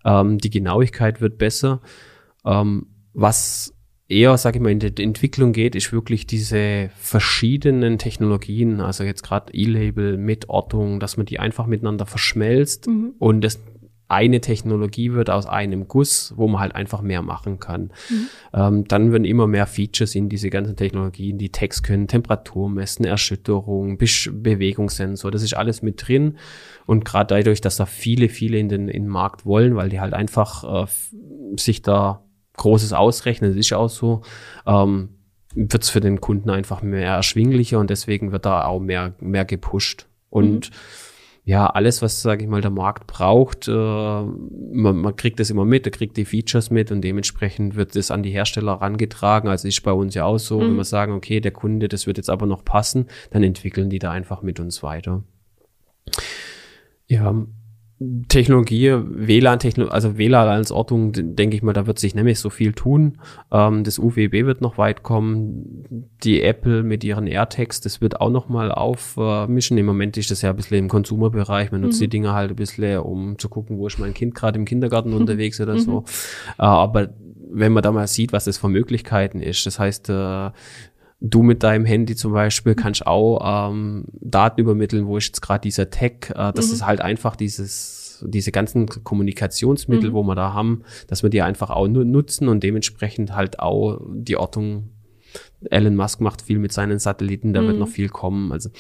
ähm, 0.04 0.38
die 0.38 0.50
Genauigkeit 0.50 1.20
wird 1.20 1.38
besser. 1.38 1.80
Ähm, 2.44 2.88
was 3.14 3.72
eher, 4.12 4.36
sage 4.36 4.58
ich 4.58 4.62
mal, 4.62 4.70
in 4.70 4.78
die 4.78 5.02
Entwicklung 5.02 5.52
geht, 5.52 5.74
ist 5.74 5.92
wirklich 5.92 6.26
diese 6.26 6.90
verschiedenen 6.96 7.98
Technologien, 7.98 8.80
also 8.80 9.04
jetzt 9.04 9.22
gerade 9.22 9.52
E-Label 9.52 10.18
mit 10.18 10.48
Ortung, 10.48 11.00
dass 11.00 11.16
man 11.16 11.26
die 11.26 11.40
einfach 11.40 11.66
miteinander 11.66 12.06
verschmelzt 12.06 12.86
mhm. 12.86 13.14
und 13.18 13.40
das 13.42 13.60
eine 14.08 14.42
Technologie 14.42 15.14
wird 15.14 15.30
aus 15.30 15.46
einem 15.46 15.88
Guss, 15.88 16.34
wo 16.36 16.46
man 16.46 16.60
halt 16.60 16.74
einfach 16.74 17.00
mehr 17.00 17.22
machen 17.22 17.60
kann. 17.60 17.92
Mhm. 18.10 18.26
Ähm, 18.52 18.84
dann 18.86 19.10
werden 19.10 19.24
immer 19.24 19.46
mehr 19.46 19.66
Features 19.66 20.14
in 20.14 20.28
diese 20.28 20.50
ganzen 20.50 20.76
Technologien, 20.76 21.38
die 21.38 21.50
Text 21.50 21.82
können 21.82 22.08
Temperatur 22.08 22.68
messen, 22.68 23.06
Erschütterung, 23.06 23.96
Bewegungssensor, 23.96 25.30
das 25.30 25.42
ist 25.42 25.56
alles 25.56 25.80
mit 25.80 26.06
drin. 26.06 26.36
Und 26.84 27.06
gerade 27.06 27.34
dadurch, 27.34 27.62
dass 27.62 27.76
da 27.76 27.86
viele, 27.86 28.28
viele 28.28 28.58
in 28.58 28.68
den, 28.68 28.88
in 28.88 29.04
den 29.04 29.08
Markt 29.08 29.46
wollen, 29.46 29.76
weil 29.76 29.88
die 29.88 30.00
halt 30.00 30.12
einfach 30.12 30.84
äh, 30.84 30.86
sich 31.56 31.80
da 31.80 32.22
großes 32.62 32.92
Ausrechnen, 32.92 33.50
das 33.50 33.58
ist 33.58 33.70
ja 33.70 33.78
auch 33.78 33.90
so, 33.90 34.22
ähm, 34.66 35.10
wird 35.54 35.82
es 35.82 35.90
für 35.90 36.00
den 36.00 36.20
Kunden 36.20 36.48
einfach 36.48 36.80
mehr 36.82 37.10
erschwinglicher 37.10 37.78
und 37.78 37.90
deswegen 37.90 38.32
wird 38.32 38.46
da 38.46 38.64
auch 38.64 38.80
mehr, 38.80 39.14
mehr 39.20 39.44
gepusht. 39.44 40.06
Und 40.30 40.70
mhm. 40.70 40.74
ja, 41.44 41.66
alles, 41.66 42.02
was, 42.02 42.22
sage 42.22 42.44
ich 42.44 42.48
mal, 42.48 42.60
der 42.60 42.70
Markt 42.70 43.06
braucht, 43.06 43.68
äh, 43.68 43.72
man, 43.72 44.96
man 44.96 45.16
kriegt 45.16 45.40
das 45.40 45.50
immer 45.50 45.64
mit, 45.64 45.86
er 45.86 45.90
kriegt 45.90 46.16
die 46.16 46.24
Features 46.24 46.70
mit 46.70 46.92
und 46.92 47.02
dementsprechend 47.02 47.74
wird 47.74 47.96
das 47.96 48.10
an 48.10 48.22
die 48.22 48.30
Hersteller 48.30 48.74
rangetragen. 48.74 49.50
Also 49.50 49.68
ist 49.68 49.82
bei 49.82 49.92
uns 49.92 50.14
ja 50.14 50.24
auch 50.24 50.38
so, 50.38 50.60
mhm. 50.60 50.68
wenn 50.68 50.76
wir 50.76 50.84
sagen, 50.84 51.12
okay, 51.12 51.40
der 51.40 51.52
Kunde, 51.52 51.88
das 51.88 52.06
wird 52.06 52.16
jetzt 52.16 52.30
aber 52.30 52.46
noch 52.46 52.64
passen, 52.64 53.08
dann 53.30 53.42
entwickeln 53.42 53.90
die 53.90 53.98
da 53.98 54.12
einfach 54.12 54.40
mit 54.42 54.60
uns 54.60 54.82
weiter. 54.82 55.24
Ja, 57.08 57.34
Technologie, 58.28 58.92
WLAN-Technologie, 58.92 59.92
also 59.92 60.16
WLAN 60.16 60.48
als 60.48 60.72
Ortung, 60.72 61.12
denke 61.12 61.56
ich 61.56 61.62
mal, 61.62 61.72
da 61.72 61.86
wird 61.86 61.98
sich 61.98 62.14
nämlich 62.14 62.38
so 62.38 62.50
viel 62.50 62.72
tun. 62.72 63.18
Ähm, 63.50 63.84
das 63.84 63.98
UWB 63.98 64.46
wird 64.46 64.60
noch 64.60 64.78
weit 64.78 65.02
kommen. 65.02 66.08
Die 66.22 66.42
Apple 66.42 66.82
mit 66.82 67.04
ihren 67.04 67.26
AirTags, 67.26 67.80
das 67.80 68.00
wird 68.00 68.20
auch 68.20 68.30
noch 68.30 68.48
mal 68.48 68.70
aufmischen. 68.70 69.78
Im 69.78 69.86
Moment 69.86 70.16
ist 70.16 70.30
das 70.30 70.42
ja 70.42 70.50
ein 70.50 70.56
bisschen 70.56 70.78
im 70.78 70.88
Konsumerbereich. 70.88 71.72
Man 71.72 71.82
nutzt 71.82 72.00
mhm. 72.00 72.04
die 72.04 72.08
Dinger 72.10 72.34
halt 72.34 72.50
ein 72.50 72.56
bisschen, 72.56 73.00
um 73.00 73.38
zu 73.38 73.48
gucken, 73.48 73.78
wo 73.78 73.86
ist 73.86 73.98
mein 73.98 74.14
Kind 74.14 74.34
gerade 74.34 74.58
im 74.58 74.64
Kindergarten 74.64 75.10
mhm. 75.10 75.16
unterwegs 75.16 75.60
oder 75.60 75.78
so. 75.78 76.00
Mhm. 76.00 76.04
Äh, 76.58 76.62
aber 76.62 77.08
wenn 77.54 77.72
man 77.72 77.82
da 77.82 77.92
mal 77.92 78.06
sieht, 78.06 78.32
was 78.32 78.44
das 78.44 78.58
für 78.58 78.68
Möglichkeiten 78.68 79.40
ist, 79.40 79.66
das 79.66 79.78
heißt, 79.78 80.08
äh, 80.08 80.50
du 81.22 81.42
mit 81.42 81.62
deinem 81.62 81.84
Handy 81.84 82.16
zum 82.16 82.32
Beispiel 82.32 82.74
kannst 82.74 83.06
auch 83.06 83.70
ähm, 83.70 84.04
Daten 84.12 84.60
übermitteln, 84.60 85.06
wo 85.06 85.16
ist 85.16 85.26
jetzt 85.26 85.40
gerade 85.40 85.62
dieser 85.62 85.88
Tag. 85.88 86.30
Äh, 86.30 86.52
das 86.52 86.68
mhm. 86.68 86.74
ist 86.74 86.86
halt 86.86 87.00
einfach 87.00 87.36
dieses, 87.36 88.24
diese 88.26 88.50
ganzen 88.50 88.86
Kommunikationsmittel, 88.86 90.10
mhm. 90.10 90.14
wo 90.14 90.22
wir 90.24 90.34
da 90.34 90.52
haben, 90.52 90.82
dass 91.06 91.22
wir 91.22 91.30
die 91.30 91.40
einfach 91.42 91.70
auch 91.70 91.86
nutzen 91.86 92.48
und 92.48 92.62
dementsprechend 92.62 93.34
halt 93.34 93.60
auch 93.60 94.00
die 94.12 94.36
Ortung. 94.36 94.90
Elon 95.70 95.96
Musk 95.96 96.20
macht 96.20 96.42
viel 96.42 96.58
mit 96.58 96.72
seinen 96.72 96.98
Satelliten, 96.98 97.54
da 97.54 97.62
mhm. 97.62 97.68
wird 97.68 97.78
noch 97.78 97.88
viel 97.88 98.08
kommen. 98.08 98.52
Also 98.52 98.70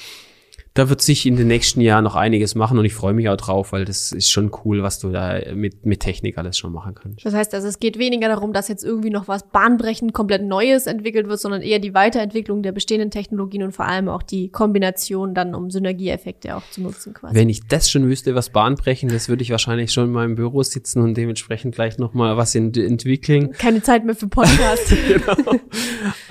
da 0.74 0.88
wird 0.88 1.02
sich 1.02 1.26
in 1.26 1.36
den 1.36 1.48
nächsten 1.48 1.82
Jahren 1.82 2.04
noch 2.04 2.16
einiges 2.16 2.54
machen 2.54 2.78
und 2.78 2.86
ich 2.86 2.94
freue 2.94 3.12
mich 3.12 3.28
auch 3.28 3.36
drauf, 3.36 3.72
weil 3.72 3.84
das 3.84 4.10
ist 4.10 4.30
schon 4.30 4.50
cool, 4.64 4.82
was 4.82 4.98
du 4.98 5.10
da 5.10 5.38
mit, 5.54 5.84
mit 5.84 6.00
Technik 6.00 6.38
alles 6.38 6.56
schon 6.56 6.72
machen 6.72 6.94
kannst. 6.94 7.24
Das 7.26 7.34
heißt 7.34 7.54
also, 7.54 7.68
es 7.68 7.78
geht 7.78 7.98
weniger 7.98 8.28
darum, 8.28 8.54
dass 8.54 8.68
jetzt 8.68 8.82
irgendwie 8.82 9.10
noch 9.10 9.28
was 9.28 9.46
bahnbrechend 9.48 10.14
komplett 10.14 10.42
Neues 10.42 10.86
entwickelt 10.86 11.28
wird, 11.28 11.40
sondern 11.40 11.60
eher 11.60 11.78
die 11.78 11.92
Weiterentwicklung 11.92 12.62
der 12.62 12.72
bestehenden 12.72 13.10
Technologien 13.10 13.62
und 13.62 13.72
vor 13.72 13.86
allem 13.86 14.08
auch 14.08 14.22
die 14.22 14.48
Kombination 14.48 15.34
dann, 15.34 15.54
um 15.54 15.70
Synergieeffekte 15.70 16.56
auch 16.56 16.62
zu 16.70 16.80
nutzen 16.80 17.12
quasi. 17.12 17.34
Wenn 17.34 17.50
ich 17.50 17.66
das 17.68 17.90
schon 17.90 18.08
wüsste, 18.08 18.34
was 18.34 18.48
bahnbrechendes, 18.48 19.28
würde 19.28 19.42
ich 19.42 19.50
wahrscheinlich 19.50 19.92
schon 19.92 20.06
in 20.06 20.12
meinem 20.12 20.36
Büro 20.36 20.62
sitzen 20.62 21.02
und 21.02 21.14
dementsprechend 21.18 21.74
gleich 21.74 21.98
nochmal 21.98 22.38
was 22.38 22.54
ent 22.54 22.78
entwickeln. 22.78 23.52
Keine 23.52 23.82
Zeit 23.82 24.06
mehr 24.06 24.14
für 24.14 24.28
Podcasts. 24.28 24.94
genau. 25.06 25.58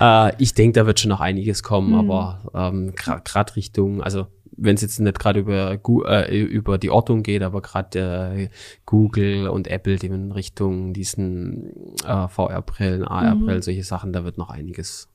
äh, 0.00 0.32
ich 0.42 0.54
denke, 0.54 0.80
da 0.80 0.86
wird 0.86 0.98
schon 0.98 1.10
noch 1.10 1.20
einiges 1.20 1.62
kommen, 1.62 1.90
mhm. 1.90 2.10
aber 2.10 2.50
ähm, 2.54 2.92
gerade 2.96 3.54
Richtung, 3.54 4.02
also 4.02 4.26
wenn 4.56 4.74
es 4.74 4.82
jetzt 4.82 5.00
nicht 5.00 5.18
gerade 5.18 5.40
über, 5.40 5.78
äh, 6.06 6.40
über 6.40 6.78
die 6.78 6.90
Ortung 6.90 7.22
geht, 7.22 7.42
aber 7.42 7.62
gerade 7.62 7.98
äh, 8.36 8.48
Google 8.86 9.48
und 9.48 9.68
Apple, 9.68 9.96
die 9.96 10.06
in 10.06 10.32
Richtung 10.32 10.92
diesen 10.92 11.96
äh, 12.04 12.28
VR-Brillen, 12.28 13.04
AR-Brillen, 13.04 13.56
mhm. 13.56 13.62
solche 13.62 13.84
Sachen, 13.84 14.12
da 14.12 14.24
wird 14.24 14.38
noch 14.38 14.50
einiges 14.50 15.08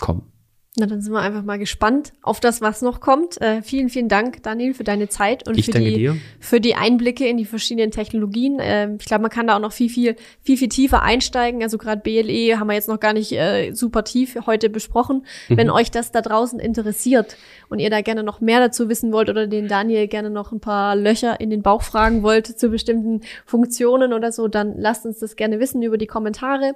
kommen. 0.00 0.32
Na, 0.76 0.86
dann 0.86 1.00
sind 1.00 1.12
wir 1.12 1.20
einfach 1.20 1.42
mal 1.42 1.58
gespannt 1.58 2.12
auf 2.22 2.40
das, 2.40 2.60
was 2.60 2.82
noch 2.82 3.00
kommt. 3.00 3.40
Äh, 3.40 3.62
vielen, 3.62 3.88
vielen 3.88 4.08
Dank, 4.08 4.42
Daniel, 4.42 4.74
für 4.74 4.84
deine 4.84 5.08
Zeit 5.08 5.48
und 5.48 5.58
ich 5.58 5.66
für 5.66 5.72
die, 5.72 5.94
dir. 5.94 6.16
für 6.38 6.60
die 6.60 6.74
Einblicke 6.74 7.26
in 7.26 7.36
die 7.36 7.46
verschiedenen 7.46 7.90
Technologien. 7.90 8.60
Äh, 8.60 8.94
ich 8.98 9.06
glaube, 9.06 9.22
man 9.22 9.30
kann 9.30 9.48
da 9.48 9.56
auch 9.56 9.60
noch 9.60 9.72
viel, 9.72 9.88
viel, 9.88 10.14
viel, 10.42 10.56
viel 10.56 10.68
tiefer 10.68 11.02
einsteigen. 11.02 11.62
Also 11.62 11.78
gerade 11.78 12.00
BLE 12.02 12.60
haben 12.60 12.68
wir 12.68 12.74
jetzt 12.74 12.88
noch 12.88 13.00
gar 13.00 13.12
nicht 13.12 13.32
äh, 13.32 13.72
super 13.72 14.04
tief 14.04 14.36
heute 14.46 14.68
besprochen. 14.68 15.24
Mhm. 15.48 15.56
Wenn 15.56 15.70
euch 15.70 15.90
das 15.90 16.12
da 16.12 16.20
draußen 16.20 16.60
interessiert 16.60 17.36
und 17.70 17.80
ihr 17.80 17.90
da 17.90 18.02
gerne 18.02 18.22
noch 18.22 18.40
mehr 18.40 18.60
dazu 18.60 18.88
wissen 18.88 19.10
wollt 19.10 19.30
oder 19.30 19.46
den 19.46 19.68
Daniel 19.68 20.06
gerne 20.06 20.30
noch 20.30 20.52
ein 20.52 20.60
paar 20.60 20.94
Löcher 20.94 21.40
in 21.40 21.50
den 21.50 21.62
Bauch 21.62 21.82
fragen 21.82 22.22
wollt 22.22 22.46
zu 22.46 22.68
bestimmten 22.68 23.22
Funktionen 23.46 24.12
oder 24.12 24.30
so, 24.32 24.46
dann 24.48 24.78
lasst 24.78 25.06
uns 25.06 25.18
das 25.18 25.34
gerne 25.34 25.58
wissen 25.58 25.82
über 25.82 25.98
die 25.98 26.06
Kommentare. 26.06 26.74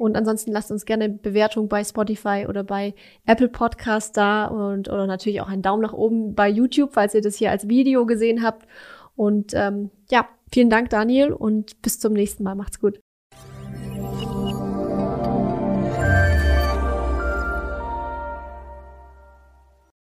Und 0.00 0.16
ansonsten 0.16 0.50
lasst 0.52 0.70
uns 0.70 0.84
gerne 0.84 1.08
Bewertung 1.08 1.68
bei 1.68 1.84
Spotify 1.84 2.46
oder 2.48 2.64
bei 2.64 2.94
Apple 3.26 3.48
Podcast 3.48 4.16
da 4.16 4.46
und 4.46 4.88
oder 4.88 5.06
natürlich 5.06 5.40
auch 5.40 5.48
einen 5.48 5.62
Daumen 5.62 5.82
nach 5.82 5.92
oben 5.92 6.34
bei 6.34 6.48
YouTube, 6.48 6.94
falls 6.94 7.14
ihr 7.14 7.22
das 7.22 7.36
hier 7.36 7.50
als 7.50 7.68
Video 7.68 8.06
gesehen 8.06 8.42
habt. 8.42 8.66
Und 9.14 9.52
ähm, 9.54 9.90
ja, 10.10 10.26
Vielen 10.52 10.70
Dank, 10.70 10.90
Daniel, 10.90 11.32
und 11.32 11.80
bis 11.80 12.00
zum 12.00 12.12
nächsten 12.12 12.42
Mal. 12.42 12.56
Macht's 12.56 12.80
gut. 12.80 13.00